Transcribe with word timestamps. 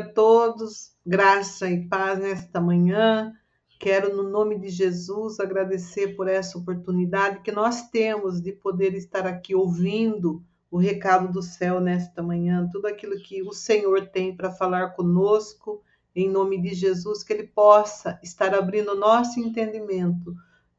a 0.00 0.08
todos, 0.08 0.92
graça 1.04 1.70
e 1.70 1.86
paz 1.86 2.18
nesta 2.18 2.60
manhã. 2.60 3.32
Quero, 3.78 4.16
no 4.16 4.28
nome 4.28 4.58
de 4.58 4.68
Jesus, 4.68 5.38
agradecer 5.38 6.16
por 6.16 6.28
essa 6.28 6.58
oportunidade 6.58 7.40
que 7.40 7.52
nós 7.52 7.88
temos 7.90 8.40
de 8.40 8.52
poder 8.52 8.94
estar 8.94 9.26
aqui 9.26 9.54
ouvindo 9.54 10.42
o 10.70 10.78
recado 10.78 11.32
do 11.32 11.42
céu 11.42 11.80
nesta 11.80 12.22
manhã, 12.22 12.68
tudo 12.70 12.86
aquilo 12.86 13.18
que 13.20 13.42
o 13.42 13.52
Senhor 13.52 14.06
tem 14.08 14.36
para 14.36 14.50
falar 14.50 14.90
conosco, 14.90 15.82
em 16.14 16.30
nome 16.30 16.60
de 16.60 16.74
Jesus, 16.74 17.22
que 17.22 17.32
Ele 17.32 17.46
possa 17.46 18.18
estar 18.22 18.54
abrindo 18.54 18.94
nosso 18.94 19.40
entendimento 19.40 20.34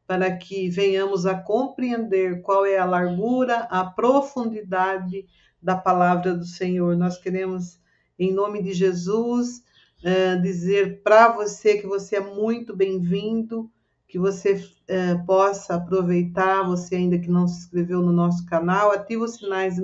para 0.08 0.36
que 0.36 0.70
venhamos 0.70 1.26
a 1.26 1.36
compreender 1.36 2.42
qual 2.42 2.66
é 2.66 2.78
a 2.78 2.86
largura, 2.86 3.68
a 3.70 3.84
profundidade 3.84 5.26
da 5.62 5.76
palavra 5.76 6.36
do 6.36 6.46
Senhor. 6.46 6.96
Nós 6.98 7.18
queremos 7.18 7.81
em 8.22 8.32
nome 8.32 8.62
de 8.62 8.72
Jesus, 8.72 9.64
uh, 10.04 10.40
dizer 10.44 11.02
para 11.02 11.30
você 11.30 11.80
que 11.80 11.88
você 11.88 12.18
é 12.18 12.20
muito 12.20 12.76
bem-vindo, 12.76 13.68
que 14.08 14.20
você 14.20 14.54
uh, 14.54 15.26
possa 15.26 15.74
aproveitar, 15.74 16.62
você 16.62 16.98
ainda 16.98 17.18
que 17.18 17.32
não 17.32 17.48
se 17.48 17.62
inscreveu 17.62 18.00
no 18.00 18.12
nosso 18.12 18.46
canal, 18.46 18.92
ativa 18.92 19.24
os 19.24 19.38
sinais, 19.38 19.80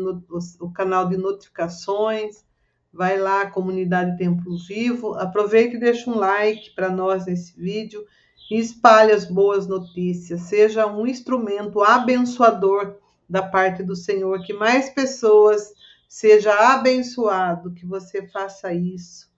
o 0.60 0.70
canal 0.72 1.10
de 1.10 1.18
notificações, 1.18 2.46
vai 2.94 3.18
lá, 3.18 3.50
Comunidade 3.50 4.16
Templo 4.20 4.56
Vivo, 4.68 5.16
aproveita 5.16 5.76
e 5.76 5.80
deixa 5.80 6.08
um 6.08 6.20
like 6.20 6.76
para 6.76 6.92
nós 6.92 7.26
nesse 7.26 7.60
vídeo 7.60 8.06
e 8.52 8.60
espalhe 8.60 9.12
as 9.12 9.26
boas 9.26 9.66
notícias, 9.66 10.42
seja 10.42 10.86
um 10.86 11.08
instrumento 11.08 11.82
abençoador 11.82 12.98
da 13.28 13.42
parte 13.42 13.82
do 13.82 13.96
Senhor, 13.96 14.44
que 14.44 14.54
mais 14.54 14.92
pessoas 14.92 15.74
Seja 16.20 16.74
abençoado, 16.74 17.76
que 17.76 17.86
você 17.86 18.26
faça 18.26 18.74
isso, 18.74 19.32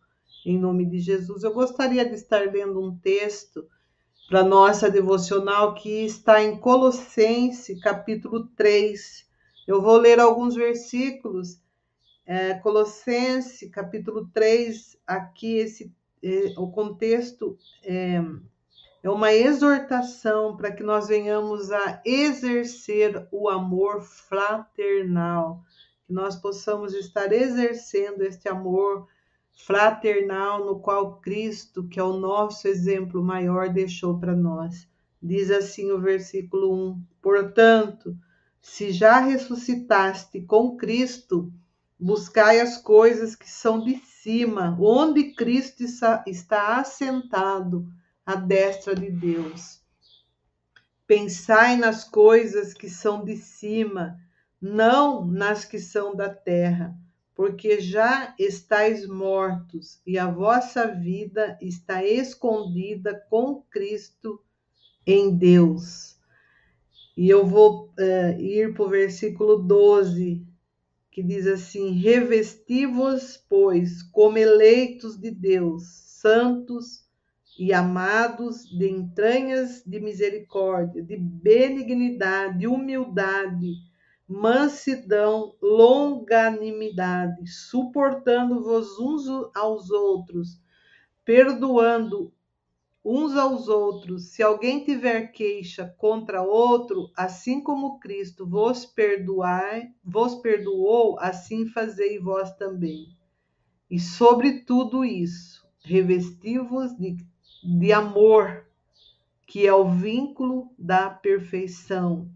em 0.45 0.57
nome 0.57 0.85
de 0.85 0.97
Jesus. 0.97 1.43
Eu 1.43 1.53
gostaria 1.53 2.07
de 2.07 2.15
estar 2.15 2.49
lendo 2.49 2.81
um 2.81 2.97
texto 2.97 3.67
para 4.29 4.45
nossa 4.45 4.89
devocional 4.89 5.73
que 5.73 6.05
está 6.05 6.41
em 6.41 6.57
Colossenses, 6.57 7.81
capítulo 7.81 8.47
3. 8.55 9.27
Eu 9.67 9.81
vou 9.81 9.97
ler 9.97 10.21
alguns 10.21 10.55
versículos. 10.55 11.61
É, 12.25 12.53
Colossenses, 12.53 13.69
capítulo 13.71 14.29
3, 14.33 14.97
aqui 15.05 15.57
esse, 15.57 15.93
é, 16.23 16.53
o 16.55 16.71
contexto 16.71 17.57
é, 17.83 18.21
é 19.03 19.09
uma 19.09 19.33
exortação 19.33 20.55
para 20.55 20.71
que 20.71 20.81
nós 20.81 21.09
venhamos 21.09 21.73
a 21.73 22.01
exercer 22.05 23.27
o 23.33 23.49
amor 23.49 24.01
fraternal 24.01 25.61
que 26.09 26.13
nós 26.13 26.35
possamos 26.35 26.95
estar 26.95 27.31
exercendo 27.31 28.23
este 28.23 28.49
amor 28.49 29.07
fraternal 29.53 30.65
no 30.65 30.79
qual 30.79 31.21
Cristo, 31.21 31.87
que 31.87 31.99
é 31.99 32.03
o 32.03 32.17
nosso 32.17 32.67
exemplo 32.67 33.21
maior, 33.23 33.69
deixou 33.69 34.17
para 34.19 34.35
nós. 34.35 34.87
Diz 35.21 35.51
assim 35.51 35.91
o 35.91 36.01
versículo 36.01 36.73
1: 36.93 37.03
Portanto, 37.21 38.17
se 38.59 38.91
já 38.91 39.19
ressuscitaste 39.19 40.41
com 40.41 40.75
Cristo, 40.75 41.53
buscai 41.99 42.59
as 42.59 42.81
coisas 42.81 43.35
que 43.35 43.47
são 43.47 43.79
de 43.79 43.97
cima, 43.97 44.75
onde 44.81 45.35
Cristo 45.35 45.83
está 45.83 46.79
assentado 46.79 47.87
à 48.25 48.33
destra 48.33 48.95
de 48.95 49.11
Deus. 49.11 49.79
Pensai 51.05 51.75
nas 51.75 52.03
coisas 52.03 52.73
que 52.73 52.89
são 52.89 53.23
de 53.23 53.37
cima, 53.37 54.17
não 54.61 55.25
nas 55.25 55.65
que 55.65 55.79
são 55.79 56.15
da 56.15 56.29
terra, 56.29 56.95
porque 57.35 57.79
já 57.79 58.35
estáis 58.37 59.07
mortos 59.07 60.01
e 60.05 60.17
a 60.17 60.27
vossa 60.27 60.87
vida 60.87 61.57
está 61.61 62.03
escondida 62.03 63.15
com 63.29 63.61
Cristo 63.69 64.43
em 65.07 65.37
Deus. 65.37 66.17
E 67.15 67.29
eu 67.29 67.45
vou 67.45 67.93
uh, 67.97 68.39
ir 68.39 68.73
para 68.73 68.83
o 68.83 68.89
versículo 68.89 69.57
12, 69.57 70.45
que 71.11 71.23
diz 71.23 71.47
assim: 71.47 71.91
Revesti-vos, 71.91 73.37
pois, 73.49 74.03
como 74.03 74.37
eleitos 74.37 75.17
de 75.17 75.31
Deus, 75.31 75.83
santos 76.21 77.05
e 77.57 77.73
amados 77.73 78.63
de 78.69 78.89
entranhas 78.89 79.83
de 79.85 79.99
misericórdia, 79.99 81.03
de 81.03 81.17
benignidade, 81.17 82.67
humildade, 82.67 83.88
mansidão, 84.29 85.55
longanimidade, 85.59 87.47
suportando-vos 87.47 88.99
uns 88.99 89.27
aos 89.55 89.89
outros, 89.89 90.61
perdoando 91.25 92.31
uns 93.03 93.35
aos 93.35 93.67
outros. 93.67 94.29
Se 94.29 94.43
alguém 94.43 94.83
tiver 94.83 95.31
queixa 95.31 95.91
contra 95.97 96.43
outro, 96.43 97.09
assim 97.17 97.59
como 97.63 97.99
Cristo 97.99 98.45
vos 98.45 98.85
vos 100.03 100.35
perdoou, 100.35 101.17
assim 101.19 101.65
fazei 101.65 102.19
vós 102.19 102.55
também. 102.55 103.07
E 103.89 103.99
sobre 103.99 104.59
tudo 104.59 105.03
isso, 105.03 105.67
revesti-vos 105.83 106.95
de, 106.95 107.17
de 107.63 107.91
amor, 107.91 108.67
que 109.47 109.65
é 109.65 109.73
o 109.73 109.89
vínculo 109.89 110.71
da 110.77 111.09
perfeição. 111.09 112.29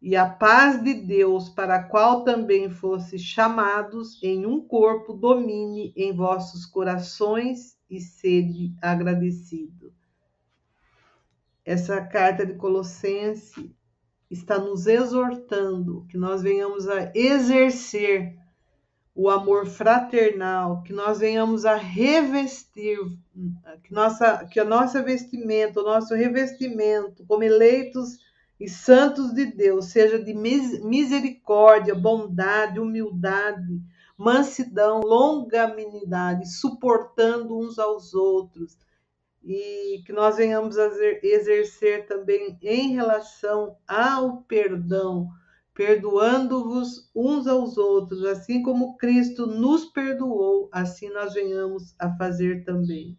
E 0.00 0.14
a 0.14 0.28
paz 0.28 0.82
de 0.82 0.94
Deus, 0.94 1.48
para 1.48 1.76
a 1.76 1.82
qual 1.82 2.22
também 2.22 2.70
fosse 2.70 3.18
chamados 3.18 4.22
em 4.22 4.46
um 4.46 4.60
corpo, 4.60 5.12
domine 5.12 5.92
em 5.96 6.14
vossos 6.14 6.64
corações 6.64 7.76
e 7.90 8.00
sede 8.00 8.72
agradecido. 8.80 9.92
Essa 11.64 12.00
carta 12.00 12.46
de 12.46 12.54
Colossenses 12.54 13.52
está 14.30 14.58
nos 14.58 14.86
exortando 14.86 16.06
que 16.08 16.16
nós 16.16 16.42
venhamos 16.42 16.88
a 16.88 17.10
exercer 17.14 18.38
o 19.14 19.28
amor 19.28 19.66
fraternal, 19.66 20.82
que 20.84 20.92
nós 20.92 21.18
venhamos 21.18 21.64
a 21.64 21.74
revestir, 21.74 22.98
que, 23.82 23.92
nossa, 23.92 24.46
que 24.46 24.60
a 24.60 24.64
nossa 24.64 25.02
vestimenta, 25.02 25.80
o 25.80 25.84
nosso 25.84 26.14
revestimento 26.14 27.26
como 27.26 27.42
eleitos 27.42 28.27
e 28.60 28.68
santos 28.68 29.32
de 29.32 29.46
Deus 29.46 29.86
seja 29.86 30.18
de 30.22 30.34
misericórdia, 30.34 31.94
bondade, 31.94 32.80
humildade, 32.80 33.80
mansidão, 34.16 35.00
longanimidade, 35.00 36.48
suportando 36.48 37.56
uns 37.56 37.78
aos 37.78 38.14
outros, 38.14 38.76
e 39.44 40.02
que 40.04 40.12
nós 40.12 40.36
venhamos 40.36 40.76
a 40.76 40.90
exercer 41.22 42.06
também 42.06 42.58
em 42.60 42.94
relação 42.94 43.76
ao 43.86 44.42
perdão, 44.42 45.28
perdoando-vos 45.72 47.08
uns 47.14 47.46
aos 47.46 47.78
outros, 47.78 48.24
assim 48.24 48.60
como 48.62 48.96
Cristo 48.96 49.46
nos 49.46 49.84
perdoou, 49.84 50.68
assim 50.72 51.08
nós 51.10 51.34
venhamos 51.34 51.94
a 51.98 52.10
fazer 52.16 52.64
também. 52.64 53.16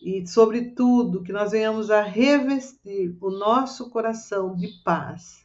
E, 0.00 0.26
sobretudo, 0.26 1.22
que 1.22 1.32
nós 1.32 1.50
venhamos 1.50 1.90
a 1.90 2.02
revestir 2.02 3.16
o 3.20 3.30
nosso 3.30 3.90
coração 3.90 4.54
de 4.54 4.68
paz. 4.84 5.44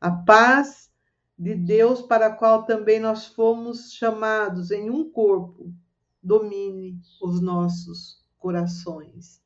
A 0.00 0.10
paz 0.10 0.90
de 1.38 1.54
Deus 1.54 2.00
para 2.02 2.26
a 2.26 2.32
qual 2.32 2.64
também 2.64 3.00
nós 3.00 3.26
fomos 3.26 3.92
chamados 3.92 4.70
em 4.70 4.88
um 4.90 5.10
corpo, 5.10 5.72
domine 6.22 7.00
os 7.20 7.40
nossos 7.40 8.22
corações. 8.38 9.42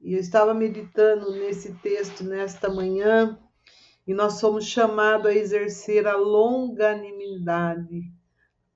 E 0.00 0.14
eu 0.14 0.20
estava 0.20 0.52
meditando 0.52 1.30
nesse 1.32 1.74
texto 1.74 2.24
nesta 2.24 2.68
manhã, 2.68 3.38
e 4.06 4.12
nós 4.14 4.34
somos 4.34 4.64
chamados 4.66 5.26
a 5.26 5.34
exercer 5.34 6.06
a 6.06 6.16
longanimidade. 6.16 8.11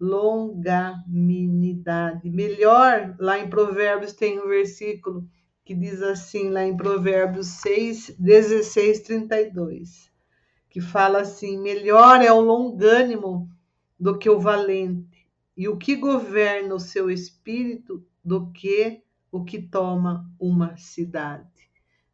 Longanimidade. 0.01 2.31
Melhor, 2.31 3.15
lá 3.19 3.39
em 3.39 3.49
Provérbios 3.49 4.13
tem 4.13 4.41
um 4.41 4.49
versículo 4.49 5.25
que 5.65 5.75
diz 5.75 6.03
assim, 6.03 6.51
lá 6.51 6.65
em 6.65 6.77
Provérbios 6.77 7.47
6, 7.47 8.17
16, 8.19 9.01
32 9.01 10.15
que 10.77 10.81
fala 10.83 11.23
assim: 11.23 11.59
melhor 11.59 12.21
é 12.21 12.31
o 12.31 12.39
longânimo 12.39 13.49
do 13.99 14.19
que 14.19 14.29
o 14.29 14.39
valente, 14.39 15.27
e 15.57 15.69
o 15.69 15.79
que 15.79 15.97
governa 15.97 16.75
o 16.75 16.79
seu 16.79 17.11
espírito 17.11 18.05
do 18.23 18.53
que 18.53 19.03
o 19.33 19.43
que 19.43 19.59
toma 19.59 20.31
uma 20.39 20.77
cidade. 20.77 21.49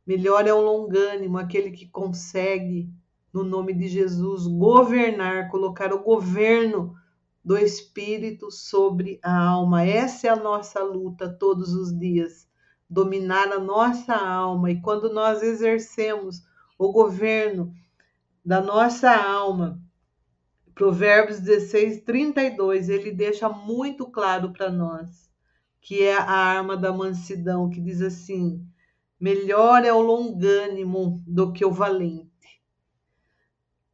Melhor 0.06 0.46
é 0.46 0.55
o 0.55 0.61
longânimo, 0.61 1.38
aquele 1.38 1.73
que 1.73 1.88
consegue, 1.88 2.88
no 3.32 3.43
nome 3.43 3.75
de 3.75 3.88
Jesus, 3.88 4.46
governar, 4.46 5.50
colocar 5.50 5.93
o 5.93 6.05
governo 6.05 6.94
do 7.44 7.56
espírito 7.59 8.50
sobre 8.50 9.19
a 9.23 9.49
alma. 9.49 9.85
Essa 9.85 10.29
é 10.29 10.31
a 10.31 10.37
nossa 10.37 10.83
luta 10.83 11.29
todos 11.29 11.75
os 11.75 11.97
dias, 11.99 12.49
dominar 12.89 13.53
a 13.53 13.59
nossa 13.59 14.15
alma. 14.15 14.71
E 14.71 14.81
quando 14.81 15.12
nós 15.12 15.43
exercemos 15.43 16.43
o 16.79 16.93
governo 16.93 17.73
da 18.44 18.61
nossa 18.61 19.11
alma. 19.11 19.81
Provérbios 20.75 21.39
16, 21.41 22.03
32, 22.03 22.89
ele 22.89 23.12
deixa 23.12 23.49
muito 23.49 24.06
claro 24.06 24.53
para 24.53 24.71
nós 24.71 25.31
que 25.81 26.03
é 26.03 26.17
a 26.17 26.31
arma 26.31 26.77
da 26.77 26.93
mansidão, 26.93 27.69
que 27.69 27.81
diz 27.81 28.00
assim: 28.00 28.65
melhor 29.19 29.85
é 29.85 29.93
o 29.93 30.00
longânimo 30.00 31.23
do 31.27 31.53
que 31.53 31.65
o 31.65 31.72
valente. 31.72 32.31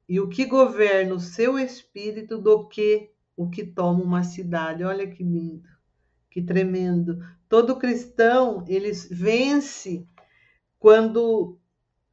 E 0.08 0.20
o 0.20 0.28
que 0.28 0.44
governa 0.44 1.14
o 1.14 1.20
seu 1.20 1.58
espírito 1.58 2.38
do 2.38 2.68
que 2.68 3.10
o 3.38 3.48
que 3.48 3.64
toma 3.64 4.02
uma 4.02 4.24
cidade. 4.24 4.82
Olha 4.82 5.06
que 5.06 5.22
lindo, 5.22 5.62
que 6.28 6.42
tremendo. 6.42 7.24
Todo 7.48 7.78
cristão, 7.78 8.64
ele 8.66 8.90
vence 9.08 10.04
quando 10.76 11.56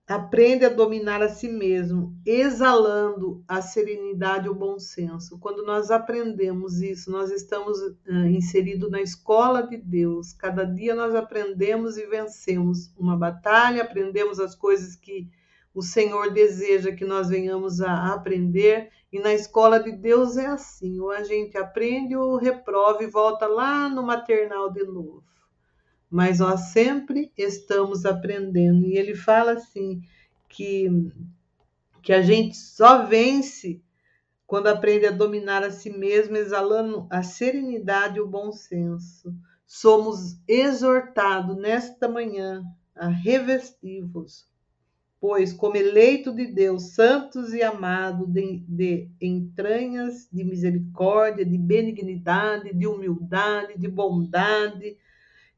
aprende 0.08 0.64
a 0.64 0.70
dominar 0.70 1.24
a 1.24 1.30
si 1.30 1.50
mesmo, 1.50 2.16
exalando 2.24 3.44
a 3.48 3.60
serenidade 3.60 4.46
e 4.46 4.50
o 4.52 4.54
bom 4.54 4.78
senso. 4.78 5.40
Quando 5.40 5.66
nós 5.66 5.90
aprendemos 5.90 6.80
isso, 6.80 7.10
nós 7.10 7.32
estamos 7.32 7.80
uh, 7.80 8.28
inseridos 8.30 8.92
na 8.92 9.02
escola 9.02 9.64
de 9.64 9.78
Deus. 9.78 10.32
Cada 10.32 10.64
dia 10.64 10.94
nós 10.94 11.16
aprendemos 11.16 11.98
e 11.98 12.06
vencemos 12.06 12.94
uma 12.96 13.18
batalha, 13.18 13.82
aprendemos 13.82 14.40
as 14.40 14.54
coisas 14.54 14.96
que 14.96 15.28
o 15.76 15.84
Senhor 15.84 16.32
deseja 16.32 16.92
que 16.92 17.06
nós 17.06 17.30
venhamos 17.30 17.82
a 17.82 18.14
aprender. 18.14 18.90
E 19.12 19.20
na 19.20 19.34
escola 19.34 19.80
de 19.80 19.92
Deus 19.92 20.38
é 20.38 20.48
assim: 20.48 21.00
ou 21.00 21.12
a 21.12 21.24
gente 21.24 21.56
aprende 21.58 22.16
ou 22.16 22.38
reprova 22.38 23.04
e 23.04 23.08
volta 23.08 23.46
lá 23.46 23.88
no 23.88 24.02
maternal 24.02 24.72
de 24.72 24.84
novo 24.84 25.24
mas 26.10 26.40
nós 26.40 26.72
sempre 26.72 27.32
estamos 27.38 28.06
aprendendo. 28.06 28.86
E 28.86 28.98
ele 28.98 29.16
fala 29.16 29.54
assim 29.54 30.02
que 30.48 30.90
que 32.02 32.14
a 32.14 32.22
gente 32.22 32.56
só 32.56 33.04
vence 33.04 33.84
quando 34.46 34.68
aprende 34.68 35.08
a 35.08 35.12
dominar 35.12 35.64
a 35.64 35.72
si 35.72 35.90
mesmo, 35.90 36.38
exalando 36.38 37.08
a 37.10 37.24
serenidade 37.24 38.18
e 38.18 38.22
o 38.22 38.28
bom 38.28 38.52
senso. 38.52 39.36
Somos 39.66 40.40
exortados 40.48 41.58
nesta 41.58 42.08
manhã 42.08 42.64
a 42.96 43.08
revestir-vos, 43.08 44.48
pois, 45.28 45.52
como 45.52 45.76
eleito 45.76 46.32
de 46.32 46.46
Deus, 46.46 46.94
santos 46.94 47.52
e 47.52 47.64
amados 47.64 48.32
de, 48.32 48.60
de 48.68 49.10
entranhas 49.20 50.30
de 50.32 50.44
misericórdia, 50.44 51.44
de 51.44 51.58
benignidade, 51.58 52.72
de 52.72 52.86
humildade, 52.86 53.74
de 53.76 53.88
bondade, 53.88 54.96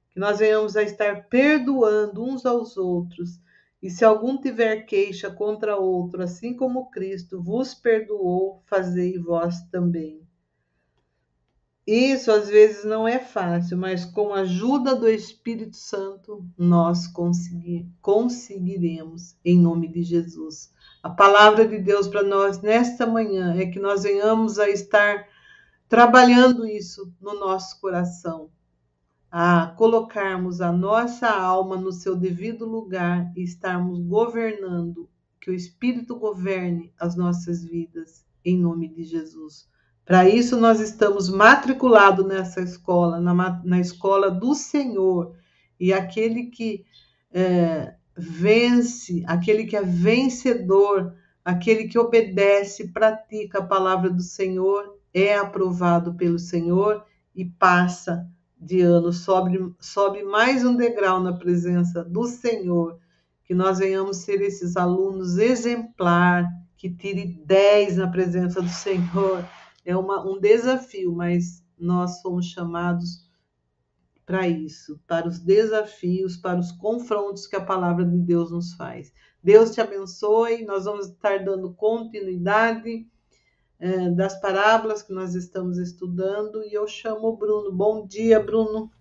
que 0.10 0.18
nós 0.22 0.40
venhamos 0.40 0.78
a 0.78 0.84
estar 0.84 1.28
perdoando 1.28 2.24
uns 2.24 2.46
aos 2.46 2.78
outros. 2.78 3.42
E 3.84 3.90
se 3.90 4.06
algum 4.06 4.38
tiver 4.40 4.86
queixa 4.86 5.30
contra 5.30 5.76
outro, 5.76 6.24
assim 6.24 6.56
como 6.56 6.90
Cristo 6.90 7.44
vos 7.44 7.74
perdoou, 7.74 8.64
fazei 8.68 9.20
vós 9.20 9.62
também. 9.70 10.26
Isso 11.88 12.30
às 12.30 12.50
vezes 12.50 12.84
não 12.84 13.08
é 13.08 13.18
fácil, 13.18 13.78
mas 13.78 14.04
com 14.04 14.34
a 14.34 14.42
ajuda 14.42 14.94
do 14.94 15.08
Espírito 15.08 15.78
Santo 15.78 16.46
nós 16.58 17.08
conseguir, 17.08 17.90
conseguiremos, 18.02 19.38
em 19.46 19.58
nome 19.58 19.88
de 19.88 20.04
Jesus. 20.04 20.70
A 21.02 21.10
palavra 21.10 21.66
de 21.66 21.80
Deus 21.80 22.10
para 22.10 22.24
nós 22.24 22.62
nesta 22.62 23.08
manhã 23.08 23.56
é 23.56 23.68
que 23.68 23.80
nós 23.80 24.04
venhamos 24.04 24.60
a 24.60 24.68
estar 24.70 25.30
trabalhando 25.88 26.68
isso 26.68 27.10
no 27.22 27.40
nosso 27.40 27.80
coração, 27.80 28.52
a 29.32 29.74
colocarmos 29.78 30.60
a 30.60 30.74
nossa 30.74 31.30
alma 31.30 31.78
no 31.78 31.94
seu 31.94 32.18
devido 32.18 32.66
lugar 32.66 33.32
e 33.34 33.44
estarmos 33.44 34.02
governando, 34.02 35.10
que 35.40 35.50
o 35.50 35.54
Espírito 35.54 36.18
governe 36.18 36.94
as 37.00 37.16
nossas 37.16 37.64
vidas, 37.64 38.26
em 38.44 38.60
nome 38.60 38.90
de 38.90 39.06
Jesus. 39.06 39.70
Para 40.08 40.26
isso, 40.30 40.56
nós 40.56 40.80
estamos 40.80 41.30
matriculados 41.30 42.26
nessa 42.26 42.62
escola, 42.62 43.20
na, 43.20 43.62
na 43.62 43.78
escola 43.78 44.32
do 44.32 44.56
Senhor. 44.56 45.36
E 45.78 45.92
aquele 45.92 46.46
que 46.46 46.86
é, 47.30 47.94
vence, 48.16 49.22
aquele 49.28 49.66
que 49.66 49.76
é 49.76 49.82
vencedor, 49.82 51.14
aquele 51.44 51.90
que 51.90 52.00
obedece, 52.00 52.88
pratica 52.94 53.60
a 53.60 53.66
palavra 53.66 54.10
do 54.10 54.22
Senhor, 54.22 54.98
é 55.14 55.36
aprovado 55.36 56.14
pelo 56.14 56.40
Senhor 56.40 57.04
e 57.36 57.44
passa 57.44 58.26
de 58.58 58.80
ano, 58.80 59.12
sobe, 59.12 59.60
sobe 59.78 60.24
mais 60.24 60.64
um 60.64 60.78
degrau 60.78 61.20
na 61.20 61.34
presença 61.34 62.02
do 62.02 62.26
Senhor. 62.28 62.98
Que 63.44 63.54
nós 63.54 63.80
venhamos 63.80 64.18
ser 64.18 64.40
esses 64.40 64.78
alunos 64.78 65.38
exemplar, 65.38 66.46
que 66.78 66.90
tire 66.90 67.26
10 67.46 67.98
na 67.98 68.08
presença 68.08 68.62
do 68.62 68.70
Senhor 68.70 69.44
é 69.88 69.96
uma, 69.96 70.22
um 70.30 70.38
desafio, 70.38 71.16
mas 71.16 71.64
nós 71.80 72.22
somos 72.22 72.48
chamados 72.48 73.26
para 74.26 74.46
isso, 74.46 75.00
para 75.08 75.26
os 75.26 75.40
desafios, 75.40 76.36
para 76.36 76.60
os 76.60 76.74
confrontos 76.74 77.48
que 77.48 77.56
a 77.56 77.64
palavra 77.64 78.04
de 78.04 78.18
Deus 78.18 78.52
nos 78.52 78.74
faz. 78.74 79.14
Deus 79.42 79.72
te 79.72 79.80
abençoe, 79.80 80.66
nós 80.66 80.84
vamos 80.84 81.08
estar 81.08 81.42
dando 81.42 81.74
continuidade 81.74 83.08
é, 83.80 84.10
das 84.10 84.42
parábolas 84.42 85.02
que 85.02 85.14
nós 85.14 85.34
estamos 85.34 85.78
estudando 85.78 86.62
e 86.66 86.74
eu 86.74 86.86
chamo 86.86 87.30
o 87.30 87.38
Bruno. 87.38 87.72
Bom 87.72 88.06
dia, 88.06 88.42
Bruno. 88.42 88.92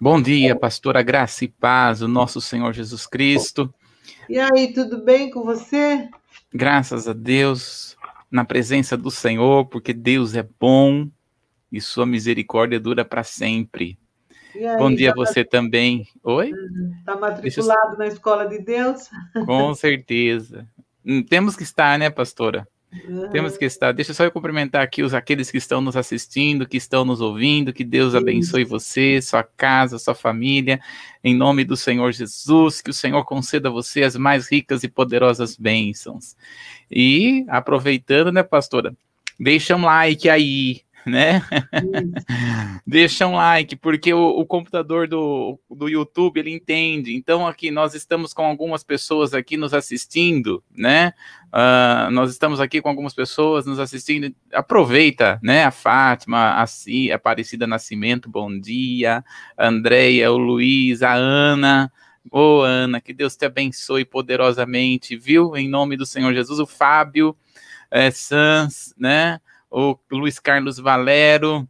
Bom 0.00 0.20
dia, 0.20 0.56
pastora 0.56 1.02
Graça 1.02 1.44
e 1.44 1.48
Paz, 1.48 2.00
o 2.00 2.08
nosso 2.08 2.40
Senhor 2.40 2.72
Jesus 2.72 3.06
Cristo. 3.06 3.72
E 4.30 4.38
aí, 4.38 4.72
tudo 4.72 5.04
bem 5.04 5.30
com 5.30 5.44
você? 5.44 6.08
Graças 6.52 7.06
a 7.06 7.12
Deus, 7.12 7.96
na 8.30 8.44
presença 8.44 8.96
do 8.96 9.10
Senhor, 9.10 9.66
porque 9.66 9.92
Deus 9.92 10.34
é 10.34 10.46
bom 10.58 11.08
e 11.70 11.80
sua 11.80 12.06
misericórdia 12.06 12.78
dura 12.78 13.04
para 13.04 13.24
sempre. 13.24 13.98
Aí, 14.54 14.76
bom 14.78 14.94
dia 14.94 15.10
a 15.10 15.14
tá 15.14 15.20
você 15.20 15.44
também. 15.44 16.06
Oi? 16.22 16.52
Está 16.98 17.16
matriculado 17.16 17.94
eu... 17.94 17.98
na 17.98 18.06
escola 18.06 18.46
de 18.46 18.58
Deus? 18.58 19.08
Com 19.46 19.74
certeza. 19.74 20.68
Temos 21.28 21.56
que 21.56 21.62
estar, 21.62 21.98
né, 21.98 22.10
pastora? 22.10 22.66
Temos 23.30 23.56
que 23.56 23.64
estar. 23.64 23.92
Deixa 23.92 24.12
só 24.12 24.24
eu 24.24 24.32
cumprimentar 24.32 24.82
aqui 24.82 25.02
os 25.02 25.14
aqueles 25.14 25.50
que 25.50 25.58
estão 25.58 25.80
nos 25.80 25.96
assistindo, 25.96 26.66
que 26.66 26.76
estão 26.76 27.04
nos 27.04 27.20
ouvindo. 27.20 27.72
Que 27.72 27.84
Deus 27.84 28.14
abençoe 28.14 28.64
você, 28.64 29.22
sua 29.22 29.44
casa, 29.44 29.98
sua 29.98 30.14
família. 30.14 30.80
Em 31.22 31.34
nome 31.34 31.64
do 31.64 31.76
Senhor 31.76 32.10
Jesus, 32.12 32.80
que 32.80 32.90
o 32.90 32.94
Senhor 32.94 33.24
conceda 33.24 33.68
a 33.68 33.72
você 33.72 34.02
as 34.02 34.16
mais 34.16 34.50
ricas 34.50 34.82
e 34.82 34.88
poderosas 34.88 35.56
bênçãos. 35.56 36.36
E 36.90 37.44
aproveitando, 37.48 38.32
né, 38.32 38.42
pastora? 38.42 38.92
Deixa 39.38 39.76
um 39.76 39.84
like 39.84 40.28
aí, 40.28 40.82
né? 41.06 41.42
Deixa 42.86 43.26
um 43.26 43.34
like, 43.34 43.76
porque 43.76 44.12
o, 44.12 44.40
o, 44.40 44.46
computador 44.46 45.08
do, 45.08 45.58
do 45.70 45.88
YouTube 45.88 46.38
ele 46.38 46.52
entende. 46.52 47.14
Então, 47.14 47.46
aqui 47.46 47.70
nós 47.70 47.94
estamos 47.94 48.32
com 48.32 48.44
algumas 48.44 48.82
pessoas 48.82 49.34
aqui 49.34 49.56
nos 49.56 49.72
assistindo, 49.72 50.62
né? 50.74 51.12
Uh, 51.48 52.10
nós 52.10 52.30
estamos 52.30 52.60
aqui 52.60 52.80
com 52.80 52.88
algumas 52.88 53.14
pessoas 53.14 53.66
nos 53.66 53.78
assistindo. 53.78 54.34
Aproveita, 54.52 55.38
né? 55.42 55.64
A 55.64 55.70
Fátima, 55.70 56.54
a, 56.54 56.66
C, 56.66 57.10
a 57.10 57.16
Aparecida 57.16 57.66
Nascimento, 57.66 58.28
bom 58.28 58.58
dia. 58.58 59.24
A 59.56 59.68
Andréia, 59.68 60.30
o 60.30 60.38
Luiz, 60.38 61.02
a 61.02 61.14
Ana. 61.14 61.92
Ô, 62.30 62.58
oh, 62.58 62.62
Ana, 62.62 63.00
que 63.00 63.14
Deus 63.14 63.34
te 63.34 63.46
abençoe 63.46 64.04
poderosamente, 64.04 65.16
viu? 65.16 65.56
Em 65.56 65.68
nome 65.68 65.96
do 65.96 66.04
Senhor 66.04 66.32
Jesus, 66.34 66.60
o 66.60 66.66
Fábio 66.66 67.36
é, 67.90 68.10
Sans, 68.10 68.94
né? 68.96 69.40
O 69.70 69.96
Luiz 70.10 70.38
Carlos 70.38 70.78
Valero, 70.78 71.68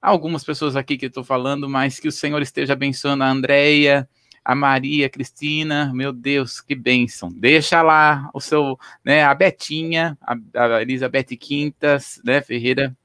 algumas 0.00 0.44
pessoas 0.44 0.76
aqui 0.76 0.96
que 0.96 1.06
eu 1.06 1.08
estou 1.08 1.24
falando, 1.24 1.68
mas 1.68 2.00
que 2.00 2.08
o 2.08 2.12
Senhor 2.12 2.40
esteja 2.40 2.72
abençoando 2.72 3.24
a 3.24 3.28
Andréia, 3.28 4.08
a 4.44 4.54
Maria, 4.54 5.06
a 5.06 5.10
Cristina, 5.10 5.92
meu 5.92 6.12
Deus, 6.12 6.60
que 6.60 6.74
bênção. 6.74 7.28
Deixa 7.28 7.82
lá 7.82 8.30
o 8.32 8.40
seu, 8.40 8.78
né, 9.04 9.24
a 9.24 9.34
Betinha, 9.34 10.16
a, 10.22 10.80
Elizabeth 10.80 11.36
Quintas, 11.36 12.20
né, 12.24 12.40
Ferreira, 12.40 12.96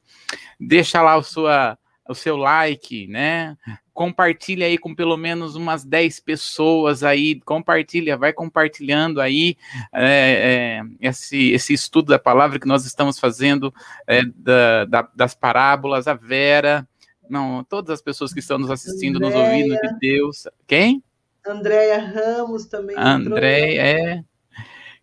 deixa 0.60 1.02
lá 1.02 1.18
o, 1.18 1.24
sua, 1.24 1.78
o 2.08 2.16
seu 2.16 2.36
like, 2.36 3.08
né, 3.08 3.56
compartilha 3.94 4.66
aí 4.66 4.78
com 4.78 4.96
pelo 4.96 5.16
menos 5.16 5.56
umas 5.56 5.86
10 5.86 6.20
pessoas 6.22 7.04
aí, 7.04 7.40
compartilha, 7.42 8.18
vai 8.18 8.34
compartilhando 8.34 9.22
aí 9.22 9.56
é, 9.94 10.82
é, 10.82 11.08
esse, 11.08 11.52
esse 11.52 11.74
estudo 11.74 12.08
da 12.08 12.20
palavra 12.20 12.60
que 12.60 12.68
nós 12.68 12.86
estamos 12.86 13.20
fazendo 13.20 13.74
é, 14.08 14.24
da, 14.36 14.86
da, 14.86 15.10
das 15.16 15.36
parábolas, 15.36 16.08
a 16.08 16.14
Vera, 16.14 16.88
não, 17.30 17.64
todas 17.64 17.92
as 17.92 18.02
pessoas 18.02 18.34
que 18.34 18.40
estão 18.40 18.58
nos 18.58 18.70
assistindo, 18.70 19.18
Andréia, 19.18 19.36
nos 19.36 19.46
ouvindo, 19.46 19.82
de 19.82 20.00
Deus. 20.00 20.48
Quem? 20.68 21.04
Andréia 21.48 22.00
Ramos 22.00 22.66
também. 22.66 22.96
Andréia, 22.98 23.82
é. 23.82 24.24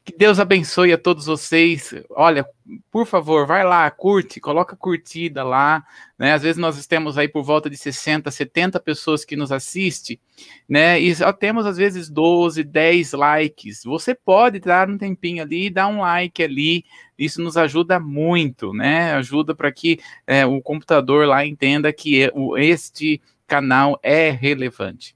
Que 0.09 0.17
Deus 0.17 0.41
abençoe 0.41 0.91
a 0.91 0.97
todos 0.97 1.27
vocês. 1.27 1.95
Olha, 2.09 2.49
por 2.91 3.05
favor, 3.05 3.47
vai 3.47 3.62
lá, 3.62 3.91
curte, 3.91 4.41
coloca 4.41 4.75
curtida 4.75 5.45
lá, 5.45 5.85
né? 6.19 6.33
Às 6.33 6.41
vezes 6.41 6.57
nós 6.57 6.87
temos 6.87 7.19
aí 7.19 7.29
por 7.29 7.45
volta 7.45 7.69
de 7.69 7.77
60, 7.77 8.31
70 8.31 8.81
pessoas 8.81 9.23
que 9.23 9.37
nos 9.37 9.53
assistem, 9.53 10.19
né? 10.67 10.99
E 10.99 11.15
só 11.15 11.31
temos 11.31 11.67
às 11.67 11.77
vezes 11.77 12.09
12, 12.09 12.65
10 12.65 13.12
likes. 13.12 13.83
Você 13.85 14.15
pode 14.15 14.61
dar 14.61 14.88
um 14.88 14.97
tempinho 14.97 15.43
ali 15.43 15.67
e 15.67 15.71
dar 15.71 15.88
um 15.88 16.00
like 16.00 16.43
ali. 16.43 16.87
Isso 17.19 17.43
nos 17.43 17.59
ajuda 17.59 18.00
muito, 18.00 18.73
né? 18.73 19.12
Ajuda 19.12 19.55
para 19.55 19.71
que 19.71 20.00
é, 20.27 20.47
o 20.47 20.62
computador 20.62 21.27
lá 21.27 21.45
entenda 21.45 21.93
que 21.93 22.23
é, 22.23 22.33
este 22.57 23.21
canal 23.47 24.00
é 24.03 24.31
relevante, 24.31 25.15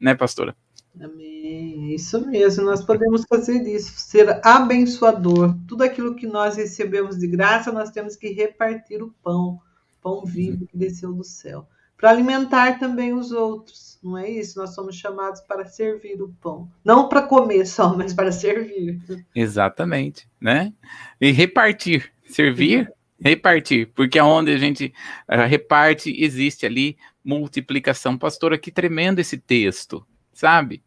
né, 0.00 0.16
pastora? 0.16 0.56
Amém. 1.00 1.94
Isso 1.94 2.26
mesmo, 2.26 2.64
nós 2.64 2.84
podemos 2.84 3.24
fazer 3.28 3.62
isso, 3.66 3.92
ser 3.96 4.40
abençoador. 4.46 5.56
Tudo 5.66 5.82
aquilo 5.82 6.14
que 6.14 6.26
nós 6.26 6.56
recebemos 6.56 7.18
de 7.18 7.26
graça, 7.26 7.72
nós 7.72 7.90
temos 7.90 8.14
que 8.14 8.28
repartir 8.28 9.02
o 9.02 9.12
pão, 9.22 9.60
pão 10.02 10.24
vivo 10.24 10.66
que 10.66 10.76
desceu 10.76 11.12
do 11.12 11.24
céu, 11.24 11.66
para 11.96 12.10
alimentar 12.10 12.78
também 12.78 13.14
os 13.14 13.32
outros. 13.32 13.98
Não 14.02 14.18
é 14.18 14.28
isso? 14.28 14.58
Nós 14.58 14.74
somos 14.74 14.96
chamados 14.96 15.40
para 15.40 15.64
servir 15.64 16.20
o 16.20 16.34
pão, 16.40 16.68
não 16.84 17.08
para 17.08 17.22
comer 17.22 17.66
só, 17.66 17.94
mas 17.96 18.12
para 18.12 18.32
servir. 18.32 19.00
Exatamente, 19.34 20.28
né? 20.40 20.72
E 21.20 21.30
repartir, 21.30 22.12
servir, 22.26 22.92
repartir, 23.18 23.90
porque 23.94 24.18
aonde 24.18 24.50
a 24.50 24.58
gente 24.58 24.92
uh, 25.30 25.46
reparte 25.48 26.14
existe 26.22 26.66
ali 26.66 26.98
multiplicação. 27.24 28.18
Pastora, 28.18 28.58
que 28.58 28.70
tremendo 28.70 29.20
esse 29.20 29.38
texto 29.38 30.04
sabe? 30.32 30.82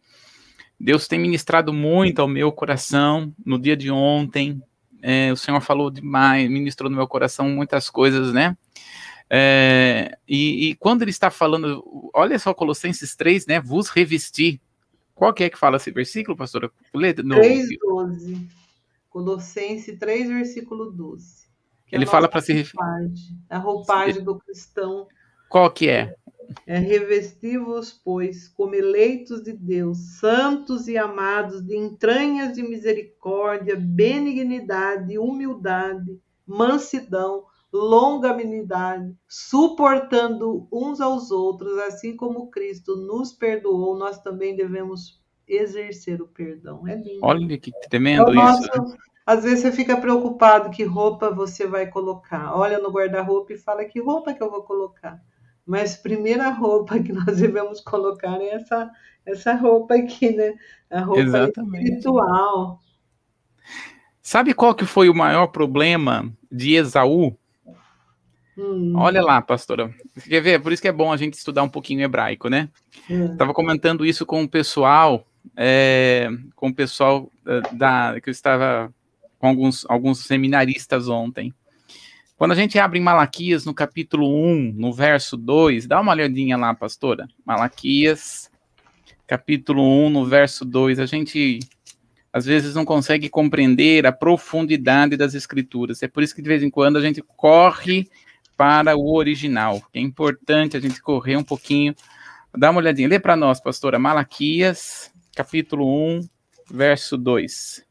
Deus 0.79 1.07
tem 1.07 1.19
ministrado 1.19 1.73
muito 1.73 2.21
ao 2.21 2.27
meu 2.27 2.51
coração 2.51 3.33
no 3.45 3.59
dia 3.59 3.75
de 3.77 3.89
ontem. 3.89 4.61
É, 5.01 5.31
o 5.31 5.37
Senhor 5.37 5.61
falou 5.61 5.89
demais, 5.89 6.49
ministrou 6.49 6.89
no 6.89 6.97
meu 6.97 7.07
coração 7.07 7.49
muitas 7.49 7.89
coisas, 7.89 8.33
né? 8.33 8.57
É, 9.29 10.17
e, 10.27 10.69
e, 10.69 10.75
quando 10.75 11.01
ele 11.01 11.11
está 11.11 11.31
falando, 11.31 11.83
olha 12.13 12.37
só 12.37 12.53
Colossenses 12.53 13.15
3, 13.15 13.47
né? 13.47 13.59
Vos 13.59 13.89
revestir. 13.89 14.61
Qual 15.13 15.33
que 15.33 15.43
é 15.43 15.49
que 15.49 15.57
fala 15.57 15.77
esse 15.77 15.91
versículo, 15.91 16.37
pastora? 16.37 16.69
Lê, 16.93 17.13
no... 17.13 17.35
3, 17.35 17.67
12. 17.79 18.47
Colossenses 19.09 19.97
3, 19.97 20.27
versículo 20.27 20.91
12. 20.91 21.45
Ele 21.91 22.03
é 22.03 22.07
fala 22.07 22.27
para 22.27 22.41
se. 22.41 22.65
A 23.49 23.57
roupagem 23.57 24.23
do 24.23 24.37
cristão. 24.37 25.07
Qual 25.49 25.71
que 25.71 25.87
é? 25.87 26.13
É 26.65 26.77
revesti-vos, 26.77 27.91
pois, 27.91 28.47
como 28.47 28.75
eleitos 28.75 29.43
de 29.43 29.53
Deus, 29.53 30.19
santos 30.19 30.87
e 30.87 30.97
amados, 30.97 31.65
de 31.65 31.75
entranhas 31.75 32.53
de 32.53 32.63
misericórdia, 32.63 33.75
benignidade, 33.75 35.17
humildade, 35.17 36.19
mansidão, 36.45 37.45
longanimidade, 37.71 39.13
suportando 39.27 40.67
uns 40.71 41.01
aos 41.01 41.31
outros, 41.31 41.77
assim 41.79 42.15
como 42.15 42.49
Cristo 42.49 42.95
nos 42.95 43.33
perdoou, 43.33 43.97
nós 43.97 44.19
também 44.21 44.55
devemos 44.55 45.21
exercer 45.47 46.21
o 46.21 46.27
perdão. 46.27 46.87
É 46.87 46.95
lindo. 46.95 47.19
Olha 47.21 47.57
que 47.57 47.71
tremendo 47.89 48.31
é 48.31 48.33
nosso, 48.33 48.63
isso. 48.63 48.97
Às 49.25 49.43
vezes 49.43 49.61
você 49.61 49.71
fica 49.71 49.97
preocupado 49.97 50.69
que 50.69 50.83
roupa 50.83 51.31
você 51.31 51.65
vai 51.65 51.87
colocar. 51.87 52.55
Olha 52.55 52.79
no 52.79 52.91
guarda-roupa 52.91 53.53
e 53.53 53.57
fala 53.57 53.83
que 53.83 53.99
roupa 53.99 54.33
que 54.33 54.41
eu 54.41 54.51
vou 54.51 54.63
colocar. 54.63 55.19
Mas 55.65 55.95
primeira 55.95 56.49
roupa 56.49 56.99
que 56.99 57.11
nós 57.11 57.37
devemos 57.39 57.81
colocar 57.81 58.39
é 58.39 58.49
essa, 58.49 58.91
essa 59.25 59.53
roupa 59.53 59.95
aqui, 59.95 60.31
né? 60.31 60.53
A 60.89 61.01
roupa 61.01 61.21
Exatamente. 61.21 61.83
espiritual. 61.83 62.79
Sabe 64.21 64.53
qual 64.53 64.73
que 64.73 64.85
foi 64.85 65.09
o 65.09 65.15
maior 65.15 65.47
problema 65.47 66.31
de 66.51 66.73
Esaú? 66.73 67.37
Hum. 68.57 68.93
Olha 68.95 69.21
lá, 69.21 69.41
pastora. 69.41 69.93
Você 70.15 70.29
quer 70.29 70.41
ver? 70.41 70.61
Por 70.61 70.71
isso 70.71 70.81
que 70.81 70.87
é 70.87 70.91
bom 70.91 71.11
a 71.11 71.17
gente 71.17 71.33
estudar 71.33 71.63
um 71.63 71.69
pouquinho 71.69 72.01
hebraico, 72.01 72.49
né? 72.49 72.69
Estava 73.09 73.51
é. 73.51 73.53
comentando 73.53 74.05
isso 74.05 74.25
com 74.25 74.43
o 74.43 74.49
pessoal, 74.49 75.25
é, 75.57 76.29
com 76.55 76.69
o 76.69 76.73
pessoal 76.73 77.29
é, 77.45 77.61
da 77.75 78.19
que 78.21 78.29
eu 78.29 78.31
estava 78.31 78.93
com 79.37 79.47
alguns, 79.47 79.85
alguns 79.89 80.19
seminaristas 80.25 81.07
ontem. 81.09 81.53
Quando 82.37 82.51
a 82.51 82.55
gente 82.55 82.77
abre 82.77 82.99
em 82.99 83.01
Malaquias, 83.01 83.63
no 83.63 83.73
capítulo 83.73 84.27
1, 84.27 84.73
no 84.75 84.91
verso 84.91 85.37
2, 85.37 85.87
dá 85.87 86.01
uma 86.01 86.11
olhadinha 86.11 86.57
lá, 86.57 86.73
pastora. 86.73 87.29
Malaquias, 87.45 88.51
capítulo 89.25 89.81
1, 90.05 90.09
no 90.09 90.25
verso 90.25 90.65
2, 90.65 90.99
a 90.99 91.05
gente 91.05 91.59
às 92.33 92.45
vezes 92.45 92.75
não 92.75 92.83
consegue 92.83 93.29
compreender 93.29 94.05
a 94.05 94.11
profundidade 94.11 95.15
das 95.15 95.33
escrituras. 95.33 96.03
É 96.03 96.09
por 96.09 96.23
isso 96.23 96.35
que 96.35 96.41
de 96.41 96.49
vez 96.49 96.61
em 96.61 96.69
quando 96.69 96.97
a 96.97 97.01
gente 97.01 97.23
corre 97.37 98.09
para 98.57 98.97
o 98.97 99.15
original. 99.15 99.81
É 99.93 100.01
importante 100.01 100.75
a 100.75 100.79
gente 100.81 101.01
correr 101.01 101.37
um 101.37 101.43
pouquinho. 101.43 101.95
Dá 102.53 102.69
uma 102.69 102.81
olhadinha. 102.81 103.07
Lê 103.07 103.17
para 103.17 103.37
nós, 103.37 103.61
pastora. 103.61 103.97
Malaquias, 103.97 105.09
capítulo 105.33 105.87
1, 106.17 106.27
verso 106.69 107.17
2. 107.17 107.84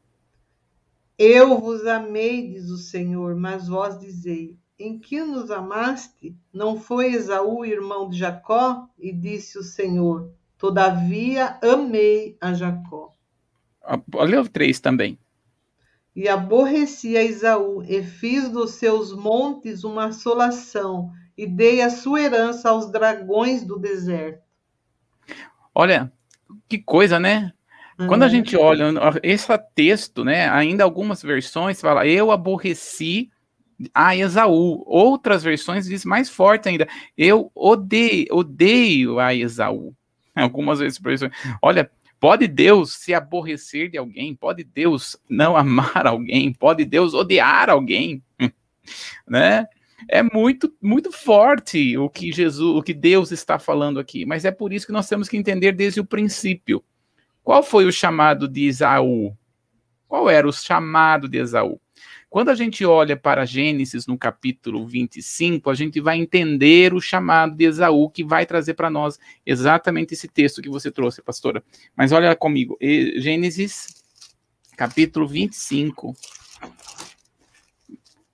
Eu 1.17 1.59
vos 1.59 1.85
amei, 1.85 2.49
diz 2.49 2.69
o 2.69 2.77
Senhor, 2.77 3.35
mas 3.35 3.67
vós 3.69 3.97
dizei: 3.97 4.57
Em 4.77 4.99
que 4.99 5.23
nos 5.23 5.49
amaste? 5.49 6.35
Não 6.53 6.77
foi 6.77 7.13
Esaú, 7.13 7.63
irmão 7.65 8.09
de 8.09 8.17
Jacó? 8.17 8.89
E 8.99 9.13
disse 9.13 9.57
o 9.57 9.63
Senhor: 9.63 10.29
Todavia 10.57 11.57
amei 11.61 12.37
a 12.41 12.53
Jacó. 12.53 13.13
Olha 14.13 14.41
o 14.41 14.49
3 14.49 14.79
também. 14.79 15.17
E 16.13 16.27
aborreci 16.27 17.15
a 17.15 17.23
Esaú, 17.23 17.83
e 17.83 18.01
fiz 18.03 18.49
dos 18.49 18.71
seus 18.71 19.13
montes 19.13 19.83
uma 19.83 20.05
assolação, 20.05 21.11
e 21.37 21.45
dei 21.45 21.81
a 21.81 21.89
sua 21.89 22.21
herança 22.21 22.69
aos 22.69 22.89
dragões 22.89 23.63
do 23.63 23.77
deserto. 23.77 24.41
Olha, 25.73 26.11
que 26.69 26.79
coisa, 26.79 27.19
né? 27.19 27.53
Quando 27.97 28.23
a 28.23 28.27
gente 28.27 28.57
olha 28.57 28.85
esse 29.23 29.47
texto, 29.73 30.25
né, 30.25 30.49
ainda 30.49 30.83
algumas 30.83 31.21
versões 31.21 31.79
fala 31.79 32.05
eu 32.05 32.29
aborreci 32.29 33.31
a 33.93 34.15
Esaú. 34.15 34.83
Outras 34.85 35.43
versões 35.43 35.85
diz 35.85 36.05
mais 36.05 36.29
forte 36.29 36.69
ainda, 36.69 36.87
eu 37.17 37.51
odeio, 37.55 38.27
odeio 38.31 39.19
a 39.19 39.33
Esaú. 39.33 39.93
Algumas 40.35 40.79
vezes, 40.79 40.99
olha, 41.61 41.89
pode 42.19 42.47
Deus 42.47 42.95
se 42.95 43.13
aborrecer 43.13 43.89
de 43.89 43.97
alguém, 43.97 44.35
pode 44.35 44.63
Deus 44.63 45.17
não 45.29 45.55
amar 45.57 46.05
alguém, 46.05 46.51
pode 46.51 46.83
Deus 46.83 47.13
odiar 47.13 47.69
alguém, 47.69 48.21
né? 49.27 49.65
É 50.09 50.21
muito, 50.21 50.71
muito 50.81 51.11
forte 51.11 51.97
o 51.97 52.09
que 52.09 52.31
Jesus, 52.31 52.75
o 52.75 52.83
que 52.83 52.93
Deus 52.93 53.31
está 53.31 53.57
falando 53.57 53.99
aqui, 53.99 54.25
mas 54.25 54.43
é 54.43 54.51
por 54.51 54.73
isso 54.73 54.85
que 54.85 54.91
nós 54.91 55.07
temos 55.07 55.29
que 55.29 55.37
entender 55.37 55.71
desde 55.71 55.99
o 56.01 56.05
princípio. 56.05 56.83
Qual 57.45 57.61
foi 57.61 57.85
o 57.85 57.91
chamado 57.91 58.47
de 58.47 58.65
Esaú? 58.65 59.37
Qual 60.07 60.27
era 60.27 60.47
o 60.47 60.51
chamado 60.51 61.29
de 61.29 61.37
Esaú? 61.37 61.79
Quando 62.27 62.49
a 62.49 62.55
gente 62.55 62.83
olha 62.83 63.15
para 63.15 63.45
Gênesis 63.45 64.07
no 64.07 64.17
capítulo 64.17 64.87
25, 64.87 65.69
a 65.69 65.75
gente 65.75 66.01
vai 66.01 66.17
entender 66.17 66.91
o 66.91 66.99
chamado 66.99 67.55
de 67.55 67.65
Esaú, 67.65 68.09
que 68.09 68.23
vai 68.23 68.47
trazer 68.47 68.73
para 68.73 68.89
nós 68.89 69.19
exatamente 69.45 70.15
esse 70.15 70.27
texto 70.27 70.59
que 70.59 70.69
você 70.69 70.89
trouxe, 70.89 71.21
pastora. 71.21 71.63
Mas 71.95 72.11
olha 72.11 72.35
comigo, 72.35 72.79
Gênesis 72.81 73.93
capítulo 74.75 75.27
25. 75.27 76.15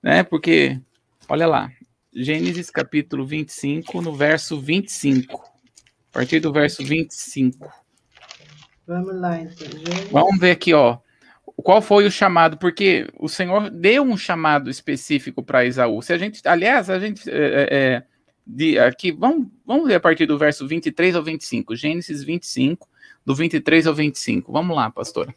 Né? 0.02 0.24
Porque, 0.24 0.80
olha 1.28 1.48
lá, 1.48 1.70
Gênesis 2.16 2.70
capítulo 2.70 3.26
25, 3.26 4.02
no 4.02 4.16
verso 4.16 4.58
25. 4.58 5.36
A 5.36 6.14
partir 6.14 6.40
do 6.40 6.54
verso 6.54 6.82
25. 6.82 7.81
Vamos 8.88 9.16
lá, 9.20 9.40
então. 9.40 9.68
Vamos 10.12 10.40
ver 10.40 10.52
aqui, 10.52 10.74
ó. 10.74 10.98
Qual 11.58 11.82
foi 11.82 12.06
o 12.06 12.12
chamado? 12.12 12.58
Porque 12.58 13.08
o 13.20 13.30
Senhor 13.30 13.70
deu 13.70 14.04
um 14.04 14.18
chamado 14.18 14.70
específico 14.70 15.44
para 15.44 15.66
Esaú. 15.66 16.02
Se 16.02 16.14
a 16.14 16.18
gente, 16.18 16.42
aliás, 16.46 16.90
a 16.90 17.00
gente 17.00 17.30
é, 17.30 17.34
é, 17.34 17.68
é, 17.72 18.04
de, 18.46 18.80
aqui, 18.80 19.12
vamos, 19.12 19.48
vamos 19.66 19.88
ver 19.88 19.96
a 19.96 20.00
partir 20.00 20.26
do 20.26 20.38
verso 20.38 20.68
23 20.68 21.16
ao 21.16 21.24
25, 21.24 21.76
Gênesis 21.76 22.24
25, 22.24 22.88
do 23.26 23.36
23 23.36 23.88
ao 23.88 23.94
25. 23.94 24.52
Vamos 24.52 24.76
lá, 24.76 24.90
pastora. 24.90 25.36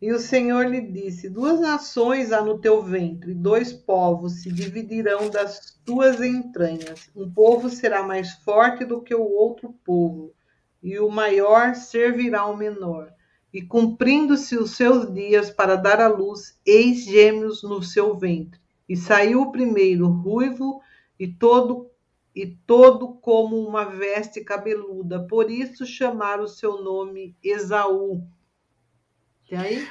E 0.00 0.12
o 0.12 0.18
Senhor 0.18 0.66
lhe 0.66 0.80
disse: 0.80 1.28
Duas 1.28 1.60
nações 1.60 2.32
há 2.32 2.42
no 2.42 2.58
teu 2.58 2.82
ventre, 2.82 3.34
dois 3.34 3.72
povos 3.72 4.42
se 4.42 4.50
dividirão 4.50 5.28
das 5.28 5.78
tuas 5.84 6.22
entranhas. 6.22 7.10
Um 7.14 7.30
povo 7.30 7.68
será 7.68 8.02
mais 8.02 8.32
forte 8.44 8.84
do 8.84 9.02
que 9.02 9.14
o 9.14 9.22
outro 9.22 9.74
povo 9.84 10.32
e 10.82 10.98
o 10.98 11.08
maior 11.08 11.74
servirá 11.74 12.40
ao 12.40 12.56
menor. 12.56 13.12
E 13.52 13.60
cumprindo-se 13.62 14.56
os 14.56 14.72
seus 14.72 15.12
dias 15.12 15.50
para 15.50 15.76
dar 15.76 16.00
à 16.00 16.08
luz, 16.08 16.58
eis 16.64 17.04
gêmeos 17.04 17.62
no 17.62 17.82
seu 17.82 18.16
ventre. 18.16 18.60
E 18.88 18.96
saiu 18.96 19.42
o 19.42 19.52
primeiro 19.52 20.08
ruivo 20.08 20.80
e 21.18 21.28
todo 21.28 21.90
e 22.34 22.46
todo 22.46 23.14
como 23.14 23.56
uma 23.56 23.84
veste 23.84 24.42
cabeluda. 24.42 25.26
Por 25.26 25.50
isso 25.50 25.84
chamaram 25.84 26.44
o 26.44 26.48
seu 26.48 26.82
nome 26.82 27.36
Esaú. 27.42 28.24
Tem 29.48 29.58
aí? 29.58 29.88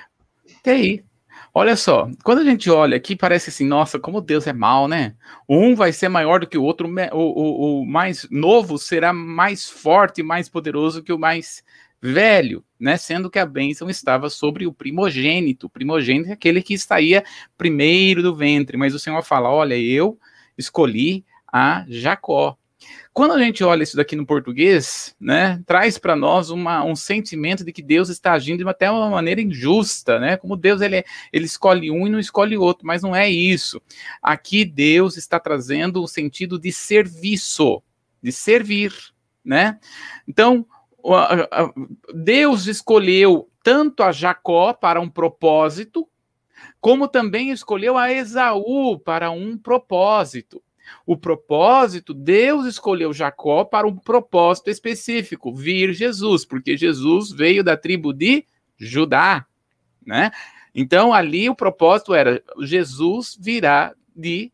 Tem 0.63 0.73
aí. 0.73 1.08
Olha 1.53 1.75
só, 1.75 2.09
quando 2.23 2.39
a 2.39 2.43
gente 2.43 2.69
olha 2.69 2.95
aqui, 2.95 3.15
parece 3.15 3.49
assim, 3.49 3.65
nossa, 3.65 3.99
como 3.99 4.21
Deus 4.21 4.45
é 4.47 4.53
mal, 4.53 4.87
né? 4.87 5.15
Um 5.47 5.75
vai 5.75 5.91
ser 5.91 6.07
maior 6.09 6.39
do 6.39 6.47
que 6.47 6.57
o 6.57 6.63
outro, 6.63 6.87
o, 7.11 7.17
o, 7.17 7.81
o 7.81 7.85
mais 7.85 8.27
novo 8.29 8.77
será 8.77 9.11
mais 9.11 9.67
forte 9.67 10.21
e 10.21 10.23
mais 10.23 10.47
poderoso 10.47 11.01
que 11.03 11.11
o 11.11 11.17
mais 11.17 11.63
velho, 12.01 12.63
né? 12.79 12.97
Sendo 12.97 13.29
que 13.29 13.39
a 13.39 13.45
bênção 13.45 13.89
estava 13.89 14.29
sobre 14.29 14.65
o 14.65 14.73
primogênito. 14.73 15.67
O 15.67 15.69
primogênito 15.69 16.29
é 16.29 16.33
aquele 16.33 16.61
que 16.61 16.73
estaria 16.73 17.23
primeiro 17.57 18.21
do 18.21 18.35
ventre. 18.35 18.77
Mas 18.77 18.93
o 18.93 18.99
Senhor 18.99 19.21
fala: 19.23 19.49
olha, 19.49 19.77
eu 19.77 20.19
escolhi 20.57 21.25
a 21.51 21.85
Jacó. 21.87 22.57
Quando 23.19 23.33
a 23.33 23.39
gente 23.39 23.65
olha 23.65 23.83
isso 23.83 23.97
daqui 23.97 24.15
no 24.15 24.25
português, 24.25 25.13
né, 25.19 25.61
traz 25.65 25.97
para 25.97 26.15
nós 26.15 26.49
uma, 26.49 26.85
um 26.85 26.95
sentimento 26.95 27.65
de 27.65 27.73
que 27.73 27.81
Deus 27.81 28.07
está 28.07 28.31
agindo 28.31 28.63
de 28.63 28.69
até 28.69 28.89
uma 28.89 29.09
maneira 29.09 29.41
injusta, 29.41 30.17
né? 30.21 30.37
Como 30.37 30.55
Deus 30.55 30.79
ele, 30.79 31.03
ele 31.33 31.43
escolhe 31.43 31.91
um 31.91 32.07
e 32.07 32.09
não 32.09 32.17
escolhe 32.17 32.55
outro, 32.55 32.87
mas 32.87 33.03
não 33.03 33.13
é 33.13 33.29
isso. 33.29 33.81
Aqui 34.23 34.63
Deus 34.63 35.17
está 35.17 35.37
trazendo 35.37 36.01
o 36.01 36.07
sentido 36.07 36.57
de 36.57 36.71
serviço, 36.71 37.83
de 38.23 38.31
servir, 38.31 38.93
né? 39.43 39.77
Então, 40.25 40.65
Deus 42.13 42.67
escolheu 42.67 43.49
tanto 43.61 44.01
a 44.01 44.13
Jacó 44.13 44.71
para 44.71 45.01
um 45.01 45.09
propósito, 45.09 46.07
como 46.79 47.05
também 47.05 47.51
escolheu 47.51 47.97
a 47.97 48.13
Esaú 48.13 48.97
para 48.97 49.29
um 49.29 49.57
propósito. 49.57 50.63
O 51.05 51.17
propósito, 51.17 52.13
Deus 52.13 52.65
escolheu 52.65 53.13
Jacó 53.13 53.63
para 53.65 53.87
um 53.87 53.95
propósito 53.95 54.69
específico, 54.69 55.53
vir 55.53 55.93
Jesus, 55.93 56.45
porque 56.45 56.77
Jesus 56.77 57.31
veio 57.31 57.63
da 57.63 57.75
tribo 57.75 58.13
de 58.13 58.45
Judá, 58.77 59.45
né? 60.05 60.31
Então 60.73 61.13
ali 61.13 61.49
o 61.49 61.55
propósito 61.55 62.13
era 62.13 62.41
Jesus 62.61 63.37
virá 63.39 63.93
de, 64.15 64.51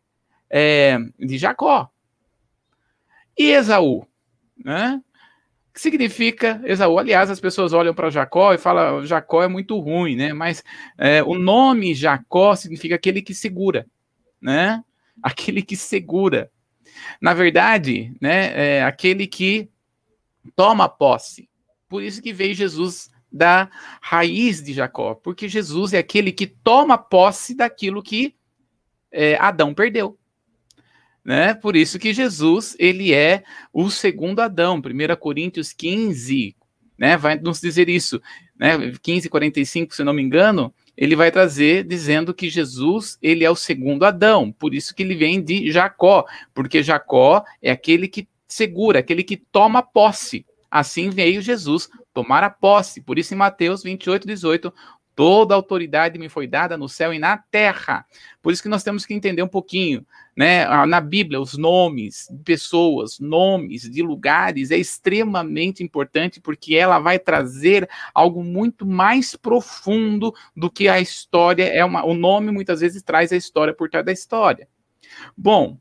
é, 0.50 0.98
de 1.20 1.38
Jacó. 1.38 1.90
E 3.38 3.52
Esaú, 3.52 4.08
né? 4.58 5.02
Que 5.74 5.82
significa 5.82 6.62
Esaú? 6.64 6.98
Aliás, 6.98 7.30
as 7.30 7.40
pessoas 7.40 7.74
olham 7.74 7.94
para 7.94 8.10
Jacó 8.10 8.54
e 8.54 8.58
falam 8.58 9.06
Jacó 9.06 9.44
é 9.44 9.48
muito 9.48 9.78
ruim, 9.78 10.16
né? 10.16 10.32
Mas 10.32 10.64
é, 10.98 11.22
o 11.22 11.36
nome 11.38 11.94
Jacó 11.94 12.56
significa 12.56 12.96
aquele 12.96 13.22
que 13.22 13.34
segura, 13.34 13.86
né? 14.42 14.82
Aquele 15.22 15.62
que 15.62 15.76
segura. 15.76 16.52
Na 17.22 17.34
verdade, 17.34 18.16
né, 18.22 18.78
é 18.78 18.84
aquele 18.84 19.28
que 19.28 19.70
toma 20.56 20.88
posse. 20.88 21.50
Por 21.88 22.04
isso 22.04 22.22
que 22.22 22.34
veio 22.34 22.54
Jesus 22.54 23.10
da 23.32 23.70
raiz 24.02 24.64
de 24.64 24.74
Jacó, 24.74 25.14
porque 25.14 25.50
Jesus 25.50 25.94
é 25.94 25.98
aquele 25.98 26.32
que 26.32 26.48
toma 26.48 26.98
posse 26.98 27.54
daquilo 27.54 28.02
que 28.02 28.34
é, 29.12 29.36
Adão 29.36 29.74
perdeu. 29.74 30.18
Né? 31.24 31.54
Por 31.54 31.76
isso 31.76 31.98
que 31.98 32.14
Jesus, 32.14 32.76
ele 32.80 33.14
é 33.14 33.44
o 33.74 33.90
segundo 33.90 34.40
Adão. 34.42 34.78
1 34.78 35.16
Coríntios 35.20 35.74
15, 35.74 36.56
né, 36.98 37.18
vai 37.18 37.38
nos 37.38 37.60
dizer 37.60 37.90
isso, 37.90 38.22
né? 38.58 38.94
15, 39.02 39.28
45, 39.28 39.96
se 39.96 40.04
não 40.04 40.14
me 40.14 40.22
engano, 40.22 40.74
ele 40.98 41.16
vai 41.16 41.32
trazer 41.32 41.84
dizendo 41.84 42.34
que 42.34 42.50
Jesus, 42.50 43.18
ele 43.22 43.44
é 43.44 43.50
o 43.50 43.56
segundo 43.56 44.06
Adão, 44.06 44.52
por 44.52 44.74
isso 44.74 44.94
que 44.96 45.04
ele 45.04 45.16
vem 45.16 45.42
de 45.44 45.72
Jacó, 45.72 46.26
porque 46.54 46.84
Jacó 46.84 47.44
é 47.62 47.72
aquele 47.72 48.08
que 48.08 48.28
segura, 48.48 49.00
aquele 49.00 49.24
que 49.24 49.38
toma 49.38 49.82
posse. 49.82 50.46
Assim 50.70 51.10
veio 51.10 51.42
Jesus 51.42 51.90
tomar 52.14 52.44
a 52.44 52.50
posse. 52.50 53.02
Por 53.02 53.18
isso 53.18 53.34
em 53.34 53.38
Mateus 53.38 53.84
28, 53.84 54.28
18, 54.28 54.74
Toda 55.16 55.56
autoridade 55.56 56.20
me 56.20 56.28
foi 56.28 56.46
dada 56.46 56.78
no 56.78 56.90
céu 56.90 57.14
e 57.14 57.20
na 57.20 57.38
terra. 57.38 58.06
Por 58.42 58.52
isso 58.52 58.62
que 58.62 58.68
nós 58.68 58.84
temos 58.84 59.06
que 59.06 59.14
entender 59.14 59.42
um 59.42 59.48
pouquinho, 59.48 60.06
né? 60.36 60.66
Ah, 60.66 60.86
na 60.86 61.00
Bíblia, 61.00 61.40
os 61.40 61.58
nomes 61.58 62.28
de 62.30 62.44
pessoas, 62.44 63.18
nomes 63.18 63.90
de 63.90 64.04
lugares 64.04 64.72
é 64.72 64.78
extremamente 64.78 65.82
importante 65.82 66.42
porque 66.42 66.76
ela 66.76 67.00
vai 67.00 67.18
trazer 67.18 67.90
algo 68.14 68.44
muito 68.44 68.86
mais 68.86 69.38
profundo 69.38 70.34
do 70.54 70.70
que 70.70 70.90
a 70.90 71.00
história 71.00 71.64
é 71.64 71.86
uma. 71.86 72.06
O 72.06 72.14
nome 72.14 72.52
muitas 72.52 72.82
vezes 72.82 73.02
traz 73.02 73.32
a 73.32 73.38
história 73.38 73.74
por 73.74 73.90
trás 73.90 74.06
da 74.06 74.12
história. 74.12 74.68
Bom, 75.38 75.78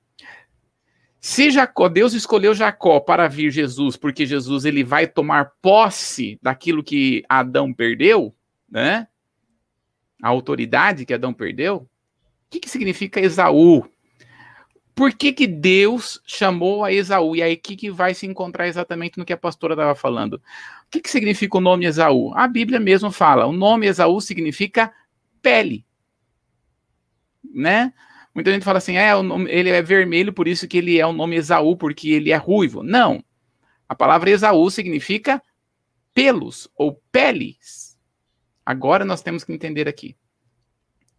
se 1.21 1.51
Jacó, 1.51 1.89
Deus 1.89 2.13
escolheu 2.13 2.55
Jacó 2.55 3.01
para 3.01 3.27
vir 3.27 3.51
Jesus, 3.51 3.97
porque 3.97 4.27
Jesus 4.27 4.65
ele 4.65 4.85
vai 4.85 5.09
tomar 5.09 5.53
posse 5.61 6.39
daquilo 6.41 6.85
que 6.85 7.25
Adão 7.29 7.73
perdeu, 7.73 8.33
né? 8.71 9.09
A 10.25 10.29
autoridade 10.29 11.05
que 11.05 11.13
Adão 11.13 11.35
perdeu. 11.35 11.77
O 11.77 11.89
que, 12.49 12.59
que 12.59 12.71
significa 12.71 13.21
Esaú? 13.21 13.87
Por 14.95 15.13
que, 15.13 15.35
que 15.35 15.47
Deus 15.47 16.19
chamou 16.25 16.83
a 16.83 16.91
Esaú? 16.91 17.37
E 17.37 17.43
aí, 17.43 17.53
o 17.53 17.59
que, 17.59 17.77
que 17.77 17.91
vai 17.91 18.15
se 18.15 18.27
encontrar 18.27 18.67
exatamente 18.67 19.19
no 19.19 19.25
que 19.27 19.35
a 19.35 19.37
pastora 19.37 19.75
estava 19.75 19.95
falando? 19.95 20.37
O 20.37 20.41
que, 20.91 21.03
que 21.03 21.11
significa 21.11 21.59
o 21.59 21.61
nome 21.61 21.85
Esaú? 21.85 22.33
A 22.35 22.49
Bíblia 22.49 22.81
mesmo 22.81 23.11
fala: 23.11 23.45
o 23.45 23.53
nome 23.53 23.87
Esaú 23.87 24.19
significa 24.19 24.91
pele. 25.43 25.85
Né? 27.55 27.93
Muita 28.35 28.51
gente 28.51 28.65
fala 28.65 28.79
assim, 28.79 28.97
é, 28.97 29.11
ele 29.49 29.69
é 29.69 29.83
vermelho, 29.83 30.33
por 30.33 30.49
isso 30.49 30.67
que 30.67 30.79
ele 30.79 30.99
é 30.99 31.07
o 31.07 31.13
nome 31.13 31.37
Esaú, 31.37 31.77
porque 31.77 32.09
ele 32.09 32.33
é 32.33 32.37
ruivo. 32.37 32.83
Não. 32.83 33.23
A 33.87 33.95
palavra 33.95 34.31
Esaú 34.31 34.71
significa 34.71 35.43
pelos 36.15 36.67
ou 36.75 36.99
peles. 37.13 37.84
Agora 38.65 39.05
nós 39.05 39.23
temos 39.23 39.45
que 39.45 39.53
entender 39.53 39.89
aqui. 39.89 40.17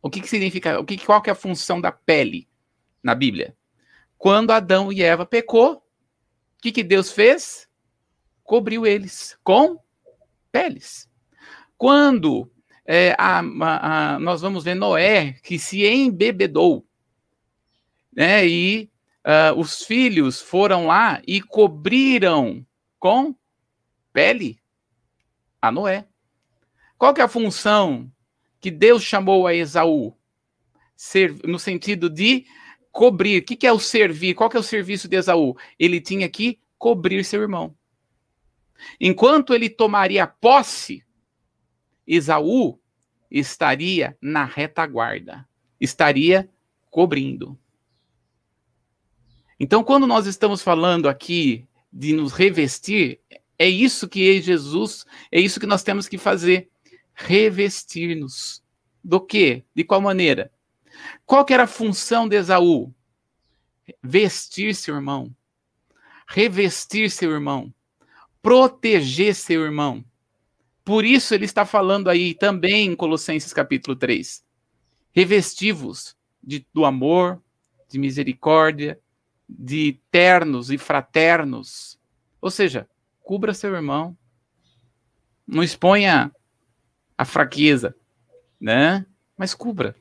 O 0.02 0.10
que, 0.10 0.22
que 0.22 0.28
significa, 0.28 0.80
o 0.80 0.86
que, 0.86 0.98
qual 0.98 1.22
que 1.22 1.30
é 1.30 1.34
a 1.34 1.36
função 1.36 1.82
da 1.82 1.92
pele 1.92 2.48
na 3.02 3.16
Bíblia? 3.16 3.56
Quando 4.18 4.52
Adão 4.52 4.92
e 4.92 5.02
Eva 5.02 5.26
pecou, 5.26 5.76
o 5.76 5.82
que, 6.62 6.72
que 6.72 6.84
Deus 6.84 7.12
fez? 7.12 7.68
Cobriu 8.44 8.86
eles 8.86 9.38
com 9.44 9.80
peles. 10.52 11.10
Quando 11.78 12.52
é, 12.86 13.16
a, 13.18 13.40
a, 13.40 14.16
a, 14.16 14.20
nós 14.20 14.42
vamos 14.42 14.64
ver 14.64 14.76
Noé 14.76 15.34
que 15.44 15.58
se 15.58 15.86
embebedou, 15.86 16.86
né? 18.16 18.48
E 18.48 18.90
uh, 19.26 19.60
os 19.60 19.84
filhos 19.84 20.40
foram 20.40 20.88
lá 20.88 21.22
e 21.28 21.42
cobriram 21.42 22.66
com 23.00 23.36
pele 24.14 24.60
a 25.62 25.72
Noé. 25.72 26.08
Qual 26.98 27.14
que 27.14 27.22
é 27.22 27.24
a 27.24 27.30
função 27.30 28.12
que 28.60 28.72
Deus 28.72 29.04
chamou 29.04 29.48
a 29.48 29.54
Esaú? 29.54 30.16
Ser, 30.96 31.36
no 31.46 31.60
sentido 31.60 32.10
de 32.10 32.46
cobrir. 32.92 33.42
O 33.42 33.46
que, 33.46 33.56
que 33.58 33.68
é 33.68 33.74
o 33.74 33.80
servir? 33.80 34.34
Qual 34.34 34.50
que 34.50 34.56
é 34.56 34.60
o 34.60 34.64
serviço 34.64 35.08
de 35.10 35.18
Esaú? 35.18 35.56
Ele 35.78 36.00
tinha 36.00 36.30
que 36.30 36.60
cobrir 36.78 37.26
seu 37.26 37.42
irmão. 37.42 37.76
Enquanto 39.00 39.54
ele 39.54 39.70
tomaria 39.70 40.26
posse, 40.26 41.04
Esaú 42.08 42.80
estaria 43.30 44.18
na 44.22 44.46
retaguarda, 44.46 45.48
estaria 45.80 46.50
cobrindo. 46.90 47.58
Então, 49.60 49.84
quando 49.84 50.08
nós 50.08 50.26
estamos 50.26 50.62
falando 50.62 51.10
aqui 51.10 51.68
de 51.92 52.14
nos 52.14 52.34
revestir, 52.34 53.20
é 53.58 53.68
isso 53.68 54.08
que 54.08 54.38
é 54.38 54.42
Jesus, 54.42 55.06
é 55.32 55.40
isso 55.40 55.60
que 55.60 55.66
nós 55.66 55.84
temos 55.84 56.08
que 56.08 56.18
fazer. 56.18 56.70
Revestir-nos. 57.16 58.62
Do 59.04 59.22
quê? 59.22 59.64
De 59.74 59.84
qual 59.84 60.02
maneira? 60.02 60.52
Qual 61.26 61.46
que 61.46 61.54
era 61.54 61.64
a 61.64 61.68
função 61.68 62.28
de 62.28 62.36
Esaú? 62.36 62.94
Vestir 64.04 64.76
seu 64.76 64.96
irmão. 64.96 65.34
Revestir 66.28 67.10
seu 67.10 67.32
irmão. 67.32 67.74
Proteger 68.42 69.34
seu 69.34 69.64
irmão. 69.64 70.04
Por 70.84 71.04
isso 71.04 71.34
ele 71.34 71.46
está 71.46 71.66
falando 71.66 72.10
aí 72.10 72.34
também 72.34 72.88
em 72.88 72.96
Colossenses 72.96 73.54
capítulo 73.54 73.96
3. 73.96 74.44
Revestivos 75.12 76.16
de, 76.44 76.68
do 76.74 76.86
amor, 76.86 77.42
de 77.90 77.98
misericórdia, 77.98 79.00
de 79.48 80.00
ternos 80.12 80.70
e 80.70 80.78
fraternos. 80.78 82.00
Ou 82.42 82.52
seja, 82.52 82.88
cubra 83.22 83.54
seu 83.54 83.74
irmão. 83.74 84.16
Não 85.48 85.64
exponha 85.64 86.32
a 87.18 87.26
fraqueza, 87.26 87.96
né? 88.60 89.06
Mas 89.38 89.54
cubra. 89.54 89.96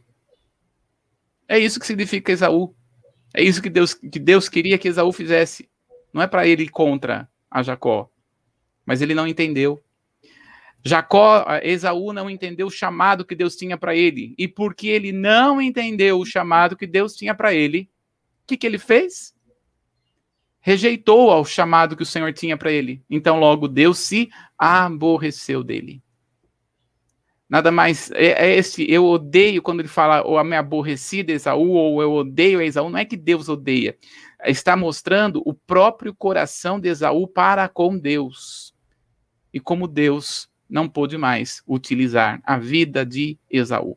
É 1.48 1.58
isso 1.58 1.78
que 1.78 1.86
significa 1.86 2.32
Esaú. 2.32 2.74
É 3.34 3.42
isso 3.42 3.60
que 3.60 3.70
Deus, 3.70 3.94
que 3.94 4.18
Deus 4.18 4.48
queria 4.48 4.78
que 4.78 4.88
Esaú 4.88 5.12
fizesse. 5.12 5.68
Não 6.12 6.22
é 6.22 6.26
para 6.26 6.46
ele 6.46 6.64
ir 6.64 6.68
contra 6.68 7.28
a 7.50 7.62
Jacó, 7.62 8.10
mas 8.86 9.02
ele 9.02 9.14
não 9.14 9.26
entendeu. 9.26 9.82
Jacó, 10.84 11.44
Esaú 11.62 12.12
não 12.12 12.28
entendeu 12.28 12.66
o 12.66 12.70
chamado 12.70 13.24
que 13.24 13.34
Deus 13.34 13.56
tinha 13.56 13.76
para 13.76 13.94
ele. 13.94 14.34
E 14.38 14.46
porque 14.46 14.88
ele 14.88 15.12
não 15.12 15.60
entendeu 15.60 16.18
o 16.18 16.26
chamado 16.26 16.76
que 16.76 16.86
Deus 16.86 17.14
tinha 17.14 17.34
para 17.34 17.54
ele, 17.54 17.90
o 18.42 18.46
que, 18.46 18.56
que 18.56 18.66
ele 18.66 18.78
fez? 18.78 19.34
rejeitou 20.64 21.30
ao 21.30 21.44
chamado 21.44 21.94
que 21.94 22.02
o 22.02 22.06
Senhor 22.06 22.32
tinha 22.32 22.56
para 22.56 22.72
ele. 22.72 23.02
Então, 23.10 23.38
logo, 23.38 23.68
Deus 23.68 23.98
se 23.98 24.30
aborreceu 24.58 25.62
dele. 25.62 26.02
Nada 27.54 27.70
mais. 27.70 28.10
É, 28.10 28.48
é 28.48 28.56
esse. 28.56 28.84
Eu 28.90 29.06
odeio 29.06 29.62
quando 29.62 29.78
ele 29.78 29.88
fala, 29.88 30.26
ou 30.26 30.38
a 30.38 30.42
me 30.42 30.56
aborrecida 30.56 31.30
Esaú, 31.30 31.70
ou 31.70 32.02
eu 32.02 32.12
odeio 32.12 32.60
Esaú. 32.60 32.90
Não 32.90 32.98
é 32.98 33.04
que 33.04 33.16
Deus 33.16 33.48
odeia. 33.48 33.96
Está 34.44 34.76
mostrando 34.76 35.40
o 35.46 35.54
próprio 35.54 36.12
coração 36.12 36.80
de 36.80 36.88
Esaú 36.88 37.28
para 37.28 37.68
com 37.68 37.96
Deus. 37.96 38.74
E 39.52 39.60
como 39.60 39.86
Deus 39.86 40.48
não 40.68 40.88
pôde 40.88 41.16
mais 41.16 41.62
utilizar 41.64 42.40
a 42.42 42.58
vida 42.58 43.06
de 43.06 43.38
Esaú. 43.48 43.96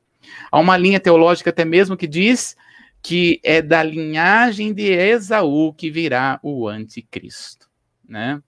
Há 0.52 0.60
uma 0.60 0.78
linha 0.78 1.00
teológica 1.00 1.50
até 1.50 1.66
mesmo 1.66 1.98
que 1.98 2.06
diz 2.06 2.56
que 3.02 3.40
é 3.44 3.60
da 3.60 3.82
linhagem 3.82 4.72
de 4.72 4.84
Esaú 4.84 5.74
que 5.74 5.90
virá 5.90 6.40
o 6.44 6.68
anticristo, 6.68 7.68
né? 8.08 8.40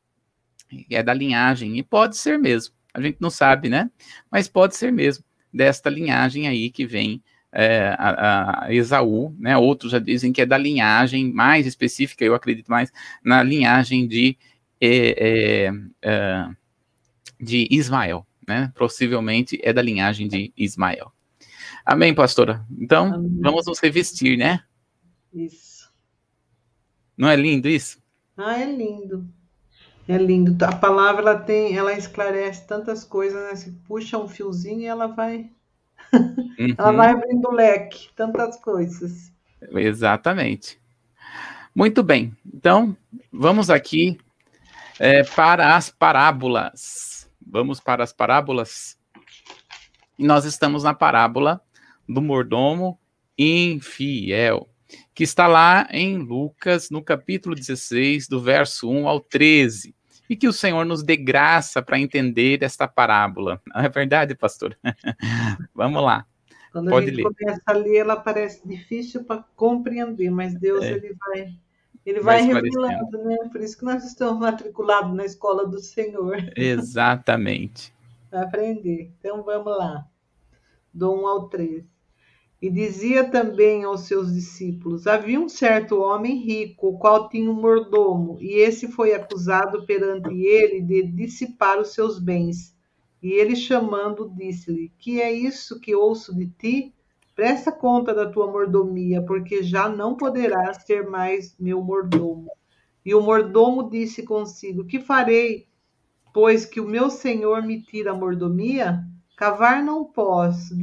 É 0.88 1.02
da 1.02 1.16
linhagem, 1.16 1.80
e 1.80 1.84
pode 1.84 2.16
ser 2.16 2.38
mesmo, 2.38 2.76
a 2.94 3.02
gente 3.02 3.18
não 3.20 3.30
sabe, 3.30 3.70
né? 3.70 3.90
Mas 4.32 4.48
pode 4.48 4.76
ser 4.76 4.92
mesmo, 4.92 5.24
desta 5.54 5.90
linhagem 5.90 6.48
aí 6.48 6.70
que 6.70 6.86
vem 6.86 7.24
é, 7.52 7.96
a, 7.98 8.66
a, 8.66 8.74
Esaú, 8.74 9.36
né? 9.40 9.58
Outros 9.58 9.92
já 9.92 10.00
dizem 10.00 10.32
que 10.32 10.42
é 10.42 10.46
da 10.46 10.58
linhagem 10.58 11.32
mais 11.32 11.66
específica, 11.66 12.24
eu 12.24 12.36
acredito 12.36 12.70
mais 12.70 12.92
na 13.24 13.42
linhagem 13.44 14.08
de, 14.08 14.38
é, 14.80 15.68
é, 15.68 15.72
é 16.02 16.50
de 17.40 17.68
Ismael, 17.72 18.26
né? 18.48 18.72
Possivelmente 18.76 19.60
é 19.64 19.74
da 19.74 19.82
linhagem 19.82 20.28
de 20.28 20.54
Ismael. 20.56 21.12
Amém, 21.86 22.14
pastora? 22.14 22.66
Então, 22.78 23.14
Amém. 23.14 23.40
vamos 23.42 23.66
nos 23.66 23.80
revestir, 23.80 24.38
né? 24.38 24.64
Isso. 25.34 25.92
Não 27.18 27.30
é 27.30 27.36
lindo 27.36 27.68
isso? 27.68 28.02
Ah, 28.38 28.60
é 28.60 28.66
lindo. 28.66 29.28
É 30.10 30.18
lindo. 30.18 30.66
A 30.66 30.76
palavra 30.76 31.22
ela 31.22 31.40
tem, 31.40 31.78
ela 31.78 31.94
esclarece 31.94 32.66
tantas 32.66 33.04
coisas, 33.04 33.40
né? 33.44 33.56
Se 33.56 33.72
puxa 33.88 34.18
um 34.18 34.28
fiozinho, 34.28 34.90
ela 34.90 35.06
vai 35.06 35.52
uhum. 36.12 36.74
ela 36.76 36.92
vai 36.92 37.12
abrindo 37.12 37.48
o 37.48 37.52
leque, 37.52 38.10
tantas 38.16 38.60
coisas. 38.60 39.32
Exatamente. 39.72 40.82
Muito 41.76 42.02
bem. 42.02 42.36
Então, 42.52 42.98
vamos 43.32 43.70
aqui 43.70 44.18
é, 44.98 45.24
para 45.24 45.76
as 45.76 45.92
parábolas. 45.92 47.30
Vamos 47.46 47.80
para 47.80 48.04
as 48.04 48.12
parábolas. 48.12 48.98
E 50.18 50.26
nós 50.26 50.44
estamos 50.44 50.86
na 50.86 50.94
parábola 50.96 51.62
do 52.08 52.20
mordomo 52.20 53.00
infiel, 53.38 54.68
que 55.14 55.24
está 55.24 55.46
lá 55.46 55.88
em 55.92 56.18
Lucas, 56.18 56.90
no 56.90 57.04
capítulo 57.04 57.54
16, 57.54 58.28
do 58.28 58.42
verso 58.42 58.90
1 58.90 59.08
ao 59.08 59.20
13. 59.20 59.99
E 60.30 60.36
que 60.36 60.48
o 60.48 60.54
Senhor 60.54 60.86
nos 60.86 61.02
dê 61.02 61.18
graça 61.18 61.82
para 61.82 62.00
entender 62.00 62.62
esta 62.62 62.88
parábola. 62.88 63.60
Não 63.74 63.82
é 63.82 63.90
verdade, 63.90 64.36
pastor? 64.36 64.78
Vamos 65.74 66.04
lá. 66.04 66.26
Quando 66.72 66.92
Pode 66.92 67.08
a 67.08 67.10
gente 67.10 67.18
ler. 67.18 67.34
começa 67.34 67.64
a 67.66 67.74
ler, 67.74 67.98
ela 67.98 68.16
parece 68.16 68.68
difícil 68.68 69.24
para 69.24 69.44
compreender, 69.56 70.30
mas 70.30 70.54
Deus 70.54 70.84
é. 70.84 70.92
ele 70.92 71.16
vai 71.16 71.60
ele 72.06 72.22
vai, 72.22 72.46
vai 72.46 72.54
revelando, 72.54 73.24
né? 73.24 73.38
Por 73.52 73.62
isso 73.62 73.78
que 73.78 73.86
nós 73.86 74.04
estamos 74.04 74.40
matriculados 74.40 75.14
na 75.14 75.26
escola 75.26 75.68
do 75.68 75.80
Senhor. 75.80 76.38
Exatamente. 76.56 77.94
Para 78.30 78.44
aprender. 78.44 79.12
Então 79.20 79.44
vamos 79.44 79.78
lá. 79.78 80.08
Do 80.94 81.14
1 81.14 81.28
ao 81.28 81.50
13. 81.50 81.86
E 82.62 82.70
dizia 82.70 83.24
também 83.24 83.86
aos 83.86 84.02
seus 84.02 84.34
discípulos: 84.34 85.08
Havia 85.08 85.40
um 85.40 85.48
certo 85.48 86.02
homem 86.02 86.36
rico, 86.38 86.90
o 86.90 86.98
qual 86.98 87.30
tinha 87.30 87.50
um 87.50 87.54
mordomo, 87.54 88.38
e 88.42 88.56
esse 88.56 88.90
foi 88.90 89.14
acusado 89.14 89.86
perante 89.86 90.34
ele 90.34 90.82
de 90.82 91.04
dissipar 91.04 91.80
os 91.80 91.94
seus 91.94 92.20
bens. 92.20 92.76
E 93.24 93.32
ele, 93.32 93.56
chamando, 93.56 94.30
disse-lhe: 94.36 94.92
Que 95.00 95.22
é 95.22 95.32
isso 95.32 95.80
que 95.80 95.96
ouço 95.96 96.36
de 96.36 96.48
ti? 96.48 96.94
Presta 97.34 97.72
conta 97.72 98.14
da 98.14 98.30
tua 98.30 98.52
mordomia, 98.52 99.22
porque 99.22 99.64
já 99.64 99.88
não 99.88 100.18
poderás 100.18 100.84
ser 100.84 101.10
mais 101.10 101.56
meu 101.58 101.82
mordomo. 101.82 102.52
E 103.06 103.16
o 103.16 103.22
mordomo 103.22 103.90
disse 103.90 104.24
consigo: 104.24 104.86
Que 104.86 105.00
farei, 105.00 105.68
pois 106.34 106.66
que 106.66 106.82
o 106.82 106.88
meu 106.88 107.10
senhor 107.10 107.64
me 107.64 107.82
tira 107.82 108.12
a 108.12 108.18
mordomia? 108.18 109.09
Cavar 109.40 109.82
não 109.82 110.04
posso, 110.04 110.76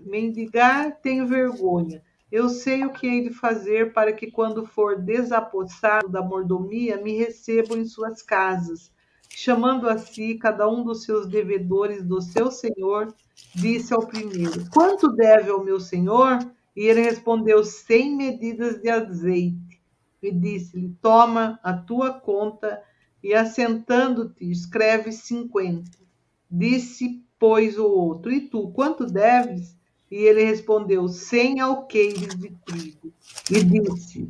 mendigar 0.00 1.00
tenho 1.00 1.28
vergonha. 1.28 2.02
Eu 2.28 2.48
sei 2.48 2.84
o 2.84 2.90
que 2.90 3.06
hei 3.06 3.28
de 3.28 3.32
fazer 3.32 3.92
para 3.92 4.12
que, 4.12 4.32
quando 4.32 4.66
for 4.66 5.00
desapossado 5.00 6.08
da 6.08 6.20
mordomia, 6.20 7.00
me 7.00 7.16
recebam 7.16 7.78
em 7.78 7.84
suas 7.84 8.20
casas. 8.20 8.90
Chamando 9.28 9.88
a 9.88 9.96
si 9.96 10.34
cada 10.34 10.68
um 10.68 10.82
dos 10.82 11.04
seus 11.04 11.28
devedores 11.28 12.02
do 12.02 12.20
seu 12.20 12.50
senhor, 12.50 13.14
disse 13.54 13.94
ao 13.94 14.04
primeiro: 14.04 14.68
Quanto 14.70 15.12
deve 15.12 15.48
ao 15.48 15.62
meu 15.62 15.78
senhor? 15.78 16.40
E 16.74 16.86
ele 16.86 17.02
respondeu: 17.02 17.62
Cem 17.62 18.16
medidas 18.16 18.82
de 18.82 18.88
azeite. 18.88 19.80
E 20.20 20.32
disse-lhe: 20.32 20.96
Toma 21.00 21.60
a 21.62 21.74
tua 21.74 22.12
conta 22.12 22.82
e, 23.22 23.32
assentando-te, 23.34 24.50
escreve 24.50 25.12
cinquenta. 25.12 26.00
Disse, 26.50 27.22
pois, 27.38 27.78
o 27.78 27.86
outro: 27.86 28.32
E 28.32 28.40
tu, 28.40 28.70
quanto 28.72 29.06
deves? 29.06 29.78
E 30.10 30.16
ele 30.16 30.42
respondeu: 30.42 31.06
Cem 31.06 31.60
alqueires 31.60 32.34
de 32.34 32.50
trigo. 32.66 33.12
E 33.50 33.62
disse: 33.62 34.28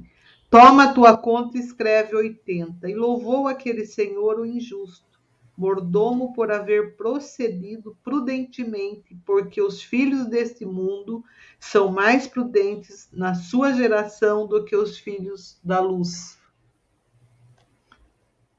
Toma 0.50 0.92
tua 0.92 1.16
conta 1.16 1.56
e 1.56 1.60
escreve 1.60 2.14
oitenta. 2.14 2.90
E 2.90 2.94
louvou 2.94 3.48
aquele 3.48 3.86
senhor 3.86 4.38
o 4.38 4.44
injusto, 4.44 5.18
mordomo 5.56 6.34
por 6.34 6.50
haver 6.52 6.96
procedido 6.96 7.96
prudentemente, 8.04 9.16
porque 9.24 9.62
os 9.62 9.82
filhos 9.82 10.26
deste 10.26 10.66
mundo 10.66 11.24
são 11.58 11.90
mais 11.90 12.26
prudentes 12.26 13.08
na 13.12 13.34
sua 13.34 13.72
geração 13.72 14.46
do 14.46 14.64
que 14.64 14.76
os 14.76 14.98
filhos 14.98 15.58
da 15.64 15.80
luz. 15.80 16.38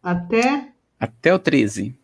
Até? 0.02 0.74
Até 1.00 1.34
o 1.34 1.38
13. 1.38 1.96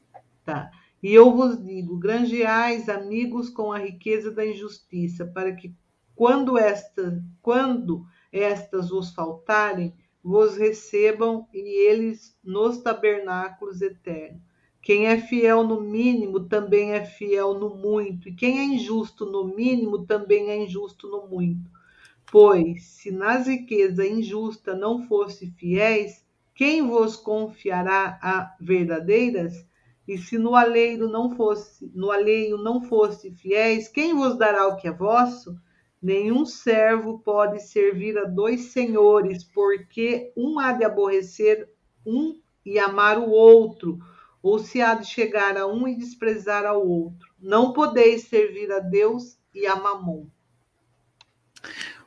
Tá. 0.45 0.69
E 1.07 1.13
eu 1.13 1.33
vos 1.33 1.63
digo: 1.63 1.97
granjeais 1.97 2.89
amigos 2.89 3.49
com 3.49 3.71
a 3.71 3.79
riqueza 3.79 4.29
da 4.29 4.45
injustiça, 4.45 5.25
para 5.25 5.55
que 5.55 5.73
quando, 6.13 6.57
esta, 6.57 7.23
quando 7.41 8.05
estas 8.29 8.89
vos 8.89 9.13
faltarem, 9.13 9.93
vos 10.21 10.57
recebam 10.57 11.47
e 11.53 11.59
eles 11.87 12.37
nos 12.43 12.79
tabernáculos 12.79 13.81
eternos. 13.81 14.41
Quem 14.81 15.05
é 15.07 15.17
fiel 15.17 15.63
no 15.63 15.79
mínimo 15.79 16.41
também 16.41 16.91
é 16.91 17.05
fiel 17.05 17.53
no 17.53 17.77
muito, 17.77 18.27
e 18.27 18.35
quem 18.35 18.59
é 18.59 18.65
injusto 18.65 19.25
no 19.25 19.55
mínimo 19.55 20.05
também 20.05 20.49
é 20.49 20.61
injusto 20.61 21.07
no 21.07 21.25
muito. 21.25 21.71
Pois, 22.29 22.83
se 22.83 23.11
nas 23.11 23.47
riquezas 23.47 24.05
injusta 24.05 24.75
não 24.75 25.07
fosse 25.07 25.51
fiéis, 25.51 26.25
quem 26.53 26.85
vos 26.85 27.15
confiará 27.15 28.19
a 28.21 28.57
verdadeiras? 28.59 29.65
E 30.07 30.17
se 30.17 30.37
no 30.37 30.55
alheio 30.55 31.09
não 31.09 31.35
fosse, 31.35 31.91
no 31.93 32.09
alheio 32.09 32.57
não 32.57 32.81
fosse 32.81 33.31
fiéis, 33.31 33.89
quem 33.89 34.15
vos 34.15 34.37
dará 34.37 34.67
o 34.67 34.77
que 34.77 34.87
é 34.87 34.91
vosso? 34.91 35.59
Nenhum 36.01 36.45
servo 36.45 37.19
pode 37.19 37.61
servir 37.61 38.17
a 38.17 38.23
dois 38.23 38.71
senhores, 38.71 39.43
porque 39.43 40.31
um 40.37 40.59
há 40.59 40.71
de 40.71 40.85
aborrecer 40.85 41.69
um 42.05 42.39
e 42.65 42.79
amar 42.79 43.17
o 43.17 43.29
outro, 43.29 43.99
ou 44.41 44.59
se 44.59 44.81
há 44.81 44.93
de 44.93 45.05
chegar 45.05 45.57
a 45.57 45.67
um 45.67 45.87
e 45.87 45.95
desprezar 45.95 46.65
ao 46.65 46.87
outro. 46.87 47.27
Não 47.39 47.73
podeis 47.73 48.23
servir 48.23 48.71
a 48.71 48.79
Deus 48.79 49.37
e 49.53 49.65
a 49.65 49.75
Mamon. 49.75 50.27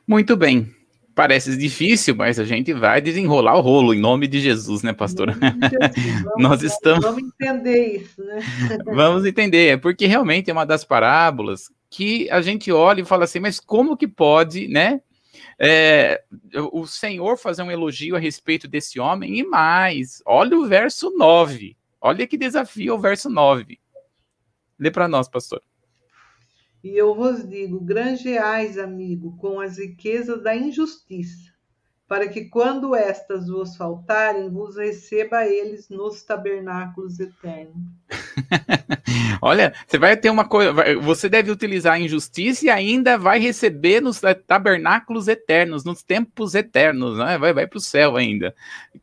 Muito 0.07 0.35
bem 0.35 0.80
parece 1.15 1.57
difícil, 1.57 2.15
mas 2.15 2.39
a 2.39 2.43
gente 2.43 2.73
vai 2.73 3.01
desenrolar 3.01 3.55
o 3.55 3.61
rolo 3.61 3.93
em 3.93 3.99
nome 3.99 4.27
de 4.27 4.39
Jesus, 4.39 4.83
né, 4.83 4.93
pastora? 4.93 5.33
Vamos, 6.23 6.33
Nós 6.37 6.63
estamos. 6.63 7.03
Vamos 7.03 7.23
entender 7.23 7.97
isso, 7.97 8.23
né? 8.23 8.39
vamos 8.93 9.25
entender, 9.25 9.67
é 9.67 9.77
porque 9.77 10.05
realmente 10.05 10.49
é 10.49 10.53
uma 10.53 10.65
das 10.65 10.83
parábolas 10.83 11.71
que 11.89 12.29
a 12.29 12.41
gente 12.41 12.71
olha 12.71 13.01
e 13.01 13.05
fala 13.05 13.25
assim, 13.25 13.39
mas 13.39 13.59
como 13.59 13.97
que 13.97 14.07
pode, 14.07 14.67
né? 14.67 15.01
É, 15.59 16.23
o 16.71 16.87
Senhor 16.87 17.37
fazer 17.37 17.61
um 17.61 17.71
elogio 17.71 18.15
a 18.15 18.19
respeito 18.19 18.67
desse 18.67 18.99
homem 18.99 19.39
e 19.39 19.43
mais, 19.43 20.21
olha 20.25 20.57
o 20.57 20.65
verso 20.65 21.11
9. 21.15 21.77
Olha 21.99 22.25
que 22.25 22.37
desafio 22.37 22.95
o 22.95 22.99
verso 22.99 23.29
9. 23.29 23.79
Lê 24.79 24.89
para 24.89 25.07
nós, 25.07 25.29
pastor. 25.29 25.61
E 26.83 26.97
eu 26.97 27.13
vos 27.15 27.47
digo: 27.47 27.79
granjeais, 27.79 28.77
amigo, 28.77 29.37
com 29.37 29.59
as 29.59 29.77
riquezas 29.77 30.41
da 30.43 30.55
injustiça, 30.55 31.50
para 32.11 32.27
que 32.27 32.43
quando 32.43 32.93
estas 32.93 33.47
vos 33.47 33.77
faltarem, 33.77 34.49
vos 34.49 34.75
receba 34.75 35.47
eles 35.47 35.87
nos 35.87 36.21
tabernáculos 36.23 37.21
eternos. 37.21 37.85
Olha, 39.41 39.73
você 39.87 39.97
vai 39.97 40.17
ter 40.17 40.29
uma 40.29 40.43
coisa, 40.43 40.73
você 40.99 41.29
deve 41.29 41.49
utilizar 41.49 41.93
a 41.93 41.99
injustiça 41.99 42.65
e 42.65 42.69
ainda 42.69 43.17
vai 43.17 43.39
receber 43.39 44.01
nos 44.01 44.19
tabernáculos 44.45 45.29
eternos, 45.29 45.85
nos 45.85 46.03
tempos 46.03 46.53
eternos, 46.53 47.17
né? 47.17 47.37
vai, 47.37 47.53
vai 47.53 47.65
para 47.65 47.77
o 47.77 47.81
céu 47.81 48.17
ainda. 48.17 48.53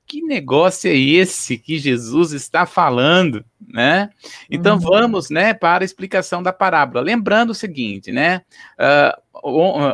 Que 0.07 0.21
negócio 0.21 0.91
é 0.91 0.95
esse 0.95 1.57
que 1.57 1.79
Jesus 1.79 2.33
está 2.33 2.67
falando, 2.67 3.43
né? 3.67 4.11
Então 4.51 4.75
uhum. 4.75 4.83
vamos, 4.83 5.31
né, 5.31 5.55
para 5.55 5.83
a 5.83 5.87
explicação 5.87 6.43
da 6.43 6.53
parábola. 6.53 7.01
Lembrando 7.01 7.51
o 7.51 7.55
seguinte, 7.55 8.13
né? 8.13 8.43
Uh, 8.79 9.29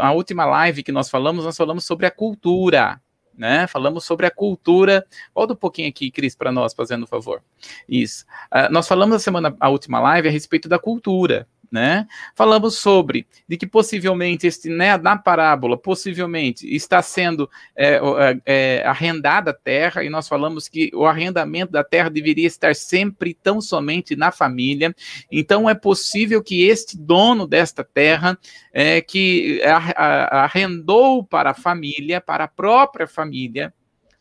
a 0.00 0.12
última 0.12 0.44
live 0.46 0.82
que 0.82 0.92
nós 0.92 1.10
falamos, 1.10 1.44
nós 1.44 1.56
falamos 1.56 1.84
sobre 1.84 2.06
a 2.06 2.10
cultura, 2.10 3.00
né? 3.36 3.66
Falamos 3.66 4.04
sobre 4.04 4.26
a 4.26 4.30
cultura. 4.30 5.06
Volta 5.34 5.52
um 5.52 5.56
pouquinho 5.56 5.88
aqui, 5.88 6.10
Cris, 6.10 6.34
para 6.34 6.52
nós, 6.52 6.74
fazendo 6.74 7.04
um 7.04 7.06
favor. 7.06 7.42
Isso. 7.88 8.24
Uh, 8.52 8.72
nós 8.72 8.86
falamos 8.86 9.14
na 9.14 9.18
semana, 9.18 9.56
a 9.58 9.68
última 9.68 10.00
live, 10.00 10.28
a 10.28 10.30
respeito 10.30 10.68
da 10.68 10.78
cultura, 10.78 11.46
né? 11.70 12.06
Falamos 12.34 12.78
sobre 12.78 13.26
de 13.48 13.56
que 13.56 13.66
possivelmente 13.66 14.46
este, 14.46 14.68
né, 14.68 14.96
na 14.96 15.16
parábola, 15.16 15.76
possivelmente 15.76 16.66
está 16.74 17.02
sendo 17.02 17.48
é, 17.76 17.94
é, 17.96 18.40
é, 18.44 18.86
arrendada 18.86 19.50
a 19.50 19.54
terra, 19.54 20.04
e 20.04 20.10
nós 20.10 20.28
falamos 20.28 20.68
que 20.68 20.90
o 20.94 21.04
arrendamento 21.04 21.72
da 21.72 21.84
terra 21.84 22.08
deveria 22.08 22.46
estar 22.46 22.74
sempre 22.74 23.34
tão 23.34 23.60
somente 23.60 24.16
na 24.16 24.30
família. 24.30 24.94
Então 25.30 25.68
é 25.68 25.74
possível 25.74 26.42
que 26.42 26.62
este 26.62 26.96
dono 26.96 27.46
desta 27.46 27.84
terra, 27.84 28.38
é, 28.72 29.00
que 29.00 29.60
arrendou 29.64 31.24
para 31.24 31.50
a 31.50 31.54
família, 31.54 32.20
para 32.20 32.44
a 32.44 32.48
própria 32.48 33.06
família, 33.06 33.72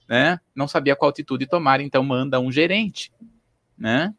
né, 0.07 0.39
não 0.55 0.67
sabia 0.67 0.95
qual 0.95 1.09
atitude 1.09 1.47
tomar, 1.47 1.79
então 1.79 2.03
manda 2.03 2.39
um 2.39 2.51
gerente, 2.51 3.11
né? 3.77 4.13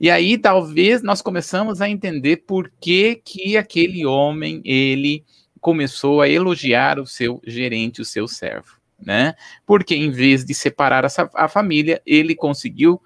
E 0.00 0.10
aí 0.10 0.36
talvez 0.36 1.02
nós 1.02 1.22
começamos 1.22 1.80
a 1.80 1.88
entender 1.88 2.38
por 2.46 2.70
que 2.80 3.16
que 3.24 3.56
aquele 3.56 4.04
homem 4.04 4.60
ele 4.64 5.24
começou 5.60 6.20
a 6.20 6.28
elogiar 6.28 6.98
o 6.98 7.06
seu 7.06 7.40
gerente, 7.46 8.00
o 8.00 8.04
seu 8.04 8.28
servo, 8.28 8.78
né? 9.00 9.34
Porque 9.64 9.94
em 9.94 10.10
vez 10.10 10.44
de 10.44 10.54
separar 10.54 11.04
a, 11.04 11.08
a 11.34 11.48
família, 11.48 12.00
ele 12.06 12.34
conseguiu 12.34 13.00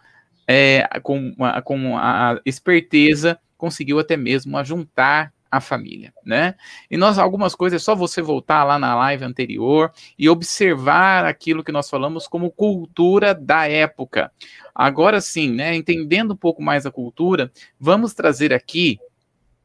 é, 0.47 0.87
com, 1.03 1.33
a, 1.39 1.63
com 1.63 1.97
a 1.97 2.41
esperteza 2.45 3.39
conseguiu 3.61 3.99
até 3.99 4.17
mesmo 4.17 4.57
ajuntar 4.57 5.33
a 5.51 5.61
família, 5.61 6.13
né? 6.25 6.55
E 6.91 6.97
nós 6.97 7.19
algumas 7.19 7.55
coisas 7.55 7.83
é 7.83 7.85
só 7.85 7.95
você 7.95 8.23
voltar 8.23 8.63
lá 8.63 8.79
na 8.79 8.95
live 8.95 9.25
anterior 9.25 9.93
e 10.19 10.29
observar 10.29 11.25
aquilo 11.25 11.65
que 11.65 11.73
nós 11.73 11.91
falamos 11.91 12.29
como 12.29 12.51
cultura 12.51 13.35
da 13.35 13.67
época. 13.69 14.31
Agora 14.75 15.21
sim, 15.21 15.51
né, 15.51 15.75
entendendo 15.75 16.33
um 16.33 16.37
pouco 16.37 16.63
mais 16.63 16.87
a 16.87 16.91
cultura, 16.91 17.51
vamos 17.79 18.15
trazer 18.15 18.53
aqui 18.55 18.99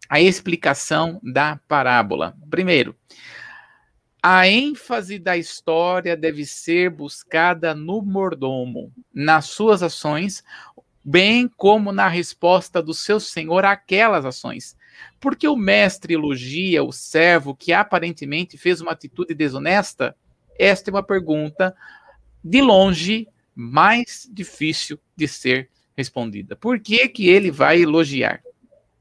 a 0.10 0.19
explicação 0.19 1.19
da 1.24 1.60
parábola. 1.67 2.36
Primeiro, 2.50 2.95
a 4.21 4.48
ênfase 4.48 5.19
da 5.19 5.38
história 5.38 6.17
deve 6.17 6.45
ser 6.45 6.89
buscada 6.89 7.76
no 7.76 8.02
mordomo, 8.02 8.91
nas 9.13 9.45
suas 9.45 9.84
ações, 9.84 10.43
bem 11.04 11.48
como 11.48 11.91
na 11.91 12.08
resposta 12.08 12.82
do 12.82 12.91
seu 12.91 13.19
senhor 13.19 13.63
àquelas 13.63 14.26
ações. 14.26 14.76
Porque 15.20 15.48
o 15.48 15.56
mestre 15.56 16.14
elogia 16.14 16.84
o 16.84 16.92
servo 16.92 17.56
que 17.56 17.74
aparentemente 17.74 18.58
fez 18.58 18.82
uma 18.82 18.92
atitude 18.92 19.34
desonesta? 19.34 20.16
Esta 20.58 20.90
é 20.90 20.94
uma 20.94 21.04
pergunta 21.04 21.76
de 22.44 22.62
longe 22.62 23.28
mais 23.56 24.30
difícil 24.32 25.00
de 25.16 25.28
ser 25.28 25.70
respondida. 25.96 26.56
Por 26.56 26.80
que, 26.80 27.08
que 27.08 27.28
ele 27.28 27.50
vai 27.50 27.82
elogiar? 27.82 28.42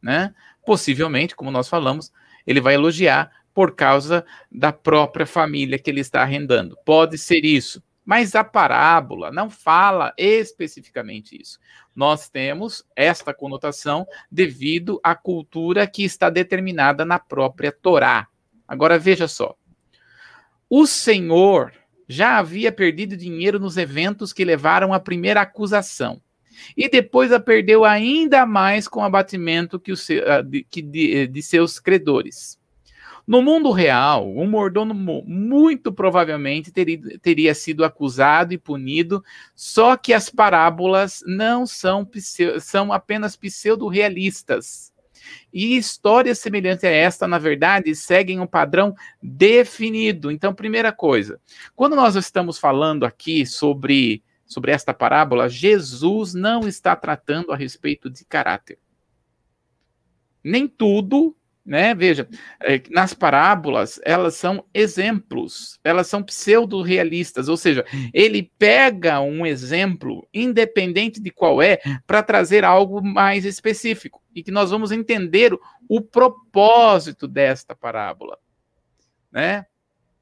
Né? 0.00 0.34
Possivelmente, 0.64 1.34
como 1.34 1.50
nós 1.50 1.68
falamos, 1.68 2.12
ele 2.46 2.60
vai 2.60 2.74
elogiar 2.74 3.30
por 3.52 3.74
causa 3.74 4.24
da 4.50 4.72
própria 4.72 5.26
família 5.26 5.78
que 5.78 5.90
ele 5.90 6.00
está 6.00 6.22
arrendando. 6.22 6.76
Pode 6.84 7.18
ser 7.18 7.44
isso. 7.44 7.82
Mas 8.04 8.34
a 8.34 8.44
parábola 8.44 9.30
não 9.30 9.48
fala 9.48 10.12
especificamente 10.18 11.40
isso. 11.40 11.58
Nós 11.96 12.28
temos 12.28 12.84
esta 12.94 13.32
conotação 13.32 14.06
devido 14.30 15.00
à 15.02 15.14
cultura 15.14 15.86
que 15.86 16.04
está 16.04 16.28
determinada 16.28 17.04
na 17.04 17.18
própria 17.18 17.72
Torá. 17.72 18.28
Agora 18.68 18.98
veja 18.98 19.26
só. 19.26 19.56
O 20.68 20.86
Senhor 20.86 21.72
já 22.08 22.38
havia 22.38 22.70
perdido 22.70 23.16
dinheiro 23.16 23.58
nos 23.58 23.76
eventos 23.76 24.32
que 24.32 24.44
levaram 24.44 24.92
à 24.92 25.00
primeira 25.00 25.40
acusação. 25.40 26.20
E 26.76 26.88
depois 26.88 27.32
a 27.32 27.40
perdeu 27.40 27.84
ainda 27.84 28.46
mais 28.46 28.86
com 28.86 29.00
o 29.00 29.04
abatimento 29.04 29.80
que 29.80 29.92
o 29.92 29.96
seu, 29.96 30.22
de, 30.42 30.66
de, 30.70 31.26
de 31.26 31.42
seus 31.42 31.78
credores. 31.78 32.58
No 33.26 33.40
mundo 33.40 33.70
real, 33.70 34.30
o 34.30 34.46
mordomo 34.46 35.22
muito 35.26 35.90
provavelmente 35.90 36.70
teria, 36.70 37.18
teria 37.20 37.54
sido 37.54 37.82
acusado 37.82 38.52
e 38.52 38.58
punido, 38.58 39.24
só 39.54 39.96
que 39.96 40.12
as 40.12 40.28
parábolas 40.28 41.22
não 41.26 41.66
são, 41.66 42.06
são 42.60 42.92
apenas 42.92 43.34
pseudo-realistas. 43.34 44.92
E 45.50 45.74
histórias 45.76 46.38
semelhantes 46.38 46.84
a 46.84 46.90
esta, 46.90 47.26
na 47.26 47.38
verdade, 47.38 47.94
seguem 47.94 48.40
um 48.40 48.46
padrão 48.46 48.94
definido. 49.22 50.30
Então, 50.30 50.54
primeira 50.54 50.92
coisa, 50.92 51.40
quando 51.74 51.96
nós 51.96 52.14
estamos 52.16 52.58
falando 52.58 53.06
aqui 53.06 53.46
sobre, 53.46 54.22
sobre 54.44 54.70
esta 54.70 54.92
parábola, 54.92 55.48
Jesus 55.48 56.34
não 56.34 56.68
está 56.68 56.94
tratando 56.94 57.52
a 57.52 57.56
respeito 57.56 58.10
de 58.10 58.22
caráter. 58.26 58.78
Nem 60.42 60.68
tudo 60.68 61.34
né? 61.64 61.94
Veja, 61.94 62.28
é, 62.60 62.82
nas 62.90 63.14
parábolas, 63.14 63.98
elas 64.04 64.34
são 64.34 64.64
exemplos, 64.74 65.78
elas 65.82 66.06
são 66.06 66.22
pseudo-realistas, 66.22 67.48
ou 67.48 67.56
seja, 67.56 67.84
ele 68.12 68.52
pega 68.58 69.20
um 69.20 69.46
exemplo, 69.46 70.28
independente 70.32 71.20
de 71.20 71.30
qual 71.30 71.62
é, 71.62 71.78
para 72.06 72.22
trazer 72.22 72.64
algo 72.64 73.02
mais 73.02 73.44
específico, 73.44 74.22
e 74.34 74.42
que 74.42 74.50
nós 74.50 74.70
vamos 74.70 74.92
entender 74.92 75.56
o 75.88 76.00
propósito 76.00 77.26
desta 77.26 77.74
parábola, 77.74 78.38
né? 79.32 79.64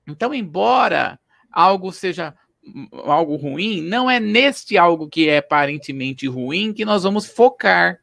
Então, 0.06 0.32
embora 0.32 1.18
algo 1.50 1.92
seja 1.92 2.34
algo 3.04 3.34
ruim, 3.34 3.82
não 3.82 4.08
é 4.08 4.20
neste 4.20 4.78
algo 4.78 5.08
que 5.08 5.28
é 5.28 5.38
aparentemente 5.38 6.28
ruim 6.28 6.72
que 6.72 6.84
nós 6.84 7.02
vamos 7.02 7.26
focar 7.26 7.98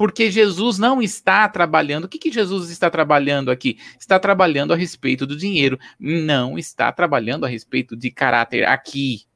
porque 0.00 0.30
Jesus 0.30 0.78
não 0.78 1.02
está 1.02 1.46
trabalhando. 1.46 2.04
O 2.04 2.08
que, 2.08 2.18
que 2.18 2.32
Jesus 2.32 2.70
está 2.70 2.88
trabalhando 2.88 3.50
aqui? 3.50 3.76
Está 3.98 4.18
trabalhando 4.18 4.72
a 4.72 4.76
respeito 4.76 5.26
do 5.26 5.36
dinheiro, 5.36 5.78
não 5.98 6.58
está 6.58 6.90
trabalhando 6.90 7.44
a 7.44 7.48
respeito 7.50 7.94
de 7.94 8.10
caráter 8.10 8.66
aqui. 8.66 9.26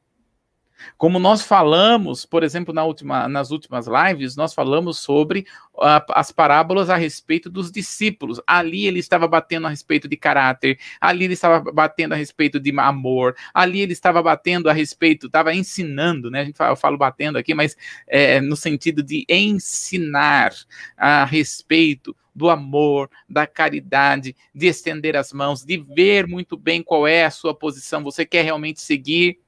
Como 0.97 1.19
nós 1.19 1.43
falamos, 1.43 2.25
por 2.25 2.43
exemplo, 2.43 2.75
na 2.75 2.85
última, 2.85 3.29
nas 3.29 3.51
últimas 3.51 3.87
lives, 3.87 4.37
nós 4.37 4.55
falamos 4.55 4.99
sobre 4.99 5.47
uh, 5.75 6.03
as 6.11 6.31
parábolas 6.31 6.91
a 6.91 6.97
respeito 6.97 7.51
dos 7.51 7.71
discípulos. 7.71 8.41
Ali 8.47 8.87
ele 8.87 8.99
estava 8.99 9.27
batendo 9.27 9.67
a 9.67 9.71
respeito 9.71 10.09
de 10.09 10.17
caráter, 10.17 10.79
ali 11.01 11.25
ele 11.25 11.35
estava 11.35 11.73
batendo 11.73 12.13
a 12.13 12.17
respeito 12.17 12.59
de 12.61 12.73
amor, 12.79 13.37
ali 13.53 13.81
ele 13.81 13.93
estava 13.93 14.23
batendo 14.23 14.69
a 14.69 14.73
respeito, 14.73 15.27
estava 15.27 15.55
ensinando, 15.55 16.31
né? 16.31 16.41
A 16.41 16.45
gente 16.45 16.57
fala, 16.57 16.73
eu 16.73 16.77
falo 16.77 16.99
batendo 16.99 17.39
aqui, 17.39 17.55
mas 17.55 17.77
é, 18.07 18.41
no 18.41 18.57
sentido 18.57 19.03
de 19.03 19.25
ensinar 19.29 20.53
a 20.97 21.25
respeito 21.25 22.15
do 22.35 22.51
amor, 22.51 23.09
da 23.29 23.47
caridade, 23.47 24.35
de 24.53 24.67
estender 24.67 25.17
as 25.17 25.33
mãos, 25.33 25.65
de 25.65 25.77
ver 25.77 26.27
muito 26.27 26.57
bem 26.57 26.83
qual 26.83 27.07
é 27.07 27.25
a 27.25 27.31
sua 27.31 27.55
posição. 27.55 28.03
Você 28.03 28.27
quer 28.27 28.43
realmente 28.43 28.81
seguir 28.81 29.39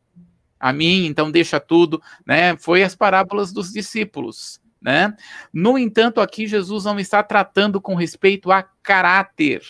a 0.59 0.73
mim, 0.73 1.07
então 1.07 1.31
deixa 1.31 1.61
tudo, 1.61 2.03
né? 2.25 2.57
Foi 2.57 2.83
as 2.83 2.95
parábolas 2.95 3.53
dos 3.53 3.73
discípulos, 3.73 4.61
né? 4.81 5.16
No 5.53 5.79
entanto, 5.79 6.21
aqui 6.21 6.47
Jesus 6.47 6.85
não 6.85 6.99
está 6.99 7.23
tratando 7.23 7.81
com 7.81 7.95
respeito 7.95 8.51
a 8.51 8.62
caráter. 8.62 9.62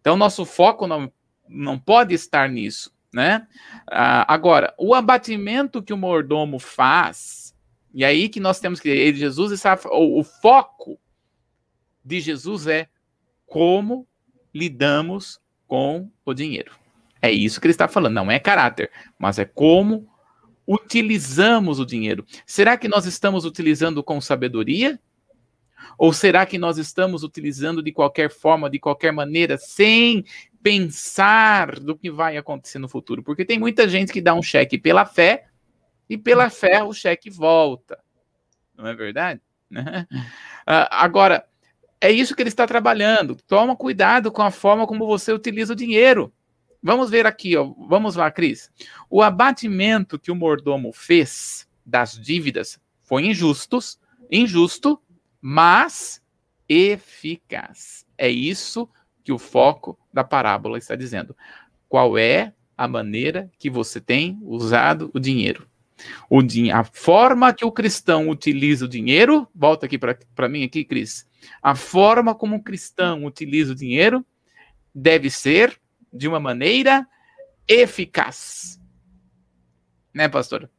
Então, 0.00 0.16
nosso 0.16 0.44
foco 0.44 0.86
não, 0.86 1.12
não 1.48 1.78
pode 1.78 2.14
estar 2.14 2.48
nisso, 2.48 2.94
né? 3.12 3.46
Ah, 3.90 4.32
agora, 4.32 4.74
o 4.78 4.94
abatimento 4.94 5.82
que 5.82 5.92
o 5.92 5.98
mordomo 5.98 6.58
faz, 6.58 7.54
e 7.92 8.04
aí 8.04 8.28
que 8.28 8.40
nós 8.40 8.60
temos 8.60 8.80
que 8.80 9.14
Jesus 9.14 9.52
está, 9.52 9.78
o, 9.90 10.20
o 10.20 10.24
foco 10.24 10.98
de 12.04 12.20
Jesus 12.20 12.66
é 12.66 12.88
como 13.46 14.06
lidamos 14.54 15.40
com 15.66 16.10
o 16.24 16.32
dinheiro. 16.32 16.72
É 17.20 17.30
isso 17.30 17.60
que 17.60 17.66
ele 17.66 17.72
está 17.72 17.88
falando. 17.88 18.14
Não 18.14 18.30
é 18.30 18.38
caráter, 18.38 18.90
mas 19.18 19.38
é 19.38 19.44
como 19.44 20.08
utilizamos 20.66 21.80
o 21.80 21.86
dinheiro. 21.86 22.24
Será 22.46 22.76
que 22.76 22.88
nós 22.88 23.06
estamos 23.06 23.44
utilizando 23.44 24.02
com 24.02 24.20
sabedoria? 24.20 25.00
Ou 25.96 26.12
será 26.12 26.44
que 26.44 26.58
nós 26.58 26.78
estamos 26.78 27.22
utilizando 27.22 27.82
de 27.82 27.90
qualquer 27.90 28.30
forma, 28.30 28.68
de 28.68 28.78
qualquer 28.78 29.12
maneira, 29.12 29.56
sem 29.56 30.24
pensar 30.62 31.80
do 31.80 31.96
que 31.96 32.10
vai 32.10 32.36
acontecer 32.36 32.78
no 32.78 32.88
futuro? 32.88 33.22
Porque 33.22 33.44
tem 33.44 33.58
muita 33.58 33.88
gente 33.88 34.12
que 34.12 34.20
dá 34.20 34.34
um 34.34 34.42
cheque 34.42 34.78
pela 34.78 35.06
fé 35.06 35.46
e 36.08 36.16
pela 36.16 36.50
fé 36.50 36.84
o 36.84 36.92
cheque 36.92 37.30
volta. 37.30 37.98
Não 38.76 38.86
é 38.86 38.94
verdade? 38.94 39.40
Uh, 39.72 40.06
agora, 40.90 41.44
é 42.00 42.10
isso 42.10 42.34
que 42.36 42.42
ele 42.42 42.48
está 42.48 42.66
trabalhando. 42.66 43.36
Toma 43.46 43.74
cuidado 43.74 44.30
com 44.30 44.42
a 44.42 44.50
forma 44.50 44.86
como 44.86 45.06
você 45.06 45.32
utiliza 45.32 45.72
o 45.72 45.76
dinheiro. 45.76 46.32
Vamos 46.82 47.10
ver 47.10 47.26
aqui, 47.26 47.56
ó. 47.56 47.72
Vamos 47.88 48.14
lá, 48.14 48.30
Cris. 48.30 48.70
O 49.10 49.22
abatimento 49.22 50.18
que 50.18 50.30
o 50.30 50.36
mordomo 50.36 50.92
fez 50.92 51.68
das 51.84 52.18
dívidas 52.18 52.80
foi 53.02 53.26
injustos, 53.26 53.98
injusto, 54.30 55.00
mas 55.40 56.22
eficaz. 56.68 58.06
É 58.16 58.28
isso 58.28 58.88
que 59.24 59.32
o 59.32 59.38
foco 59.38 59.98
da 60.12 60.22
parábola 60.22 60.78
está 60.78 60.94
dizendo. 60.94 61.34
Qual 61.88 62.18
é 62.18 62.52
a 62.76 62.86
maneira 62.86 63.50
que 63.58 63.70
você 63.70 64.00
tem 64.00 64.38
usado 64.42 65.10
o 65.14 65.18
dinheiro? 65.18 65.66
O 66.30 66.42
din 66.42 66.70
a 66.70 66.84
forma 66.84 67.52
que 67.52 67.64
o 67.64 67.72
cristão 67.72 68.28
utiliza 68.28 68.84
o 68.84 68.88
dinheiro, 68.88 69.48
volta 69.54 69.86
aqui 69.86 69.98
para 69.98 70.48
mim 70.48 70.62
aqui, 70.62 70.84
Cris. 70.84 71.26
A 71.62 71.74
forma 71.74 72.34
como 72.34 72.56
o 72.56 72.62
cristão 72.62 73.24
utiliza 73.24 73.72
o 73.72 73.76
dinheiro 73.76 74.24
deve 74.94 75.30
ser 75.30 75.80
de 76.12 76.28
uma 76.28 76.40
maneira 76.40 77.06
eficaz. 77.66 78.80
Né, 80.14 80.28
pastora? 80.28 80.70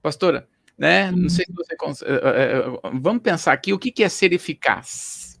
Pastora, 0.00 0.48
né? 0.78 1.10
Não 1.10 1.28
sei 1.28 1.44
se 1.46 1.52
você 1.52 1.76
consegue. 1.76 2.10
Eh, 2.12 2.14
eh, 2.14 2.58
eh, 2.58 2.90
vamos 3.00 3.22
pensar 3.22 3.52
aqui 3.52 3.72
o 3.72 3.78
que 3.78 4.02
é 4.02 4.08
ser 4.08 4.32
eficaz, 4.32 5.40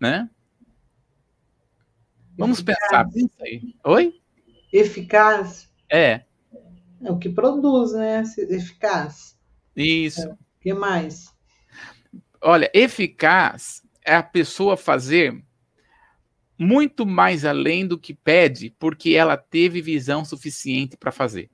né? 0.00 0.28
Vamos 2.38 2.58
eficaz. 2.58 2.78
pensar, 2.78 3.10
pensa 3.10 3.34
aí. 3.40 3.74
Oi? 3.84 4.20
Eficaz. 4.72 5.68
É. 5.90 6.24
É 7.02 7.10
o 7.10 7.18
que 7.18 7.28
produz, 7.28 7.92
né? 7.92 8.22
Eficaz. 8.50 9.38
Isso. 9.74 10.28
O 10.28 10.38
que 10.60 10.72
mais? 10.72 11.34
Olha, 12.40 12.70
eficaz 12.72 13.82
é 14.04 14.14
a 14.14 14.22
pessoa 14.22 14.76
fazer 14.76 15.42
muito 16.60 17.06
mais 17.06 17.46
além 17.46 17.86
do 17.86 17.98
que 17.98 18.12
pede, 18.12 18.74
porque 18.78 19.14
ela 19.14 19.34
teve 19.34 19.80
visão 19.80 20.26
suficiente 20.26 20.94
para 20.94 21.10
fazer. 21.10 21.48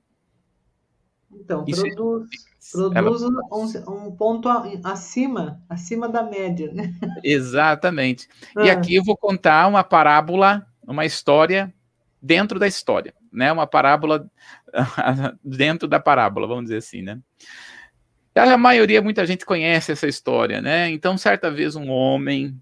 Então, 1.31 1.63
Isso 1.65 1.81
produz, 1.81 2.29
é... 2.75 3.01
produz 3.01 3.21
ela... 3.21 3.41
um, 3.87 4.07
um, 4.07 4.11
ponto 4.11 4.49
acima, 4.83 5.63
acima 5.69 6.09
da 6.09 6.23
média, 6.23 6.73
né? 6.73 6.93
Exatamente. 7.23 8.27
Ah. 8.53 8.65
E 8.65 8.69
aqui 8.69 8.95
eu 8.95 9.03
vou 9.03 9.15
contar 9.15 9.65
uma 9.67 9.81
parábola, 9.81 10.67
uma 10.85 11.05
história 11.05 11.73
dentro 12.21 12.59
da 12.59 12.67
história, 12.67 13.13
né? 13.31 13.49
Uma 13.49 13.65
parábola 13.65 14.29
dentro 15.41 15.87
da 15.87 16.01
parábola, 16.01 16.47
vamos 16.47 16.65
dizer 16.65 16.77
assim, 16.77 17.01
né? 17.01 17.17
A 18.35 18.57
maioria, 18.57 19.01
muita 19.01 19.25
gente 19.25 19.45
conhece 19.45 19.93
essa 19.93 20.05
história, 20.05 20.61
né? 20.61 20.89
Então, 20.89 21.17
certa 21.17 21.49
vez, 21.49 21.77
um 21.77 21.89
homem 21.89 22.61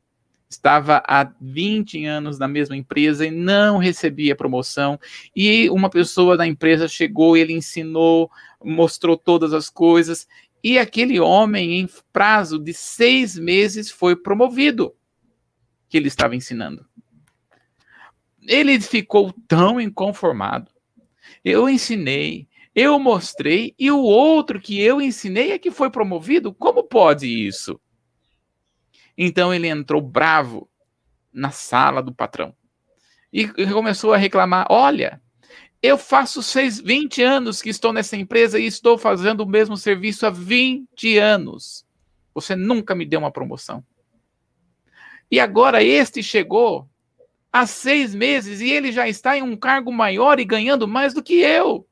estava 0.56 1.04
há 1.06 1.30
20 1.40 2.06
anos 2.06 2.40
na 2.40 2.48
mesma 2.48 2.76
empresa 2.76 3.26
e 3.26 3.32
não 3.32 3.78
recebia 3.78 4.36
promoção. 4.36 5.00
E 5.36 5.70
uma 5.70 5.90
pessoa 5.90 6.36
da 6.36 6.48
empresa 6.48 6.88
chegou, 6.88 7.38
ele 7.38 7.54
ensinou, 7.54 8.32
mostrou 8.64 9.16
todas 9.18 9.54
as 9.54 9.70
coisas, 9.70 10.28
e 10.64 10.80
aquele 10.80 11.20
homem, 11.20 11.80
em 11.80 11.90
prazo 12.12 12.58
de 12.58 12.74
seis 12.74 13.38
meses, 13.38 13.92
foi 13.92 14.16
promovido 14.16 14.96
que 15.88 15.96
ele 15.96 16.08
estava 16.08 16.36
ensinando. 16.36 16.84
Ele 18.42 18.80
ficou 18.82 19.32
tão 19.48 19.80
inconformado. 19.80 20.72
Eu 21.44 21.70
ensinei, 21.70 22.48
eu 22.74 22.98
mostrei, 22.98 23.76
e 23.78 23.92
o 23.92 24.00
outro 24.00 24.60
que 24.60 24.80
eu 24.82 25.00
ensinei 25.00 25.52
é 25.52 25.60
que 25.60 25.70
foi 25.70 25.92
promovido? 25.92 26.52
Como 26.52 26.84
pode 26.84 27.28
isso? 27.28 27.80
Então 29.18 29.54
ele 29.54 29.68
entrou 29.68 30.02
bravo 30.02 30.70
na 31.32 31.52
sala 31.52 32.02
do 32.02 32.14
patrão 32.14 32.56
e 33.32 33.48
começou 33.48 34.14
a 34.14 34.18
reclamar: 34.18 34.66
Olha, 34.70 35.22
eu 35.82 35.98
faço 35.98 36.42
seis, 36.42 36.80
20 36.80 37.22
anos 37.22 37.62
que 37.62 37.70
estou 37.70 37.92
nessa 37.92 38.16
empresa 38.16 38.58
e 38.58 38.66
estou 38.66 38.98
fazendo 38.98 39.42
o 39.42 39.48
mesmo 39.48 39.76
serviço 39.78 40.26
há 40.26 40.30
20 40.30 41.18
anos. 41.18 41.86
Você 42.34 42.56
nunca 42.56 42.96
me 42.96 43.06
deu 43.06 43.20
uma 43.20 43.32
promoção. 43.32 43.84
E 45.30 45.40
agora 45.40 45.84
este 45.84 46.24
chegou 46.24 46.90
há 47.52 47.66
seis 47.66 48.16
meses 48.16 48.62
e 48.62 48.70
ele 48.70 48.92
já 48.92 49.08
está 49.08 49.38
em 49.38 49.42
um 49.42 49.56
cargo 49.56 49.92
maior 49.92 50.40
e 50.40 50.46
ganhando 50.46 50.88
mais 50.88 51.14
do 51.14 51.24
que 51.24 51.36
eu. 51.36 51.88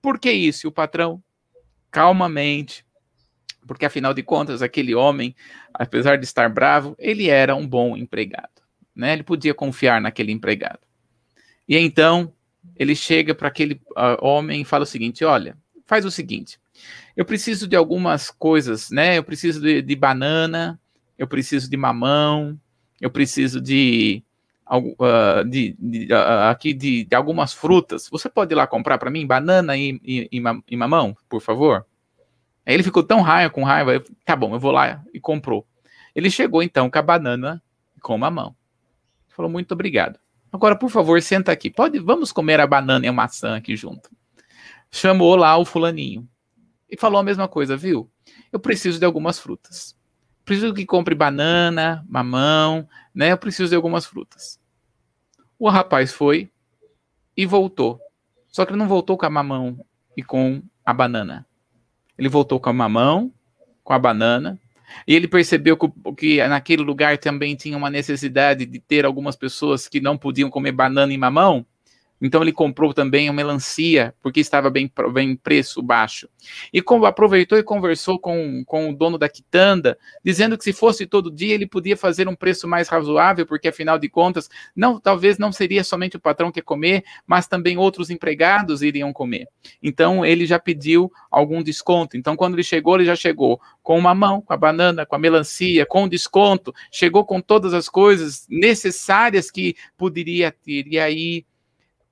Por 0.00 0.18
que 0.18 0.30
isso? 0.30 0.66
E 0.66 0.68
o 0.68 0.72
patrão, 0.72 1.22
calmamente, 1.90 2.86
porque 3.66 3.86
afinal 3.86 4.14
de 4.14 4.22
contas, 4.22 4.62
aquele 4.62 4.94
homem, 4.94 5.34
apesar 5.72 6.16
de 6.16 6.24
estar 6.24 6.48
bravo, 6.48 6.94
ele 6.98 7.28
era 7.28 7.54
um 7.54 7.66
bom 7.66 7.96
empregado. 7.96 8.62
né? 8.94 9.12
Ele 9.12 9.22
podia 9.22 9.54
confiar 9.54 10.00
naquele 10.00 10.32
empregado. 10.32 10.80
E 11.68 11.76
então 11.76 12.32
ele 12.76 12.94
chega 12.94 13.34
para 13.34 13.48
aquele 13.48 13.74
uh, 13.92 14.22
homem 14.22 14.62
e 14.62 14.64
fala 14.64 14.84
o 14.84 14.86
seguinte: 14.86 15.24
olha, 15.24 15.56
faz 15.86 16.04
o 16.04 16.10
seguinte, 16.10 16.58
eu 17.16 17.24
preciso 17.24 17.66
de 17.66 17.76
algumas 17.76 18.30
coisas, 18.30 18.90
né? 18.90 19.18
Eu 19.18 19.24
preciso 19.24 19.60
de, 19.60 19.82
de 19.82 19.96
banana, 19.96 20.80
eu 21.18 21.26
preciso 21.26 21.70
de 21.70 21.76
mamão, 21.76 22.58
eu 23.00 23.10
preciso 23.10 23.60
de, 23.60 24.22
uh, 24.70 25.44
de, 25.48 25.76
de 25.78 26.12
uh, 26.12 26.50
aqui 26.50 26.72
de, 26.72 27.06
algumas 27.14 27.52
frutas. 27.52 28.08
Você 28.10 28.28
pode 28.28 28.52
ir 28.52 28.56
lá 28.56 28.66
comprar 28.66 28.98
para 28.98 29.10
mim 29.10 29.26
banana 29.26 29.76
e, 29.76 30.00
e, 30.04 30.42
e, 30.68 30.76
mamão, 30.76 31.16
por 31.28 31.40
favor? 31.40 31.86
Aí 32.66 32.74
ele 32.74 32.82
ficou 32.82 33.02
tão 33.02 33.20
raiva 33.20 33.52
com 33.52 33.62
raiva, 33.62 33.94
eu, 33.94 34.04
tá 34.24 34.34
bom, 34.34 34.54
eu 34.54 34.60
vou 34.60 34.70
lá 34.70 35.02
e 35.12 35.20
comprou. 35.20 35.66
Ele 36.14 36.30
chegou 36.30 36.62
então 36.62 36.90
com 36.90 36.98
a 36.98 37.02
banana 37.02 37.62
com 38.00 38.16
mamão. 38.16 38.54
Falou 39.28 39.50
muito 39.50 39.72
obrigado. 39.72 40.18
Agora, 40.52 40.78
por 40.78 40.88
favor, 40.88 41.20
senta 41.20 41.50
aqui. 41.50 41.68
Pode, 41.68 41.98
vamos 41.98 42.30
comer 42.30 42.60
a 42.60 42.66
banana 42.66 43.04
e 43.04 43.08
a 43.08 43.12
maçã 43.12 43.56
aqui 43.56 43.74
junto. 43.74 44.08
Chamou 44.90 45.34
lá 45.34 45.56
o 45.56 45.64
fulaninho 45.64 46.28
e 46.88 46.96
falou 46.96 47.18
a 47.18 47.24
mesma 47.24 47.48
coisa, 47.48 47.76
viu? 47.76 48.08
Eu 48.52 48.60
preciso 48.60 48.98
de 48.98 49.04
algumas 49.04 49.38
frutas. 49.38 49.96
Preciso 50.44 50.72
que 50.72 50.86
compre 50.86 51.14
banana, 51.14 52.04
mamão, 52.08 52.88
né? 53.12 53.32
Eu 53.32 53.38
preciso 53.38 53.70
de 53.70 53.74
algumas 53.74 54.06
frutas. 54.06 54.60
O 55.58 55.68
rapaz 55.68 56.12
foi 56.12 56.50
e 57.36 57.44
voltou. 57.44 57.98
Só 58.46 58.64
que 58.64 58.70
ele 58.70 58.78
não 58.78 58.86
voltou 58.86 59.18
com 59.18 59.26
a 59.26 59.30
mamão 59.30 59.84
e 60.16 60.22
com 60.22 60.62
a 60.84 60.92
banana. 60.92 61.44
Ele 62.18 62.28
voltou 62.28 62.60
com 62.60 62.70
a 62.70 62.72
mamão, 62.72 63.32
com 63.82 63.92
a 63.92 63.98
banana, 63.98 64.58
e 65.06 65.14
ele 65.14 65.26
percebeu 65.26 65.76
que, 65.76 65.88
que, 66.16 66.46
naquele 66.46 66.82
lugar 66.82 67.18
também 67.18 67.56
tinha 67.56 67.76
uma 67.76 67.90
necessidade 67.90 68.64
de 68.64 68.78
ter 68.78 69.04
algumas 69.04 69.36
pessoas 69.36 69.88
que 69.88 70.00
não 70.00 70.16
podiam 70.16 70.50
comer 70.50 70.72
banana 70.72 71.12
e 71.12 71.18
mamão, 71.18 71.66
então 72.24 72.40
ele 72.40 72.52
comprou 72.52 72.94
também 72.94 73.28
uma 73.28 73.36
melancia, 73.36 74.14
porque 74.22 74.40
estava 74.40 74.70
bem, 74.70 74.90
bem 75.12 75.36
preço 75.36 75.82
baixo. 75.82 76.26
E 76.72 76.82
aproveitou 77.06 77.58
e 77.58 77.62
conversou 77.62 78.18
com, 78.18 78.64
com 78.64 78.88
o 78.88 78.96
dono 78.96 79.18
da 79.18 79.28
quitanda, 79.28 79.98
dizendo 80.24 80.56
que 80.56 80.64
se 80.64 80.72
fosse 80.72 81.04
todo 81.06 81.30
dia 81.30 81.52
ele 81.54 81.66
podia 81.66 81.98
fazer 81.98 82.26
um 82.26 82.34
preço 82.34 82.66
mais 82.66 82.88
razoável, 82.88 83.44
porque 83.44 83.68
afinal 83.68 83.98
de 83.98 84.08
contas, 84.08 84.48
não, 84.74 84.98
talvez 84.98 85.36
não 85.36 85.52
seria 85.52 85.84
somente 85.84 86.16
o 86.16 86.20
patrão 86.20 86.50
que 86.50 86.60
ia 86.60 86.64
comer, 86.64 87.04
mas 87.26 87.46
também 87.46 87.76
outros 87.76 88.08
empregados 88.08 88.80
iriam 88.80 89.12
comer. 89.12 89.46
Então 89.82 90.24
ele 90.24 90.46
já 90.46 90.58
pediu 90.58 91.12
algum 91.30 91.62
desconto. 91.62 92.16
Então 92.16 92.36
quando 92.36 92.54
ele 92.54 92.62
chegou, 92.62 92.94
ele 92.94 93.04
já 93.04 93.14
chegou 93.14 93.60
com 93.82 93.98
uma 93.98 94.14
mão, 94.14 94.40
com 94.40 94.54
a 94.54 94.56
banana, 94.56 95.04
com 95.04 95.14
a 95.14 95.18
melancia, 95.18 95.84
com 95.84 96.08
desconto, 96.08 96.72
chegou 96.90 97.22
com 97.22 97.38
todas 97.38 97.74
as 97.74 97.86
coisas 97.86 98.46
necessárias 98.48 99.50
que 99.50 99.76
poderia 99.98 100.50
ter. 100.50 100.86
E 100.86 100.98
aí 100.98 101.44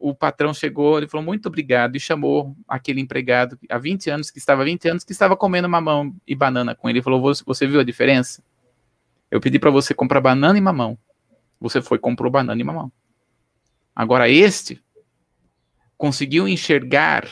o 0.02 0.12
patrão 0.12 0.52
chegou, 0.52 0.98
ele 0.98 1.06
falou 1.06 1.24
muito 1.24 1.46
obrigado 1.46 1.94
e 1.94 2.00
chamou 2.00 2.56
aquele 2.66 3.00
empregado 3.00 3.56
há 3.70 3.78
20 3.78 4.10
anos, 4.10 4.30
que 4.32 4.38
estava 4.38 4.64
20 4.64 4.88
anos, 4.88 5.04
que 5.04 5.12
estava 5.12 5.36
comendo 5.36 5.68
mamão 5.68 6.12
e 6.26 6.34
banana 6.34 6.74
com 6.74 6.88
ele. 6.88 6.98
Ele 6.98 7.04
falou: 7.04 7.22
Você, 7.46 7.68
viu 7.68 7.78
a 7.78 7.84
diferença? 7.84 8.42
Eu 9.30 9.40
pedi 9.40 9.60
para 9.60 9.70
você 9.70 9.94
comprar 9.94 10.20
banana 10.20 10.58
e 10.58 10.60
mamão. 10.60 10.98
Você 11.60 11.80
foi 11.80 12.00
comprou 12.00 12.32
banana 12.32 12.60
e 12.60 12.64
mamão. 12.64 12.90
Agora 13.94 14.28
este 14.28 14.82
conseguiu 15.96 16.48
enxergar 16.48 17.28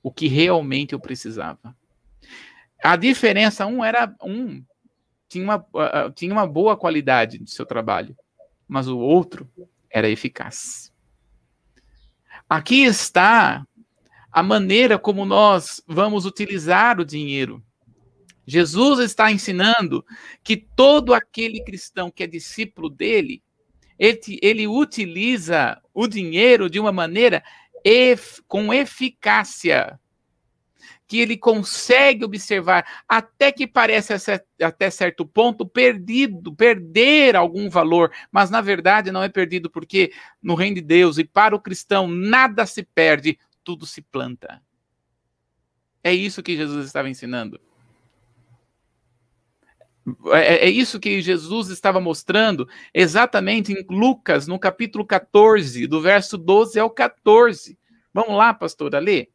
o 0.00 0.12
que 0.12 0.28
realmente 0.28 0.92
eu 0.92 1.00
precisava. 1.00 1.76
A 2.84 2.94
diferença 2.94 3.66
um 3.66 3.84
era 3.84 4.14
um 4.22 4.62
tinha 5.28 5.42
uma, 5.42 5.56
uh, 5.56 6.12
tinha 6.14 6.32
uma 6.32 6.46
boa 6.46 6.76
qualidade 6.76 7.38
de 7.38 7.50
seu 7.50 7.66
trabalho, 7.66 8.16
mas 8.68 8.86
o 8.86 8.96
outro 8.96 9.50
era 9.90 10.08
eficaz. 10.08 10.93
Aqui 12.48 12.84
está 12.84 13.66
a 14.30 14.42
maneira 14.42 14.98
como 14.98 15.24
nós 15.24 15.82
vamos 15.86 16.26
utilizar 16.26 17.00
o 17.00 17.04
dinheiro. 17.04 17.62
Jesus 18.46 18.98
está 18.98 19.30
ensinando 19.32 20.04
que 20.42 20.56
todo 20.56 21.14
aquele 21.14 21.62
cristão 21.62 22.10
que 22.10 22.22
é 22.22 22.26
discípulo 22.26 22.90
dele, 22.90 23.42
ele, 23.98 24.18
ele 24.42 24.66
utiliza 24.66 25.80
o 25.94 26.06
dinheiro 26.06 26.68
de 26.68 26.78
uma 26.78 26.92
maneira 26.92 27.42
ef, 27.84 28.42
com 28.46 28.72
eficácia 28.72 29.98
que 31.06 31.20
ele 31.20 31.36
consegue 31.36 32.24
observar, 32.24 32.86
até 33.08 33.52
que 33.52 33.66
parece 33.66 34.12
até 34.62 34.90
certo 34.90 35.26
ponto 35.26 35.66
perdido, 35.66 36.54
perder 36.54 37.36
algum 37.36 37.68
valor, 37.68 38.10
mas 38.32 38.50
na 38.50 38.60
verdade 38.60 39.12
não 39.12 39.22
é 39.22 39.28
perdido, 39.28 39.70
porque 39.70 40.12
no 40.42 40.54
reino 40.54 40.76
de 40.76 40.82
Deus 40.82 41.18
e 41.18 41.24
para 41.24 41.54
o 41.54 41.60
cristão 41.60 42.08
nada 42.08 42.64
se 42.66 42.82
perde, 42.82 43.38
tudo 43.62 43.86
se 43.86 44.00
planta. 44.02 44.62
É 46.02 46.12
isso 46.12 46.42
que 46.42 46.56
Jesus 46.56 46.86
estava 46.86 47.08
ensinando. 47.08 47.60
É, 50.32 50.66
é, 50.66 50.68
isso 50.68 51.00
que 51.00 51.22
Jesus 51.22 51.70
estava 51.70 51.98
mostrando 51.98 52.68
exatamente 52.92 53.72
em 53.72 53.86
Lucas, 53.88 54.46
no 54.46 54.58
capítulo 54.58 55.04
14, 55.04 55.86
do 55.86 56.00
verso 56.00 56.36
12 56.36 56.78
ao 56.78 56.90
14. 56.90 57.78
Vamos 58.12 58.36
lá, 58.36 58.52
pastora, 58.52 58.98
ler. 58.98 59.33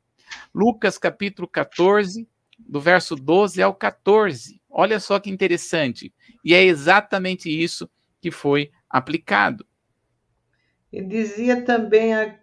Lucas 0.54 0.98
capítulo 0.98 1.48
14, 1.48 2.28
do 2.58 2.80
verso 2.80 3.16
12 3.16 3.62
ao 3.62 3.74
14. 3.74 4.62
Olha 4.70 5.00
só 5.00 5.20
que 5.20 5.30
interessante. 5.30 6.14
E 6.44 6.54
é 6.54 6.64
exatamente 6.64 7.50
isso 7.50 7.90
que 8.22 8.32
foi 8.32 8.72
aplicado. 8.90 9.66
E 10.92 11.02
dizia 11.02 11.64
também 11.64 12.14
a, 12.14 12.36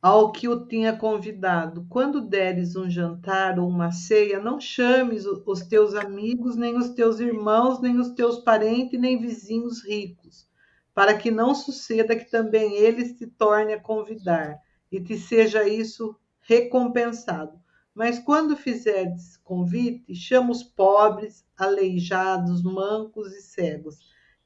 ao 0.00 0.32
que 0.32 0.48
o 0.48 0.66
tinha 0.66 0.96
convidado: 0.96 1.86
Quando 1.88 2.20
deres 2.20 2.76
um 2.76 2.88
jantar 2.88 3.58
ou 3.58 3.68
uma 3.68 3.90
ceia, 3.90 4.40
não 4.40 4.60
chames 4.60 5.24
os 5.26 5.60
teus 5.62 5.94
amigos, 5.94 6.56
nem 6.56 6.76
os 6.76 6.90
teus 6.90 7.20
irmãos, 7.20 7.80
nem 7.80 7.98
os 7.98 8.10
teus 8.10 8.38
parentes, 8.38 8.98
nem 8.98 9.20
vizinhos 9.20 9.84
ricos, 9.84 10.48
para 10.94 11.16
que 11.16 11.30
não 11.30 11.54
suceda 11.54 12.16
que 12.16 12.30
também 12.30 12.74
eles 12.74 13.12
te 13.12 13.26
tornem 13.26 13.74
a 13.74 13.80
convidar, 13.80 14.58
e 14.90 15.00
te 15.00 15.18
seja 15.18 15.68
isso 15.68 16.16
recompensado. 16.48 17.60
Mas 17.94 18.18
quando 18.18 18.56
fizerdes 18.56 19.36
convite, 19.36 20.14
chama 20.14 20.50
os 20.50 20.62
pobres, 20.62 21.44
aleijados, 21.56 22.62
mancos 22.62 23.34
e 23.34 23.42
cegos, 23.42 23.98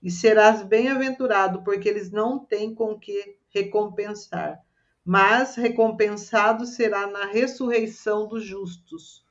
e 0.03 0.11
serás 0.11 0.65
bem-aventurado, 0.65 1.63
porque 1.63 1.89
eles 1.89 2.11
não 2.11 2.41
têm 2.41 2.75
com 2.75 2.99
que 2.99 3.37
recompensar. 3.51 4.59
Mas 5.05 5.55
recompensado 5.55 6.67
será 6.67 7.07
na 7.07 7.27
ressurreição 7.27 8.27
dos 8.27 8.45
justos. 8.45 9.25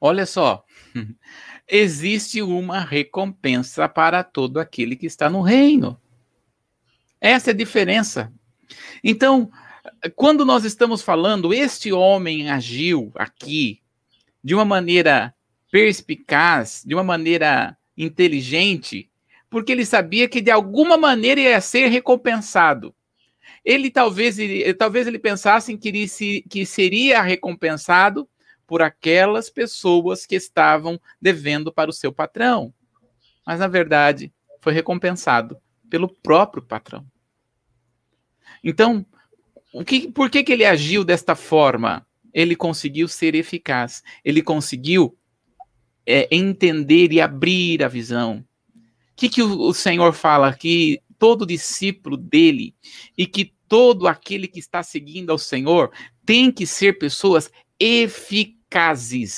Olha 0.00 0.26
só, 0.26 0.64
existe 1.66 2.40
uma 2.40 2.78
recompensa 2.78 3.88
para 3.88 4.22
todo 4.22 4.60
aquele 4.60 4.94
que 4.94 5.06
está 5.06 5.28
no 5.28 5.40
reino. 5.40 6.00
Essa 7.20 7.50
é 7.50 7.52
a 7.52 7.56
diferença. 7.56 8.32
Então, 9.02 9.50
quando 10.16 10.44
nós 10.44 10.64
estamos 10.64 11.02
falando, 11.02 11.52
este 11.52 11.92
homem 11.92 12.50
agiu 12.50 13.12
aqui 13.14 13.80
de 14.42 14.54
uma 14.54 14.64
maneira 14.64 15.34
perspicaz, 15.70 16.82
de 16.86 16.94
uma 16.94 17.02
maneira 17.02 17.76
inteligente, 17.96 19.10
porque 19.48 19.72
ele 19.72 19.84
sabia 19.84 20.28
que 20.28 20.40
de 20.40 20.50
alguma 20.50 20.96
maneira 20.96 21.40
ia 21.40 21.60
ser 21.60 21.88
recompensado. 21.88 22.94
Ele 23.64 23.90
talvez, 23.90 24.38
ele, 24.38 24.72
talvez 24.74 25.06
ele 25.06 25.18
pensasse 25.18 25.76
que, 25.76 25.88
ele 25.88 26.08
se, 26.08 26.44
que 26.48 26.66
seria 26.66 27.22
recompensado 27.22 28.28
por 28.66 28.82
aquelas 28.82 29.50
pessoas 29.50 30.26
que 30.26 30.34
estavam 30.34 31.00
devendo 31.20 31.72
para 31.72 31.90
o 31.90 31.92
seu 31.92 32.12
patrão. 32.12 32.72
Mas 33.46 33.60
na 33.60 33.68
verdade, 33.68 34.32
foi 34.60 34.72
recompensado 34.72 35.58
pelo 35.90 36.08
próprio 36.08 36.62
patrão. 36.62 37.06
Então, 38.62 39.04
que, 39.82 40.12
por 40.12 40.28
que, 40.30 40.44
que 40.44 40.52
ele 40.52 40.64
agiu 40.64 41.02
desta 41.02 41.34
forma? 41.34 42.06
Ele 42.32 42.54
conseguiu 42.54 43.08
ser 43.08 43.34
eficaz, 43.34 44.02
ele 44.24 44.42
conseguiu 44.42 45.16
é, 46.06 46.28
entender 46.30 47.12
e 47.12 47.20
abrir 47.20 47.82
a 47.82 47.88
visão. 47.88 48.44
O 48.68 49.16
que, 49.16 49.28
que 49.28 49.42
o, 49.42 49.60
o 49.60 49.74
Senhor 49.74 50.12
fala? 50.12 50.52
Que 50.52 51.00
todo 51.18 51.46
discípulo 51.46 52.16
dele 52.16 52.74
e 53.16 53.26
que 53.26 53.52
todo 53.68 54.06
aquele 54.06 54.46
que 54.46 54.58
está 54.58 54.82
seguindo 54.82 55.30
ao 55.30 55.38
Senhor 55.38 55.90
tem 56.24 56.52
que 56.52 56.66
ser 56.66 56.98
pessoas 56.98 57.50
eficazes. 57.78 59.34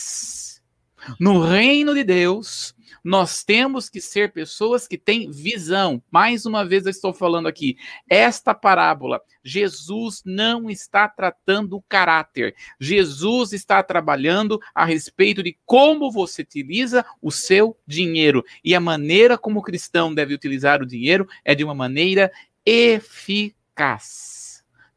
No 1.20 1.40
reino 1.40 1.94
de 1.94 2.02
Deus, 2.02 2.74
Nós 3.06 3.44
temos 3.44 3.88
que 3.88 4.00
ser 4.00 4.32
pessoas 4.32 4.88
que 4.88 4.98
têm 4.98 5.30
visão. 5.30 6.02
Mais 6.10 6.44
uma 6.44 6.64
vez 6.64 6.86
eu 6.86 6.90
estou 6.90 7.14
falando 7.14 7.46
aqui, 7.46 7.76
esta 8.10 8.52
parábola, 8.52 9.20
Jesus 9.44 10.22
não 10.26 10.68
está 10.68 11.08
tratando 11.08 11.76
o 11.76 11.82
caráter. 11.82 12.56
Jesus 12.80 13.52
está 13.52 13.80
trabalhando 13.80 14.60
a 14.74 14.84
respeito 14.84 15.40
de 15.40 15.56
como 15.64 16.10
você 16.10 16.42
utiliza 16.42 17.06
o 17.22 17.30
seu 17.30 17.78
dinheiro. 17.86 18.44
E 18.64 18.74
a 18.74 18.80
maneira 18.80 19.38
como 19.38 19.60
o 19.60 19.62
cristão 19.62 20.12
deve 20.12 20.34
utilizar 20.34 20.82
o 20.82 20.86
dinheiro 20.86 21.28
é 21.44 21.54
de 21.54 21.62
uma 21.62 21.76
maneira 21.76 22.32
eficaz 22.66 24.45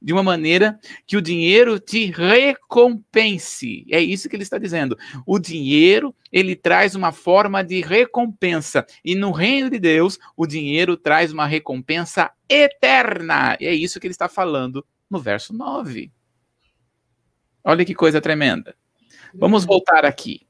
de 0.02 0.14
uma 0.14 0.24
maneira 0.24 0.80
que 1.06 1.18
o 1.18 1.22
dinheiro 1.22 1.80
te 1.80 2.06
recompense. 2.12 3.86
É 3.90 4.00
isso 4.00 4.30
que 4.30 4.36
ele 4.36 4.44
está 4.44 4.58
dizendo. 4.58 4.98
O 5.26 5.38
dinheiro, 5.38 6.16
ele 6.32 6.56
traz 6.56 6.96
uma 6.96 7.12
forma 7.12 7.64
de 7.64 7.82
recompensa. 7.82 8.86
E 9.04 9.16
no 9.16 9.32
reino 9.32 9.70
de 9.70 9.80
Deus, 9.80 10.18
o 10.38 10.48
dinheiro 10.48 10.96
traz 10.96 11.34
uma 11.34 11.46
recompensa 11.46 12.32
eterna. 12.48 13.58
E 13.60 13.68
é 13.68 13.74
isso 13.74 14.00
que 14.00 14.08
ele 14.08 14.14
está 14.14 14.30
falando 14.30 14.86
no 15.10 15.20
verso 15.20 15.54
9. 15.54 16.12
Olha 17.64 17.84
que 17.84 17.94
coisa 17.94 18.22
tremenda. 18.22 18.76
Vamos 19.34 19.66
voltar 19.66 20.06
aqui. 20.06 20.48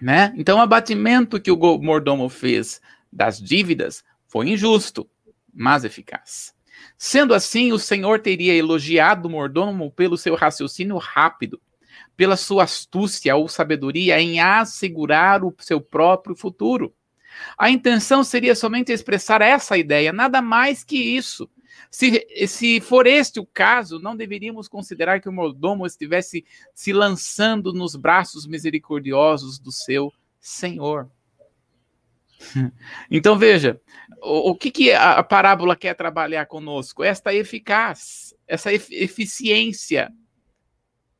Né? 0.00 0.32
Então, 0.36 0.58
o 0.58 0.62
abatimento 0.62 1.40
que 1.40 1.50
o 1.50 1.78
mordomo 1.78 2.28
fez 2.28 2.80
das 3.12 3.38
dívidas 3.38 4.02
foi 4.26 4.48
injusto, 4.48 5.10
mas 5.52 5.84
eficaz. 5.84 6.54
Sendo 6.96 7.34
assim, 7.34 7.72
o 7.72 7.78
Senhor 7.78 8.20
teria 8.20 8.54
elogiado 8.54 9.28
o 9.28 9.30
mordomo 9.30 9.90
pelo 9.90 10.16
seu 10.16 10.34
raciocínio 10.34 10.98
rápido, 10.98 11.60
pela 12.16 12.36
sua 12.36 12.64
astúcia 12.64 13.34
ou 13.36 13.48
sabedoria 13.48 14.20
em 14.20 14.40
assegurar 14.40 15.44
o 15.44 15.54
seu 15.58 15.80
próprio 15.80 16.36
futuro. 16.36 16.94
A 17.56 17.70
intenção 17.70 18.22
seria 18.22 18.54
somente 18.54 18.92
expressar 18.92 19.40
essa 19.40 19.78
ideia, 19.78 20.12
nada 20.12 20.42
mais 20.42 20.84
que 20.84 20.96
isso. 20.96 21.48
Se, 21.90 22.26
se 22.46 22.80
for 22.80 23.06
este 23.06 23.40
o 23.40 23.46
caso, 23.46 23.98
não 23.98 24.16
deveríamos 24.16 24.68
considerar 24.68 25.20
que 25.20 25.28
o 25.28 25.32
mordomo 25.32 25.86
estivesse 25.86 26.44
se 26.74 26.92
lançando 26.92 27.72
nos 27.72 27.96
braços 27.96 28.46
misericordiosos 28.46 29.58
do 29.58 29.72
seu 29.72 30.12
Senhor. 30.38 31.10
Então 33.10 33.38
veja, 33.38 33.80
o, 34.22 34.50
o 34.50 34.54
que, 34.54 34.70
que 34.70 34.92
a, 34.92 35.18
a, 35.18 35.22
parábola 35.22 35.76
quer 35.76 35.94
trabalhar 35.94 36.46
conosco? 36.46 37.02
Esta 37.04 37.34
eficaz, 37.34 38.34
essa 38.46 38.72
eficiência, 38.72 40.12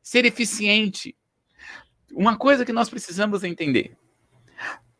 ser 0.01 0.25
eficiente. 0.25 1.15
Uma 2.11 2.37
coisa 2.37 2.65
que 2.65 2.73
nós 2.73 2.89
precisamos 2.89 3.43
entender: 3.43 3.95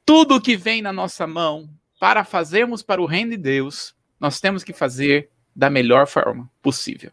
tudo 0.05 0.41
que 0.41 0.55
vem 0.55 0.81
na 0.81 0.93
nossa 0.93 1.27
mão 1.27 1.69
para 1.99 2.23
fazermos 2.23 2.81
para 2.81 3.01
o 3.01 3.05
reino 3.05 3.31
de 3.31 3.37
Deus, 3.37 3.95
nós 4.19 4.39
temos 4.39 4.63
que 4.63 4.73
fazer 4.73 5.29
da 5.55 5.69
melhor 5.69 6.07
forma 6.07 6.49
possível. 6.61 7.11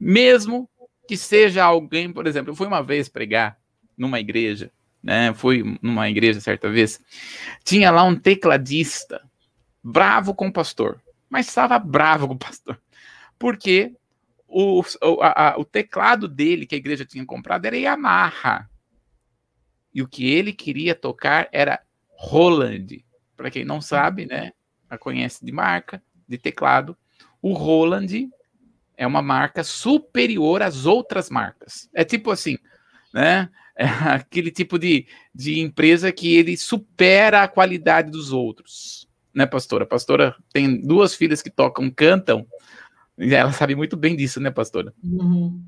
Mesmo 0.00 0.68
que 1.06 1.16
seja 1.16 1.64
alguém, 1.64 2.12
por 2.12 2.26
exemplo, 2.26 2.50
eu 2.50 2.56
fui 2.56 2.66
uma 2.66 2.82
vez 2.82 3.08
pregar 3.08 3.58
numa 3.96 4.18
igreja 4.18 4.72
né? 5.04 5.34
Fui 5.34 5.78
numa 5.82 6.08
igreja 6.08 6.40
certa 6.40 6.70
vez, 6.70 6.98
tinha 7.62 7.90
lá 7.90 8.02
um 8.02 8.16
tecladista 8.16 9.20
bravo 9.82 10.34
com 10.34 10.48
o 10.48 10.52
pastor, 10.52 10.98
mas 11.28 11.46
estava 11.46 11.78
bravo 11.78 12.26
com 12.26 12.34
o 12.34 12.38
pastor, 12.38 12.80
porque 13.38 13.94
o, 14.48 14.82
a, 15.20 15.56
o 15.58 15.64
teclado 15.64 16.26
dele 16.26 16.64
que 16.64 16.74
a 16.74 16.78
igreja 16.78 17.04
tinha 17.04 17.24
comprado 17.26 17.66
era 17.66 17.76
Yamaha. 17.76 18.70
E 19.92 20.02
o 20.02 20.08
que 20.08 20.28
ele 20.28 20.52
queria 20.52 20.94
tocar 20.94 21.48
era 21.52 21.80
Roland. 22.16 23.04
Para 23.36 23.50
quem 23.50 23.64
não 23.64 23.80
sabe, 23.80 24.26
né? 24.26 24.52
A 24.88 24.96
conhece 24.96 25.44
de 25.44 25.52
marca, 25.52 26.02
de 26.26 26.38
teclado. 26.38 26.96
O 27.42 27.52
Roland 27.52 28.28
é 28.96 29.06
uma 29.06 29.22
marca 29.22 29.62
superior 29.62 30.62
às 30.62 30.86
outras 30.86 31.30
marcas. 31.30 31.88
É 31.92 32.04
tipo 32.04 32.30
assim, 32.30 32.56
né? 33.12 33.48
É 33.76 33.84
aquele 33.86 34.50
tipo 34.50 34.78
de, 34.78 35.06
de 35.34 35.60
empresa 35.60 36.12
que 36.12 36.34
ele 36.34 36.56
supera 36.56 37.42
a 37.42 37.48
qualidade 37.48 38.10
dos 38.10 38.32
outros, 38.32 39.08
né, 39.34 39.46
pastora? 39.46 39.84
A 39.84 39.86
pastora 39.86 40.36
tem 40.52 40.80
duas 40.80 41.14
filhas 41.14 41.42
que 41.42 41.50
tocam, 41.50 41.90
cantam, 41.90 42.46
e 43.18 43.34
ela 43.34 43.52
sabe 43.52 43.74
muito 43.74 43.96
bem 43.96 44.16
disso, 44.16 44.40
né, 44.40 44.50
pastora? 44.50 44.92
Uhum. 45.02 45.62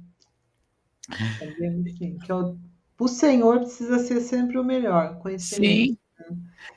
Que 2.25 2.33
o, 2.33 2.57
o 2.99 3.09
Senhor 3.09 3.61
precisa 3.61 3.99
ser 3.99 4.21
sempre 4.21 4.59
o 4.59 4.65
melhor, 4.65 5.21
Sim, 5.39 5.97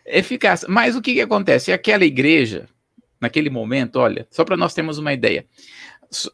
eficaz. 0.06 0.66
Mas 0.68 0.96
o 0.96 1.02
que, 1.02 1.14
que 1.14 1.22
acontece? 1.22 1.72
Aquela 1.72 2.06
igreja, 2.06 2.68
naquele 3.20 3.50
momento, 3.50 3.98
olha, 3.98 4.28
só 4.30 4.44
para 4.44 4.58
nós 4.58 4.74
termos 4.74 4.98
uma 4.98 5.14
ideia, 5.14 5.46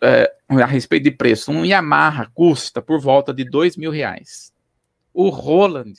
é, 0.01 0.33
a 0.49 0.65
respeito 0.65 1.03
de 1.03 1.11
preço, 1.11 1.51
um 1.51 1.65
Yamaha 1.65 2.29
custa 2.33 2.81
por 2.81 2.99
volta 2.99 3.33
de 3.33 3.43
dois 3.43 3.75
mil 3.75 3.91
reais. 3.91 4.54
O 5.15 5.29
Roland 5.29 5.93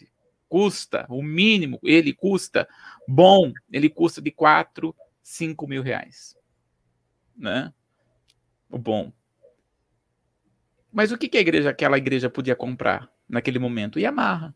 custa, 0.47 1.07
o 1.09 1.23
mínimo, 1.23 1.81
ele 1.83 2.13
custa 2.13 2.69
bom, 3.09 3.51
ele 3.73 3.89
custa 3.89 4.21
de 4.21 4.31
4, 4.31 4.95
5 5.23 5.67
mil 5.67 5.83
reais. 5.83 6.37
Né? 7.35 7.73
O 8.69 8.77
bom. 8.77 9.11
Mas 10.93 11.13
o 11.13 11.17
que, 11.17 11.31
que 11.31 11.39
a 11.39 11.41
igreja, 11.41 11.71
aquela 11.71 11.97
igreja 11.97 12.29
podia 12.29 12.55
comprar 12.55 13.11
naquele 13.27 13.59
momento? 13.59 13.99
Yamaha. 13.99 14.55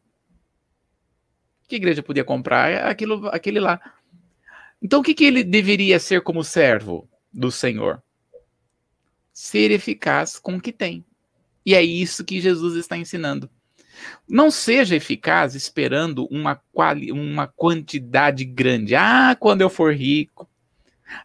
O 1.65 1.69
que 1.69 1.77
a 1.77 1.79
igreja 1.79 2.03
podia 2.03 2.23
comprar? 2.23 2.71
É 2.71 2.83
aquilo, 2.83 3.29
aquele 3.29 3.61
lá. 3.61 3.81
Então 4.83 5.01
o 5.01 5.03
que, 5.03 5.15
que 5.15 5.25
ele 5.25 5.43
deveria 5.43 5.99
ser 5.99 6.21
como 6.21 6.45
servo 6.45 7.09
do 7.33 7.51
Senhor? 7.51 8.03
Ser 9.33 9.71
eficaz 9.71 10.39
com 10.39 10.57
o 10.57 10.61
que 10.61 10.71
tem. 10.71 11.03
E 11.65 11.75
é 11.75 11.83
isso 11.83 12.27
que 12.27 12.43
Jesus 12.43 12.77
está 12.77 12.99
ensinando. 12.99 13.51
Não 14.29 14.51
seja 14.51 14.97
eficaz 14.97 15.55
esperando 15.55 16.27
uma, 16.31 16.61
quali 16.73 17.11
uma 17.11 17.47
quantidade 17.47 18.45
grande. 18.45 18.95
Ah, 18.95 19.37
quando 19.39 19.61
eu 19.61 19.71
for 19.71 19.95
rico. 19.95 20.49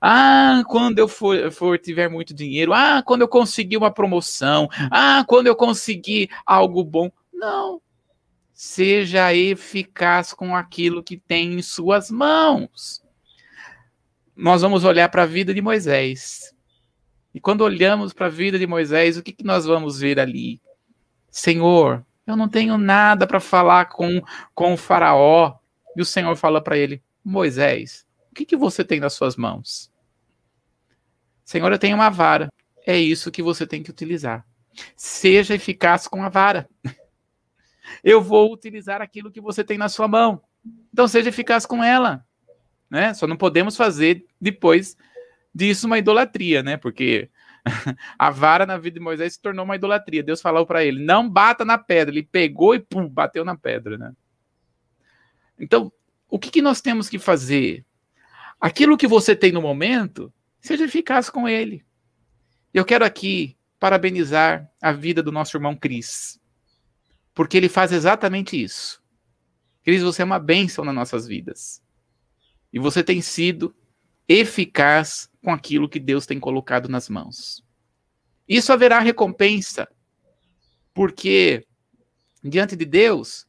Ah, 0.01 0.63
quando 0.67 0.99
eu 0.99 1.07
for, 1.07 1.51
for 1.51 1.77
tiver 1.77 2.09
muito 2.09 2.33
dinheiro. 2.33 2.73
Ah, 2.73 3.03
quando 3.05 3.21
eu 3.21 3.27
conseguir 3.27 3.77
uma 3.77 3.91
promoção. 3.91 4.67
Ah, 4.91 5.23
quando 5.27 5.47
eu 5.47 5.55
conseguir 5.55 6.29
algo 6.45 6.83
bom. 6.83 7.11
Não. 7.33 7.81
Seja 8.53 9.33
eficaz 9.33 10.33
com 10.33 10.55
aquilo 10.55 11.03
que 11.03 11.17
tem 11.17 11.53
em 11.53 11.61
suas 11.61 12.09
mãos. 12.09 13.03
Nós 14.35 14.61
vamos 14.61 14.83
olhar 14.83 15.09
para 15.09 15.23
a 15.23 15.27
vida 15.27 15.53
de 15.53 15.61
Moisés. 15.61 16.53
E 17.33 17.39
quando 17.39 17.61
olhamos 17.61 18.13
para 18.13 18.27
a 18.27 18.29
vida 18.29 18.57
de 18.57 18.65
Moisés, 18.65 19.17
o 19.17 19.23
que, 19.23 19.33
que 19.33 19.43
nós 19.43 19.65
vamos 19.65 19.99
ver 19.99 20.19
ali? 20.19 20.61
Senhor, 21.29 22.05
eu 22.25 22.35
não 22.35 22.49
tenho 22.49 22.77
nada 22.77 23.27
para 23.27 23.39
falar 23.39 23.85
com, 23.85 24.21
com 24.53 24.73
o 24.73 24.77
faraó. 24.77 25.57
E 25.95 26.01
o 26.01 26.05
Senhor 26.05 26.35
fala 26.35 26.61
para 26.61 26.77
ele: 26.77 27.03
Moisés, 27.23 28.05
o 28.31 28.35
que, 28.35 28.45
que 28.45 28.57
você 28.57 28.83
tem 28.83 28.99
nas 28.99 29.13
suas 29.13 29.35
mãos? 29.35 29.91
Senhor, 31.43 31.71
eu 31.71 31.79
tenho 31.79 31.95
uma 31.95 32.09
vara. 32.09 32.49
É 32.85 32.97
isso 32.97 33.31
que 33.31 33.43
você 33.43 33.67
tem 33.67 33.83
que 33.83 33.91
utilizar. 33.91 34.45
Seja 34.95 35.55
eficaz 35.55 36.07
com 36.07 36.23
a 36.23 36.29
vara. 36.29 36.67
Eu 38.03 38.21
vou 38.21 38.51
utilizar 38.51 38.99
aquilo 39.01 39.31
que 39.31 39.39
você 39.39 39.63
tem 39.63 39.77
na 39.77 39.87
sua 39.87 40.07
mão. 40.07 40.41
Então 40.91 41.07
seja 41.07 41.29
eficaz 41.29 41.65
com 41.65 41.83
ela. 41.83 42.25
Né? 42.89 43.13
Só 43.13 43.27
não 43.27 43.37
podemos 43.37 43.77
fazer 43.77 44.25
depois 44.41 44.97
disso 45.53 45.87
uma 45.87 45.97
idolatria, 45.97 46.63
né? 46.63 46.77
Porque 46.77 47.29
a 48.17 48.29
vara 48.29 48.65
na 48.65 48.77
vida 48.77 48.99
de 48.99 49.03
Moisés 49.03 49.33
se 49.33 49.41
tornou 49.41 49.65
uma 49.65 49.75
idolatria. 49.75 50.23
Deus 50.23 50.41
falou 50.41 50.65
para 50.65 50.83
ele: 50.83 51.03
não 51.03 51.29
bata 51.29 51.65
na 51.65 51.77
pedra. 51.77 52.13
Ele 52.13 52.23
pegou 52.23 52.75
e 52.75 52.79
pum, 52.79 53.07
bateu 53.07 53.43
na 53.43 53.57
pedra, 53.57 53.97
né? 53.97 54.13
Então, 55.59 55.91
o 56.29 56.37
que, 56.37 56.51
que 56.51 56.61
nós 56.61 56.81
temos 56.81 57.09
que 57.09 57.17
fazer? 57.17 57.85
Aquilo 58.59 58.97
que 58.97 59.07
você 59.07 59.35
tem 59.35 59.51
no 59.51 59.61
momento, 59.61 60.33
seja 60.59 60.85
eficaz 60.85 61.29
com 61.29 61.47
ele. 61.47 61.85
Eu 62.73 62.85
quero 62.85 63.05
aqui 63.05 63.57
parabenizar 63.79 64.69
a 64.81 64.91
vida 64.91 65.21
do 65.21 65.31
nosso 65.31 65.55
irmão 65.55 65.75
Cris, 65.75 66.39
porque 67.33 67.57
ele 67.57 67.69
faz 67.69 67.91
exatamente 67.91 68.61
isso. 68.61 69.01
Cris, 69.83 70.01
você 70.01 70.21
é 70.21 70.25
uma 70.25 70.39
bênção 70.39 70.83
nas 70.83 70.95
nossas 70.95 71.27
vidas. 71.27 71.81
E 72.73 72.79
você 72.79 73.03
tem 73.03 73.21
sido 73.21 73.73
eficaz 74.27 75.29
com 75.43 75.51
aquilo 75.51 75.89
que 75.89 75.99
Deus 75.99 76.25
tem 76.25 76.39
colocado 76.39 76.89
nas 76.89 77.09
mãos. 77.09 77.63
Isso 78.47 78.73
haverá 78.73 78.99
recompensa, 78.99 79.87
porque 80.93 81.65
diante 82.43 82.75
de 82.75 82.85
Deus 82.85 83.47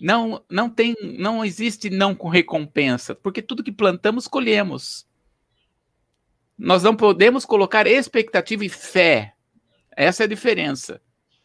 não 0.00 0.44
não 0.48 0.70
tem 0.70 0.94
não 1.02 1.44
existe 1.44 1.90
não 1.90 2.14
com 2.14 2.28
recompensa, 2.28 3.14
porque 3.14 3.42
tudo 3.42 3.64
que 3.64 3.72
plantamos 3.72 4.28
colhemos. 4.28 5.06
Nós 6.56 6.82
não 6.82 6.96
podemos 6.96 7.44
colocar 7.44 7.86
expectativa 7.86 8.64
e 8.64 8.68
fé. 8.68 9.34
Essa 9.96 10.24
é 10.24 10.26
a 10.26 10.28
diferença. 10.28 11.00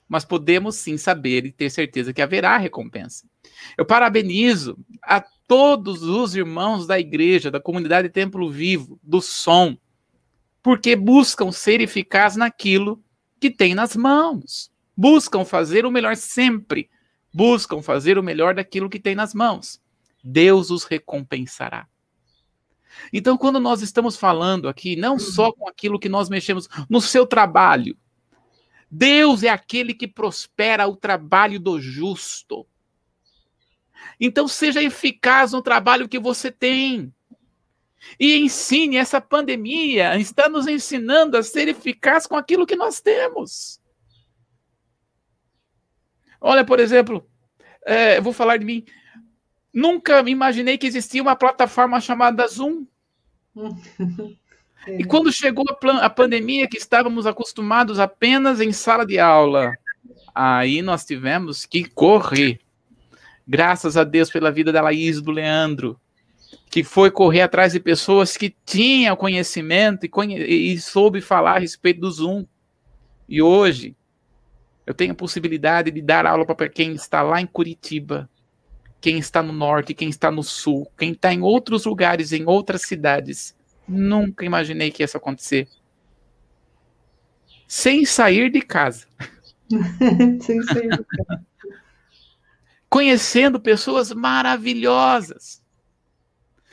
mas 0.08 0.26
podemos 0.26 0.76
sim 0.76 0.98
saber 0.98 1.46
e 1.46 1.52
ter 1.52 1.72
certeza 1.72 2.14
que 2.14 2.22
haverá 2.22 2.58
recompensa. 2.58 3.28
Eu 3.78 3.86
parabenizo 3.86 4.78
a 5.02 5.24
todos 5.48 6.04
os 6.04 6.36
irmãos 6.36 6.88
da 6.88 7.00
igreja, 7.00 7.52
da 7.52 7.60
comunidade 7.60 8.10
Templo 8.10 8.50
Vivo, 8.50 9.00
do 9.04 9.22
som, 9.22 9.78
porque 10.62 10.96
buscam 10.96 11.52
ser 11.52 11.82
eficazes 11.82 12.38
naquilo 12.38 13.04
que 13.40 13.50
tem 13.50 13.76
nas 13.76 13.96
mãos. 13.96 14.72
Buscam 14.96 15.44
fazer 15.44 15.86
o 15.86 15.92
melhor 15.92 16.16
sempre. 16.16 16.90
Buscam 17.34 17.82
fazer 17.82 18.18
o 18.18 18.24
melhor 18.24 18.56
daquilo 18.56 18.90
que 18.90 19.00
tem 19.00 19.16
nas 19.16 19.34
mãos. 19.34 19.82
Deus 20.24 20.70
os 20.70 20.86
recompensará. 20.86 21.88
Então, 23.12 23.38
quando 23.38 23.60
nós 23.60 23.82
estamos 23.82 24.16
falando 24.16 24.70
aqui, 24.70 24.96
não 24.96 25.18
só 25.18 25.52
com 25.52 25.68
aquilo 25.68 26.00
que 26.00 26.08
nós 26.08 26.30
mexemos 26.30 26.70
no 26.90 27.02
seu 27.02 27.26
trabalho, 27.26 27.98
Deus 28.90 29.42
é 29.42 29.50
aquele 29.50 29.94
que 29.94 30.08
prospera 30.08 30.88
o 30.88 30.96
trabalho 30.96 31.60
do 31.60 31.82
justo. 31.82 32.66
Então, 34.20 34.48
seja 34.48 34.82
eficaz 34.82 35.52
no 35.52 35.62
trabalho 35.62 36.08
que 36.08 36.20
você 36.20 36.52
tem. 36.52 37.14
E 38.20 38.38
ensine, 38.38 38.98
essa 38.98 39.22
pandemia 39.22 40.18
está 40.18 40.50
nos 40.50 40.68
ensinando 40.68 41.38
a 41.38 41.44
ser 41.44 41.68
eficaz 41.68 42.28
com 42.28 42.36
aquilo 42.36 42.66
que 42.66 42.76
nós 42.76 43.02
temos. 43.02 43.80
Olha, 46.40 46.66
por 46.66 46.80
exemplo, 46.80 47.26
é, 47.86 48.18
eu 48.18 48.22
vou 48.22 48.34
falar 48.34 48.58
de 48.58 48.66
mim. 48.66 48.86
Nunca 49.74 50.20
imaginei 50.30 50.78
que 50.78 50.86
existia 50.86 51.22
uma 51.22 51.36
plataforma 51.36 52.00
chamada 52.00 52.48
Zoom. 52.48 52.86
E 54.86 55.06
quando 55.06 55.32
chegou 55.32 55.64
a, 55.70 56.06
a, 56.06 56.10
pandemia, 56.10 56.68
que 56.68 56.78
estávamos 56.78 57.26
acostumados 57.26 58.00
apenas 58.00 58.60
em 58.60 58.74
sala 58.74 59.06
de 59.06 59.18
aula, 59.18 59.72
aí 60.36 60.82
nós 60.82 61.06
tivemos 61.06 61.66
que 61.66 61.86
correr. 61.86 62.60
Graças 63.48 63.98
a 63.98 64.04
Deus 64.04 64.30
pela 64.30 64.52
vida 64.52 64.72
da 64.72 64.82
Laís 64.82 65.22
do 65.22 65.32
Leandro, 65.32 66.00
que 66.70 66.84
foi 66.84 67.12
correr 67.12 67.42
atrás 67.42 67.74
de 67.74 67.80
pessoas 67.80 68.38
que 68.38 68.56
tinham 68.66 69.16
conhecimento 69.16 70.06
e, 70.06 70.10
conhe 70.10 70.38
e 70.38 70.80
soube 70.80 71.22
falar 71.22 71.58
a 71.58 71.60
respeito 71.60 72.00
do 72.00 72.10
Zoom. 72.10 72.46
E 73.28 73.42
hoje, 73.42 73.96
eu 74.86 74.94
tenho 74.94 75.12
a 75.12 75.16
possibilidade 75.16 75.92
de 75.92 76.02
dar 76.02 76.26
aula 76.26 76.46
para 76.46 76.70
quem 76.70 76.94
está 76.94 77.22
lá 77.22 77.42
em 77.42 77.46
Curitiba, 77.46 78.30
quem 79.00 79.18
está 79.18 79.44
no 79.44 79.54
norte, 79.54 79.94
quem 79.94 80.10
está 80.10 80.32
no 80.32 80.44
sul, 80.44 80.90
quem 80.98 81.12
está 81.12 81.34
em 81.34 81.42
outros 81.42 81.86
lugares, 81.86 82.32
em 82.32 82.46
outras 82.46 82.84
cidades. 82.84 83.56
Nunca 83.88 84.46
imaginei 84.46 84.92
que 84.92 85.04
isso 85.04 85.18
acontecer. 85.18 85.68
Sem 87.68 88.06
sair 88.06 88.50
de 88.50 88.62
casa. 88.62 89.06
Sem 90.42 90.62
sair 90.64 90.90
de 90.90 91.04
casa. 91.04 91.46
Conhecendo 92.94 93.60
pessoas 93.60 94.12
maravilhosas. 94.12 95.64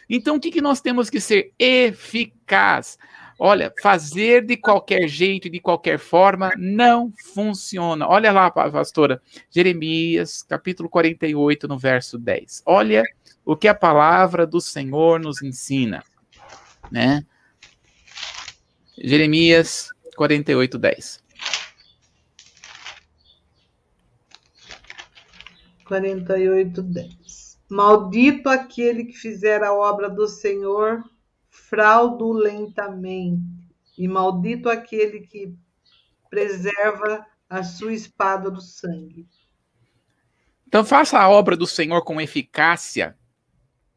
Então, 0.07 0.37
o 0.37 0.41
que, 0.41 0.51
que 0.51 0.61
nós 0.61 0.79
temos 0.79 1.09
que 1.09 1.19
ser? 1.19 1.55
Eficaz. 1.59 2.99
Olha, 3.39 3.73
fazer 3.81 4.45
de 4.45 4.59
qualquer 4.59 5.09
jeito 5.09 5.49
de 5.49 5.59
qualquer 5.59 5.99
forma 5.99 6.53
não 6.59 7.11
funciona. 7.33 8.07
Olha 8.07 8.31
lá, 8.33 8.51
pastora, 8.51 9.23
Jeremias, 9.51 10.43
capítulo 10.43 10.91
48, 10.91 11.67
no 11.67 11.79
verso 11.79 12.19
10. 12.19 12.65
Olha 12.67 13.03
o 13.43 13.57
que 13.57 13.67
a 13.67 13.75
palavra 13.75 14.47
do 14.47 14.61
Senhor 14.61 15.19
nos 15.19 15.41
ensina, 15.41 16.05
né? 16.91 17.25
Jeremias 18.99 19.89
48, 20.17 20.77
10. 20.77 21.20
48, 25.91 26.83
10. 26.83 27.59
Maldito 27.69 28.49
aquele 28.49 29.07
que 29.07 29.13
fizer 29.13 29.65
a 29.65 29.75
obra 29.75 30.09
do 30.09 30.29
Senhor 30.29 31.03
fraudulentamente, 31.49 33.43
e 33.99 34.07
maldito 34.07 34.69
aquele 34.69 35.23
que 35.23 35.53
preserva 36.31 37.27
a 37.49 37.65
sua 37.65 37.93
espada 37.93 38.49
do 38.49 38.61
sangue. 38.61 39.27
Então 40.69 40.85
faça 40.85 41.19
a 41.19 41.29
obra 41.29 41.57
do 41.57 41.67
Senhor 41.67 42.03
com 42.03 42.21
eficácia, 42.21 43.19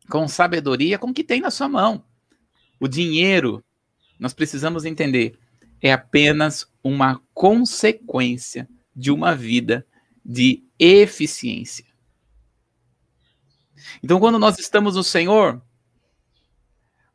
com 0.10 0.28
sabedoria, 0.28 0.98
com 0.98 1.10
o 1.10 1.14
que 1.14 1.24
tem 1.24 1.42
na 1.42 1.52
sua 1.52 1.70
mão. 1.70 2.04
O 2.80 2.88
dinheiro, 2.88 3.64
nós 4.20 4.34
precisamos 4.34 4.84
entender, 4.84 5.38
é 5.80 5.94
apenas 5.94 6.68
uma 6.84 7.22
consequência 7.36 8.68
de 8.96 9.12
uma 9.12 9.36
vida 9.36 9.86
de 10.24 10.64
eficiência. 10.80 11.86
Então, 14.02 14.20
quando 14.20 14.40
nós 14.40 14.58
estamos 14.60 14.96
no 14.96 15.04
Senhor, 15.04 15.62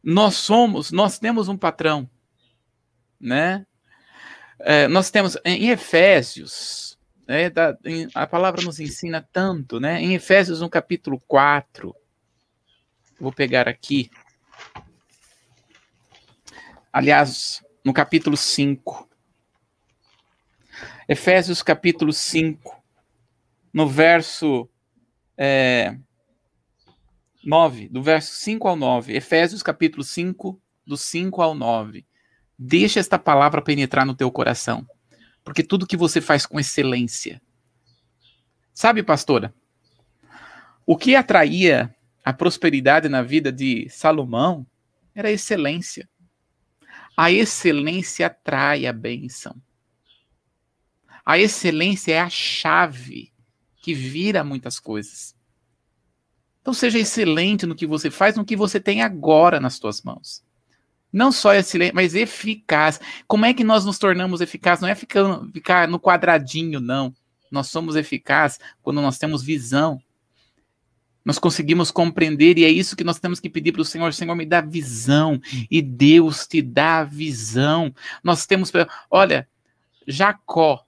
nós 0.03 0.37
somos, 0.37 0.91
nós 0.91 1.19
temos 1.19 1.49
um 1.49 1.57
patrão, 1.57 2.09
né? 3.21 3.67
É, 4.59 4.89
nós 4.89 5.11
temos 5.11 5.37
em 5.45 5.69
Efésios, 5.71 6.99
né, 7.27 7.49
da, 7.49 7.77
em, 7.85 8.09
a 8.15 8.27
palavra 8.27 8.63
nos 8.63 8.81
ensina 8.81 9.27
tanto, 9.33 9.79
né? 9.79 10.01
Em 10.01 10.15
Efésios, 10.15 10.61
no 10.61 10.69
capítulo 10.69 11.21
4, 11.27 11.95
vou 13.21 13.33
pegar 13.33 13.69
aqui. 13.69 14.11
Aliás, 16.93 17.63
no 17.85 17.93
capítulo 17.93 18.37
5. 18.37 19.09
Efésios, 21.09 21.63
capítulo 21.63 22.13
5, 22.13 22.78
no 23.79 23.87
verso 23.87 24.69
é, 25.37 25.97
9, 27.45 27.89
do 27.89 28.03
verso 28.03 28.35
5 28.35 28.67
ao 28.67 28.75
9. 28.75 29.15
Efésios 29.15 29.63
capítulo 29.63 30.03
5, 30.03 30.61
do 30.85 30.97
5 30.97 31.41
ao 31.41 31.55
9. 31.55 32.05
Deixa 32.59 32.99
esta 32.99 33.21
palavra 33.21 33.63
penetrar 33.63 34.05
no 34.05 34.17
teu 34.17 34.33
coração. 34.33 34.85
Porque 35.45 35.63
tudo 35.63 35.87
que 35.87 35.97
você 35.97 36.21
faz 36.21 36.45
com 36.45 36.59
excelência. 36.59 37.41
Sabe, 38.75 39.01
pastora? 39.05 39.55
O 40.85 40.97
que 40.97 41.15
atraía 41.15 41.95
a 42.25 42.33
prosperidade 42.33 43.09
na 43.09 43.23
vida 43.23 43.53
de 43.53 43.89
Salomão 43.89 44.67
era 45.15 45.29
a 45.29 45.33
excelência. 45.33 46.09
A 47.17 47.31
excelência 47.31 48.27
atrai 48.27 48.89
a 48.89 48.93
bênção. 48.93 49.55
A 51.25 51.39
excelência 51.39 52.15
é 52.15 52.21
a 52.21 52.29
chave 52.29 53.33
que 53.89 53.95
vira 53.95 54.45
muitas 54.45 54.79
coisas. 54.79 55.35
Então 56.61 56.75
seja 56.75 56.99
excelente 56.99 57.65
no 57.65 57.75
que 57.75 57.87
você 57.87 58.11
faz, 58.11 58.37
no 58.37 58.45
que 58.45 58.55
você 58.55 58.79
tem 58.79 59.01
agora 59.01 59.59
nas 59.59 59.77
suas 59.77 60.03
mãos. 60.03 60.45
Não 61.11 61.33
só 61.33 61.55
excelente, 61.55 61.95
mas 61.95 62.15
eficaz. 62.15 63.01
Como 63.27 63.47
é 63.47 63.55
que 63.55 63.65
nós 63.65 63.87
nos 63.87 63.99
tornamos 63.99 64.43
eficazes? 64.43 64.83
Não 64.83 64.91
é 64.91 64.95
ficar, 64.95 65.43
ficar 65.55 65.89
no 65.89 65.99
quadradinho, 65.99 66.81
não. 66.81 67.15
Nós 67.51 67.69
somos 67.69 67.97
eficazes 67.97 68.61
quando 68.83 69.01
nós 69.01 69.17
temos 69.17 69.43
visão. 69.43 69.99
Nós 71.25 71.39
conseguimos 71.39 71.91
compreender, 71.91 72.59
e 72.59 72.67
é 72.67 72.69
isso 72.69 72.95
que 72.95 73.05
nós 73.05 73.19
temos 73.19 73.41
que 73.41 73.49
pedir 73.49 73.73
para 73.73 73.81
o 73.81 73.87
Senhor: 73.87 74.13
Senhor, 74.13 74.35
me 74.35 74.45
dá 74.45 74.61
visão. 74.61 75.41
E 75.71 75.81
Deus 75.81 76.47
te 76.47 76.61
dá 76.61 77.05
visão. 77.05 77.95
Nós 78.23 78.45
temos. 78.45 78.71
Olha, 79.11 79.49
Jacó. 80.07 80.85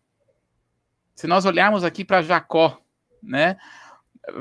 Se 1.15 1.27
nós 1.27 1.47
olharmos 1.47 1.83
aqui 1.83 2.03
para 2.05 2.21
Jacó, 2.21 2.79
né? 3.23 3.57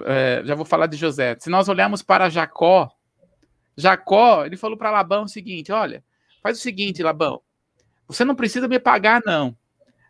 é, 0.06 0.42
já 0.46 0.56
vou 0.56 0.66
falar 0.66 0.88
de 0.88 0.98
José. 0.98 1.36
Se 1.40 1.50
nós 1.50 1.70
olharmos 1.70 2.02
para 2.02 2.30
Jacó, 2.30 2.90
Jacó, 3.76 4.46
ele 4.46 4.58
falou 4.58 4.78
para 4.78 4.92
Labão 4.92 5.24
o 5.24 5.30
seguinte: 5.30 5.72
olha, 5.72 6.04
faz 6.42 6.58
o 6.58 6.62
seguinte, 6.62 7.04
Labão, 7.04 7.42
você 8.08 8.26
não 8.26 8.36
precisa 8.36 8.68
me 8.68 8.80
pagar, 8.80 9.22
não. 9.26 9.56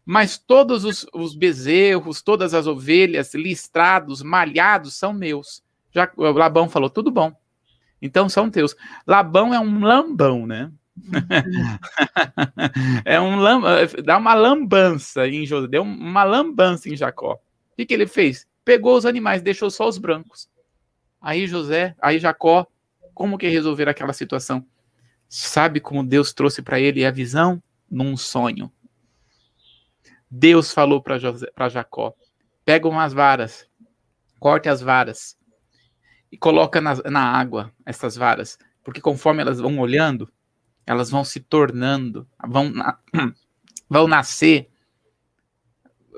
Mas 0.05 0.37
todos 0.37 0.85
os, 0.85 1.05
os 1.13 1.35
bezerros, 1.35 2.21
todas 2.21 2.53
as 2.53 2.65
ovelhas, 2.65 3.33
listrados, 3.33 4.23
malhados, 4.23 4.95
são 4.95 5.13
meus. 5.13 5.61
Já, 5.91 6.11
Labão 6.17 6.69
falou: 6.69 6.89
tudo 6.89 7.11
bom. 7.11 7.31
Então 8.01 8.29
são 8.29 8.49
teus. 8.49 8.75
Labão 9.05 9.53
é 9.53 9.59
um 9.59 9.81
lambão, 9.81 10.47
né? 10.47 10.71
é 13.05 13.21
um 13.21 13.37
lam, 13.37 13.61
dá 14.03 14.17
uma 14.17 14.33
lambança 14.33 15.27
em 15.27 15.45
José, 15.45 15.67
deu 15.67 15.83
uma 15.83 16.23
lambança 16.23 16.89
em 16.89 16.95
Jacó. 16.95 17.33
O 17.33 17.75
que, 17.77 17.85
que 17.85 17.93
ele 17.93 18.07
fez? 18.07 18.48
Pegou 18.69 18.95
os 18.95 19.03
animais, 19.03 19.41
deixou 19.41 19.71
só 19.71 19.87
os 19.87 19.97
brancos. 19.97 20.47
Aí 21.19 21.47
José, 21.47 21.95
aí 21.99 22.19
Jacó, 22.19 22.67
como 23.15 23.35
que 23.35 23.47
resolver 23.47 23.89
aquela 23.89 24.13
situação? 24.13 24.63
Sabe 25.27 25.79
como 25.79 26.05
Deus 26.05 26.33
trouxe 26.33 26.61
para 26.61 26.79
ele 26.79 27.03
a 27.03 27.09
visão? 27.09 27.63
Num 27.89 28.15
sonho. 28.15 28.71
Deus 30.29 30.71
falou 30.71 31.01
para 31.01 31.67
Jacó: 31.67 32.13
pega 32.63 32.87
umas 32.87 33.11
varas, 33.11 33.67
corte 34.39 34.69
as 34.69 34.81
varas 34.81 35.35
e 36.31 36.37
coloca 36.37 36.79
na, 36.79 36.93
na 37.09 37.23
água 37.23 37.73
essas 37.83 38.15
varas, 38.15 38.55
porque 38.83 39.01
conforme 39.01 39.41
elas 39.41 39.59
vão 39.59 39.79
olhando, 39.79 40.31
elas 40.85 41.09
vão 41.09 41.23
se 41.23 41.39
tornando, 41.39 42.29
vão, 42.47 42.69
na, 42.69 42.99
vão 43.89 44.07
nascer 44.07 44.69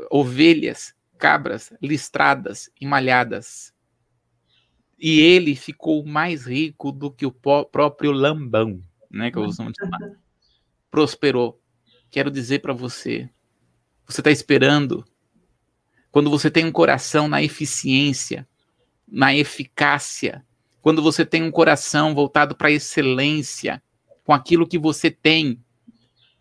ovelhas, 0.10 0.94
cabras 1.22 1.72
listradas 1.80 2.72
e 2.82 2.86
malhadas. 2.88 3.72
E 4.98 5.20
ele 5.20 5.56
ficou 5.56 6.04
mais 6.04 6.48
rico 6.48 6.92
do 6.92 7.12
que 7.12 7.28
o 7.28 7.32
próprio 7.32 8.12
Lambão, 8.12 8.82
né, 9.10 9.30
que 9.30 9.38
eu 9.38 9.44
uso 9.44 9.58
chamar. 9.78 10.00
Prosperou. 10.90 11.62
Quero 12.10 12.32
dizer 12.32 12.60
para 12.60 12.74
você, 12.74 13.30
você 14.06 14.20
está 14.20 14.32
esperando 14.32 15.06
quando 16.12 16.30
você 16.30 16.50
tem 16.50 16.66
um 16.66 16.72
coração 16.72 17.28
na 17.28 17.42
eficiência, 17.42 18.48
na 19.08 19.34
eficácia, 19.36 20.44
quando 20.82 21.04
você 21.04 21.24
tem 21.24 21.44
um 21.44 21.52
coração 21.52 22.16
voltado 22.16 22.56
para 22.56 22.70
a 22.70 22.72
excelência, 22.72 23.82
com 24.24 24.34
aquilo 24.34 24.68
que 24.68 24.80
você 24.80 25.12
tem, 25.12 25.64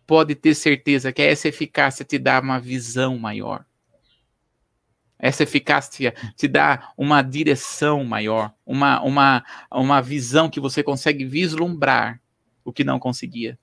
pode 0.07 0.33
ter 0.33 0.55
certeza 0.55 1.13
que 1.13 1.21
essa 1.21 1.47
eficácia 1.47 2.03
te 2.03 2.17
dá 2.17 2.39
uma 2.39 2.59
visão 2.59 3.17
maior. 3.17 3.63
Essa 5.21 5.43
eficácia 5.43 6.15
te 6.35 6.47
dá 6.47 6.91
uma 6.97 7.21
direção 7.21 8.03
maior, 8.03 8.51
uma, 8.65 9.03
uma, 9.03 9.45
uma 9.71 10.01
visão 10.01 10.49
que 10.49 10.59
você 10.59 10.81
consegue 10.81 11.23
vislumbrar 11.23 12.19
o 12.65 12.73
que 12.73 12.83
não 12.83 12.99
conseguia. 12.99 13.57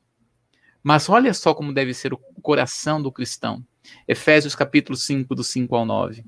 Mas 0.81 1.09
olha 1.09 1.35
só 1.35 1.53
como 1.53 1.75
deve 1.75 1.93
ser 1.93 2.15
o 2.15 2.19
coração 2.41 3.03
do 3.03 3.11
cristão. 3.11 3.65
Efésios 4.07 4.55
capítulo 4.55 4.97
5, 4.97 5.35
do 5.35 5.43
5 5.43 5.75
ao 5.75 5.85
9. 5.85 6.25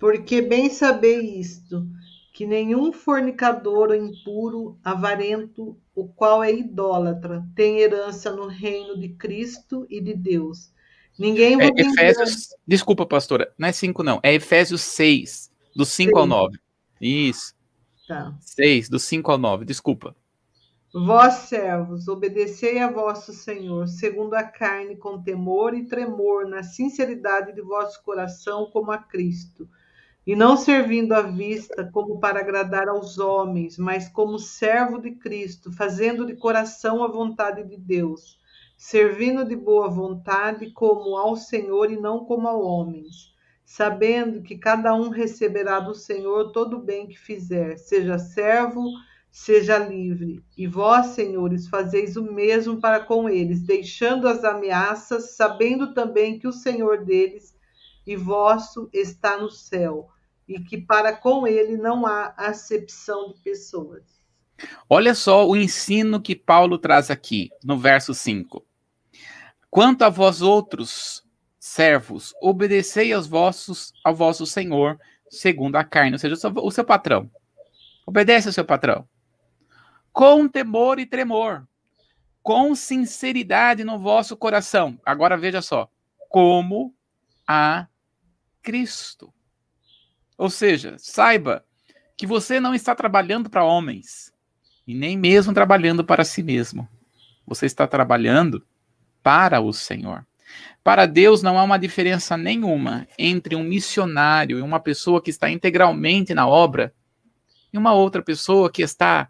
Porque 0.00 0.42
bem 0.42 0.68
sabei 0.68 1.38
isto, 1.38 1.86
que 2.32 2.44
nenhum 2.44 2.92
fornicador 2.92 3.94
impuro, 3.94 4.76
avarento, 4.82 5.78
o 5.94 6.08
qual 6.08 6.42
é 6.42 6.52
idólatra, 6.52 7.46
tem 7.54 7.78
herança 7.78 8.32
no 8.32 8.48
reino 8.48 8.98
de 8.98 9.10
Cristo 9.10 9.86
e 9.88 10.00
de 10.00 10.12
Deus. 10.12 10.74
Ninguém 11.18 11.60
é, 11.60 11.68
Efésios, 11.74 12.48
desculpa, 12.66 13.06
pastora, 13.06 13.52
não 13.56 13.68
é 13.68 13.72
5 13.72 14.02
não, 14.02 14.20
é 14.22 14.34
Efésios 14.34 14.82
6, 14.82 15.50
do 15.74 15.84
5 15.84 16.18
ao 16.18 16.26
9. 16.26 16.58
Isso. 17.00 17.54
Tá. 18.06 18.34
6, 18.40 18.88
do 18.88 18.98
5 18.98 19.30
ao 19.30 19.38
9, 19.38 19.64
desculpa. 19.64 20.14
Vós, 20.92 21.34
servos, 21.48 22.06
obedecei 22.08 22.78
a 22.78 22.90
vosso 22.90 23.32
Senhor, 23.32 23.88
segundo 23.88 24.34
a 24.34 24.42
carne, 24.42 24.96
com 24.96 25.22
temor 25.22 25.74
e 25.74 25.86
tremor, 25.86 26.46
na 26.46 26.62
sinceridade 26.62 27.52
de 27.52 27.60
vosso 27.60 28.02
coração, 28.02 28.70
como 28.72 28.92
a 28.92 28.98
Cristo. 28.98 29.68
E 30.26 30.34
não 30.34 30.56
servindo 30.56 31.12
à 31.12 31.22
vista, 31.22 31.88
como 31.92 32.18
para 32.18 32.40
agradar 32.40 32.88
aos 32.88 33.18
homens, 33.18 33.78
mas 33.78 34.08
como 34.08 34.38
servo 34.38 34.98
de 34.98 35.12
Cristo, 35.12 35.70
fazendo 35.72 36.26
de 36.26 36.34
coração 36.34 37.02
a 37.02 37.08
vontade 37.08 37.62
de 37.64 37.76
Deus 37.76 38.38
servindo 38.76 39.44
de 39.44 39.56
boa 39.56 39.88
vontade 39.88 40.70
como 40.72 41.16
ao 41.16 41.34
Senhor 41.36 41.90
e 41.90 41.96
não 41.96 42.24
como 42.24 42.46
a 42.46 42.52
homens, 42.52 43.34
sabendo 43.64 44.42
que 44.42 44.58
cada 44.58 44.94
um 44.94 45.08
receberá 45.08 45.80
do 45.80 45.94
Senhor 45.94 46.52
todo 46.52 46.76
o 46.76 46.82
bem 46.82 47.06
que 47.06 47.18
fizer, 47.18 47.78
seja 47.78 48.18
servo, 48.18 48.84
seja 49.30 49.78
livre. 49.78 50.44
E 50.56 50.66
vós, 50.66 51.08
senhores, 51.08 51.68
fazeis 51.68 52.16
o 52.16 52.22
mesmo 52.22 52.80
para 52.80 53.00
com 53.00 53.28
eles, 53.28 53.62
deixando 53.62 54.28
as 54.28 54.44
ameaças, 54.44 55.36
sabendo 55.36 55.92
também 55.94 56.38
que 56.38 56.46
o 56.46 56.52
Senhor 56.52 57.04
deles 57.04 57.56
e 58.06 58.14
vosso 58.14 58.88
está 58.92 59.36
no 59.36 59.50
céu, 59.50 60.08
e 60.46 60.60
que 60.60 60.78
para 60.78 61.14
com 61.14 61.46
ele 61.46 61.76
não 61.76 62.06
há 62.06 62.32
acepção 62.36 63.32
de 63.32 63.40
pessoas. 63.40 64.04
Olha 64.88 65.14
só 65.14 65.46
o 65.46 65.56
ensino 65.56 66.20
que 66.20 66.34
Paulo 66.34 66.78
traz 66.78 67.10
aqui 67.10 67.50
no 67.64 67.76
verso 67.76 68.14
5. 68.14 68.65
Quanto 69.76 70.04
a 70.04 70.08
vós 70.08 70.40
outros, 70.40 71.22
servos, 71.58 72.32
obedecei 72.40 73.12
aos 73.12 73.26
vossos, 73.26 73.92
ao 74.02 74.14
vosso 74.14 74.46
Senhor, 74.46 74.98
segundo 75.28 75.76
a 75.76 75.84
carne, 75.84 76.12
ou 76.14 76.18
seja, 76.18 76.32
o 76.32 76.38
seu, 76.38 76.50
o 76.50 76.70
seu 76.70 76.82
patrão. 76.82 77.30
Obedece 78.06 78.48
ao 78.48 78.54
seu 78.54 78.64
patrão. 78.64 79.06
Com 80.14 80.48
temor 80.48 80.98
e 80.98 81.04
tremor, 81.04 81.68
com 82.42 82.74
sinceridade 82.74 83.84
no 83.84 83.98
vosso 83.98 84.34
coração. 84.34 84.98
Agora 85.04 85.36
veja 85.36 85.60
só, 85.60 85.90
como 86.30 86.94
a 87.46 87.86
Cristo. 88.62 89.30
Ou 90.38 90.48
seja, 90.48 90.96
saiba 90.98 91.62
que 92.16 92.26
você 92.26 92.58
não 92.58 92.74
está 92.74 92.94
trabalhando 92.94 93.50
para 93.50 93.62
homens 93.62 94.32
e 94.86 94.94
nem 94.94 95.18
mesmo 95.18 95.52
trabalhando 95.52 96.02
para 96.02 96.24
si 96.24 96.42
mesmo. 96.42 96.88
Você 97.46 97.66
está 97.66 97.86
trabalhando 97.86 98.66
para 99.26 99.60
o 99.60 99.72
Senhor. 99.72 100.24
Para 100.84 101.04
Deus 101.04 101.42
não 101.42 101.58
há 101.58 101.64
uma 101.64 101.80
diferença 101.80 102.36
nenhuma 102.36 103.08
entre 103.18 103.56
um 103.56 103.64
missionário 103.64 104.56
e 104.56 104.62
uma 104.62 104.78
pessoa 104.78 105.20
que 105.20 105.30
está 105.30 105.50
integralmente 105.50 106.32
na 106.32 106.46
obra 106.46 106.94
e 107.72 107.76
uma 107.76 107.92
outra 107.92 108.22
pessoa 108.22 108.70
que 108.70 108.82
está 108.82 109.28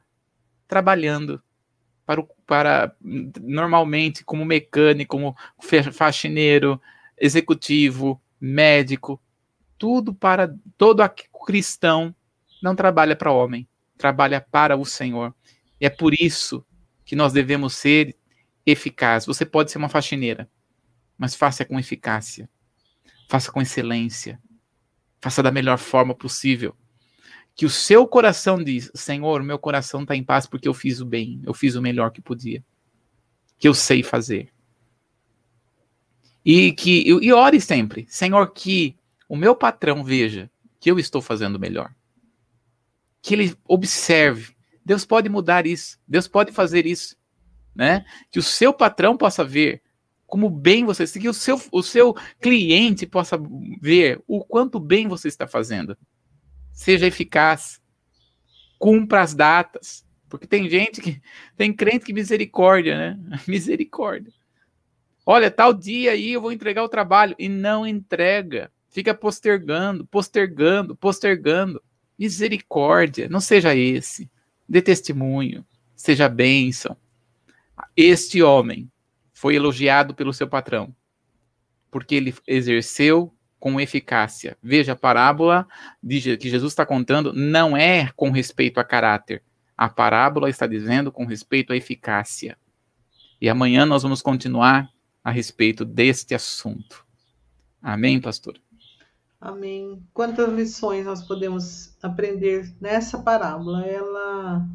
trabalhando 0.68 1.42
para, 2.04 2.22
para 2.46 2.94
normalmente 3.40 4.22
como 4.22 4.44
mecânico, 4.44 5.16
como 5.16 5.34
faxineiro, 5.94 6.78
executivo, 7.16 8.20
médico, 8.38 9.18
tudo 9.78 10.12
para 10.12 10.54
todo 10.76 11.02
cristão 11.46 12.14
não 12.62 12.76
trabalha 12.76 13.16
para 13.16 13.32
o 13.32 13.34
homem, 13.34 13.66
trabalha 13.96 14.42
para 14.42 14.76
o 14.76 14.84
Senhor. 14.84 15.34
E 15.80 15.86
é 15.86 15.88
por 15.88 16.12
isso 16.12 16.62
que 17.02 17.16
nós 17.16 17.32
devemos 17.32 17.74
ser 17.74 18.14
eficaz. 18.66 19.24
Você 19.24 19.46
pode 19.46 19.70
ser 19.70 19.78
uma 19.78 19.88
faxineira, 19.88 20.50
mas 21.16 21.34
faça 21.34 21.64
com 21.64 21.78
eficácia. 21.78 22.50
Faça 23.28 23.50
com 23.50 23.62
excelência. 23.62 24.40
Faça 25.20 25.42
da 25.42 25.50
melhor 25.50 25.78
forma 25.78 26.14
possível. 26.14 26.76
Que 27.54 27.64
o 27.64 27.70
seu 27.70 28.06
coração 28.06 28.62
diz: 28.62 28.90
Senhor, 28.94 29.42
meu 29.42 29.58
coração 29.58 30.02
está 30.02 30.14
em 30.14 30.24
paz 30.24 30.46
porque 30.46 30.68
eu 30.68 30.74
fiz 30.74 31.00
o 31.00 31.06
bem, 31.06 31.40
eu 31.44 31.54
fiz 31.54 31.74
o 31.74 31.82
melhor 31.82 32.10
que 32.10 32.20
podia, 32.20 32.62
que 33.58 33.66
eu 33.66 33.72
sei 33.72 34.02
fazer. 34.02 34.52
E 36.44 36.72
que 36.72 37.08
e 37.08 37.32
ore 37.32 37.60
sempre, 37.60 38.06
Senhor, 38.08 38.52
que 38.52 38.96
o 39.28 39.36
meu 39.36 39.54
patrão 39.56 40.04
veja 40.04 40.50
que 40.78 40.90
eu 40.90 40.98
estou 40.98 41.20
fazendo 41.20 41.58
melhor. 41.58 41.92
Que 43.22 43.34
ele 43.34 43.56
observe. 43.66 44.54
Deus 44.84 45.04
pode 45.04 45.28
mudar 45.28 45.66
isso. 45.66 45.98
Deus 46.06 46.28
pode 46.28 46.52
fazer 46.52 46.86
isso 46.86 47.16
né? 47.76 48.04
Que 48.30 48.38
o 48.38 48.42
seu 48.42 48.72
patrão 48.72 49.16
possa 49.16 49.44
ver 49.44 49.82
como 50.26 50.50
bem 50.50 50.84
você, 50.84 51.06
que 51.06 51.28
o 51.28 51.34
seu, 51.34 51.60
o 51.70 51.82
seu 51.82 52.14
cliente 52.40 53.06
possa 53.06 53.38
ver 53.80 54.20
o 54.26 54.44
quanto 54.44 54.80
bem 54.80 55.06
você 55.06 55.28
está 55.28 55.46
fazendo. 55.46 55.96
Seja 56.72 57.06
eficaz. 57.06 57.80
Cumpra 58.78 59.22
as 59.22 59.34
datas. 59.34 60.04
Porque 60.28 60.46
tem 60.46 60.68
gente 60.68 61.00
que. 61.00 61.22
Tem 61.56 61.72
crente 61.72 62.04
que 62.04 62.12
misericórdia, 62.12 62.96
né? 62.96 63.18
Misericórdia. 63.46 64.32
Olha, 65.24 65.50
tal 65.50 65.72
dia 65.72 66.12
aí 66.12 66.32
eu 66.32 66.40
vou 66.40 66.52
entregar 66.52 66.82
o 66.82 66.88
trabalho. 66.88 67.34
E 67.38 67.48
não 67.48 67.86
entrega. 67.86 68.70
Fica 68.90 69.14
postergando, 69.14 70.04
postergando, 70.06 70.96
postergando. 70.96 71.82
Misericórdia. 72.18 73.28
Não 73.28 73.40
seja 73.40 73.74
esse. 73.74 74.30
Dê 74.68 74.82
testemunho. 74.82 75.64
Seja 75.94 76.28
bênção. 76.28 76.96
Este 77.96 78.42
homem 78.42 78.90
foi 79.32 79.56
elogiado 79.56 80.14
pelo 80.14 80.32
seu 80.32 80.48
patrão, 80.48 80.94
porque 81.90 82.14
ele 82.14 82.34
exerceu 82.46 83.32
com 83.58 83.80
eficácia. 83.80 84.56
Veja, 84.62 84.92
a 84.92 84.96
parábola 84.96 85.66
de, 86.02 86.36
que 86.36 86.48
Jesus 86.48 86.72
está 86.72 86.86
contando 86.86 87.32
não 87.32 87.76
é 87.76 88.10
com 88.14 88.30
respeito 88.30 88.78
a 88.78 88.84
caráter. 88.84 89.42
A 89.76 89.88
parábola 89.88 90.48
está 90.48 90.66
dizendo 90.66 91.12
com 91.12 91.24
respeito 91.26 91.72
à 91.72 91.76
eficácia. 91.76 92.56
E 93.40 93.48
amanhã 93.48 93.84
nós 93.84 94.02
vamos 94.02 94.22
continuar 94.22 94.88
a 95.22 95.30
respeito 95.30 95.84
deste 95.84 96.34
assunto. 96.34 97.04
Amém, 97.82 98.20
pastor? 98.20 98.58
Amém. 99.40 100.02
Quantas 100.14 100.52
lições 100.52 101.04
nós 101.04 101.22
podemos 101.22 101.94
aprender 102.02 102.74
nessa 102.80 103.18
parábola? 103.18 103.84
Ela 103.84 104.66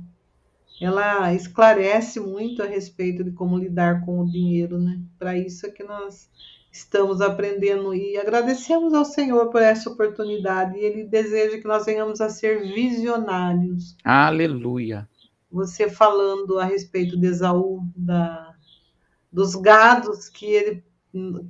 ela 0.81 1.31
esclarece 1.31 2.19
muito 2.19 2.63
a 2.63 2.65
respeito 2.65 3.23
de 3.23 3.31
como 3.31 3.55
lidar 3.55 4.03
com 4.03 4.19
o 4.19 4.25
dinheiro, 4.25 4.79
né? 4.79 4.99
Para 5.19 5.37
isso 5.37 5.67
é 5.67 5.69
que 5.69 5.83
nós 5.83 6.27
estamos 6.71 7.21
aprendendo 7.21 7.93
e 7.93 8.17
agradecemos 8.17 8.91
ao 8.95 9.05
Senhor 9.05 9.51
por 9.51 9.61
essa 9.61 9.91
oportunidade 9.91 10.79
e 10.79 10.83
Ele 10.83 11.03
deseja 11.03 11.59
que 11.59 11.67
nós 11.67 11.85
venhamos 11.85 12.19
a 12.19 12.29
ser 12.29 12.73
visionários. 12.73 13.95
Aleluia. 14.03 15.07
Você 15.51 15.87
falando 15.87 16.57
a 16.57 16.65
respeito 16.65 17.15
de 17.15 17.27
Esaú, 17.27 17.83
da, 17.95 18.55
dos 19.31 19.53
gados 19.55 20.29
que 20.29 20.45
ele. 20.45 20.83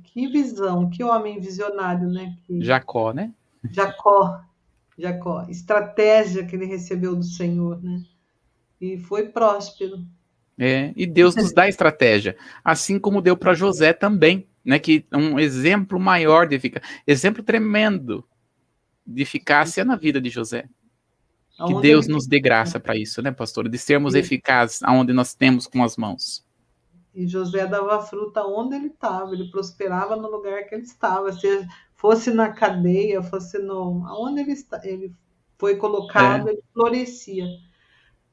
Que 0.02 0.26
visão, 0.26 0.90
que 0.90 1.04
homem 1.04 1.40
visionário, 1.40 2.08
né? 2.08 2.36
Que, 2.44 2.60
Jacó, 2.60 3.12
né? 3.12 3.32
Jacó, 3.70 4.40
Jacó, 4.98 5.46
estratégia 5.48 6.44
que 6.44 6.56
ele 6.56 6.66
recebeu 6.66 7.14
do 7.14 7.22
Senhor, 7.22 7.80
né? 7.80 8.02
E 8.82 8.98
foi 8.98 9.28
próspero. 9.28 10.04
É, 10.58 10.92
e 10.96 11.06
Deus 11.06 11.36
nos 11.36 11.52
dá 11.54 11.68
estratégia, 11.68 12.36
assim 12.64 12.98
como 12.98 13.22
deu 13.22 13.36
para 13.36 13.54
José 13.54 13.92
também. 13.92 14.48
né? 14.64 14.78
Que 14.80 15.06
um 15.12 15.38
exemplo 15.38 16.00
maior 16.00 16.48
de 16.48 16.56
eficácia, 16.56 16.88
exemplo 17.06 17.42
tremendo 17.44 18.24
de 19.06 19.22
eficácia 19.22 19.84
na 19.84 19.94
vida 19.94 20.20
de 20.20 20.28
José. 20.28 20.68
Que 21.64 21.80
Deus 21.80 22.08
nos 22.08 22.26
dê 22.26 22.40
graça 22.40 22.80
para 22.80 22.96
isso, 22.96 23.22
né, 23.22 23.30
pastor? 23.30 23.68
De 23.68 23.78
sermos 23.78 24.14
eficazes 24.14 24.82
aonde 24.82 25.12
nós 25.12 25.32
temos 25.32 25.66
com 25.66 25.84
as 25.84 25.96
mãos. 25.96 26.44
E 27.14 27.28
José 27.28 27.66
dava 27.66 28.00
fruta 28.02 28.42
onde 28.42 28.74
ele 28.74 28.86
estava, 28.86 29.32
ele 29.32 29.48
prosperava 29.50 30.16
no 30.16 30.28
lugar 30.28 30.64
que 30.64 30.74
ele 30.74 30.82
estava, 30.82 31.30
se 31.30 31.68
fosse 31.94 32.32
na 32.32 32.48
cadeia, 32.50 33.22
fosse 33.22 33.58
no 33.58 34.04
aonde 34.06 34.40
ele 34.40 34.52
está, 34.52 34.80
ele 34.82 35.14
foi 35.58 35.76
colocado, 35.76 36.48
é. 36.48 36.52
ele 36.52 36.62
florescia. 36.72 37.46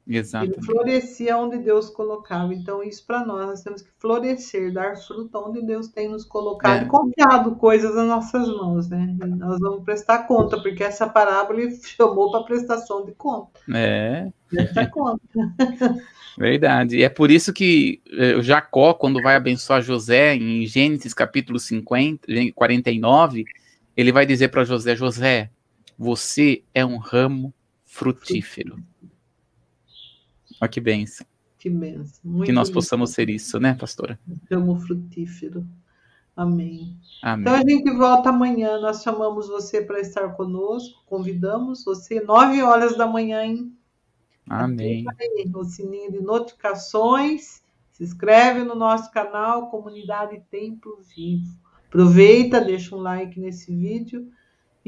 Exatamente. 0.10 0.58
Ele 0.58 0.66
florescia 0.66 1.38
onde 1.38 1.60
Deus 1.60 1.88
colocava. 1.88 2.52
Então, 2.52 2.84
isso 2.84 3.06
para 3.06 3.24
nós, 3.24 3.46
nós 3.46 3.62
temos 3.62 3.84
que 3.84 3.90
florescer, 4.00 4.74
dar 4.74 4.98
fruto 4.98 5.38
onde 5.38 5.62
Deus 5.62 5.88
tem 5.88 6.10
nos 6.10 6.26
colocado 6.26 6.82
é. 6.82 6.86
e 6.86 6.88
confiado 6.88 7.56
coisas 7.56 7.94
nas 7.96 8.08
nossas 8.08 8.48
mãos, 8.48 8.90
né? 8.90 9.16
E 9.24 9.28
nós 9.28 9.60
vamos 9.60 9.84
prestar 9.84 10.26
conta, 10.26 10.60
porque 10.60 10.84
essa 10.84 11.08
parábola 11.08 11.62
ele 11.62 11.76
chamou 11.76 12.32
para 12.32 12.44
prestação 12.44 13.06
de 13.06 13.12
conta. 13.12 13.60
É. 13.72 14.32
Prestar 14.50 14.88
conta. 14.88 15.22
Verdade. 16.36 16.98
E 16.98 17.04
é 17.04 17.10
por 17.10 17.30
isso 17.30 17.54
que 17.54 18.02
eh, 18.12 18.42
Jacó, 18.42 18.94
quando 18.94 19.22
vai 19.22 19.36
abençoar 19.36 19.82
José, 19.82 20.36
em 20.36 20.66
Gênesis 20.66 21.14
capítulo 21.14 21.60
50, 21.60 22.28
49, 22.56 23.44
ele 23.96 24.12
vai 24.12 24.26
dizer 24.26 24.48
para 24.48 24.64
José: 24.64 24.96
José, 24.96 25.52
você 25.98 26.64
é 26.74 26.86
um 26.86 26.98
ramo 26.98 27.54
frutífero. 27.86 28.78
Olha 30.62 30.70
que 30.70 30.80
benção. 30.80 31.26
Que 31.58 31.70
benção. 31.70 32.22
Muito 32.24 32.46
que 32.46 32.52
nós 32.52 32.70
possamos 32.70 33.12
ser 33.12 33.30
isso, 33.30 33.60
né, 33.60 33.74
pastora? 33.74 34.20
Ramo 34.50 34.80
frutífero. 34.80 35.68
Amém. 36.36 36.98
Amém. 37.22 37.42
Então 37.42 37.54
a 37.54 37.70
gente 37.70 37.92
volta 37.92 38.30
amanhã. 38.30 38.80
Nós 38.80 39.04
chamamos 39.04 39.50
você 39.50 39.82
para 39.82 40.00
estar 40.00 40.30
conosco, 40.36 41.04
convidamos 41.06 41.84
você, 41.84 42.22
nove 42.22 42.62
horas 42.62 42.98
da 42.98 43.06
manhã, 43.06 43.44
hein? 43.44 43.74
Amém. 44.50 45.06
Aí, 45.20 45.52
o 45.54 45.64
sininho 45.66 46.12
de 46.12 46.22
notificações. 46.22 47.62
Se 47.92 48.04
inscreve 48.04 48.64
no 48.64 48.76
nosso 48.76 49.12
canal, 49.12 49.70
Comunidade 49.70 50.42
Templo 50.50 50.98
Vivo. 51.14 51.54
Aproveita, 51.88 52.62
deixa 52.62 52.96
um 52.96 53.00
like 53.00 53.38
nesse 53.38 53.76
vídeo 53.76 54.32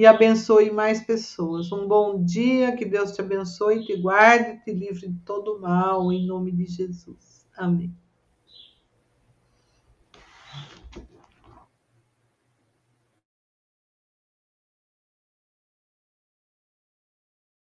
e 0.02 0.06
abençoe 0.08 0.72
mais 0.72 0.99
pessoas. 1.06 1.72
Um 1.72 1.88
bom 1.88 2.26
dia, 2.26 2.76
que 2.76 2.86
Deus 2.86 3.12
te 3.12 3.22
abençoe, 3.22 3.86
te 3.86 3.95
guarde, 3.95 4.60
te 4.64 4.74
livre 4.74 5.08
de 5.08 5.20
todo 5.20 5.60
mal, 5.60 6.12
em 6.12 6.26
nome 6.26 6.52
de 6.52 6.66
Jesus. 6.66 7.45
Amém. 7.56 7.93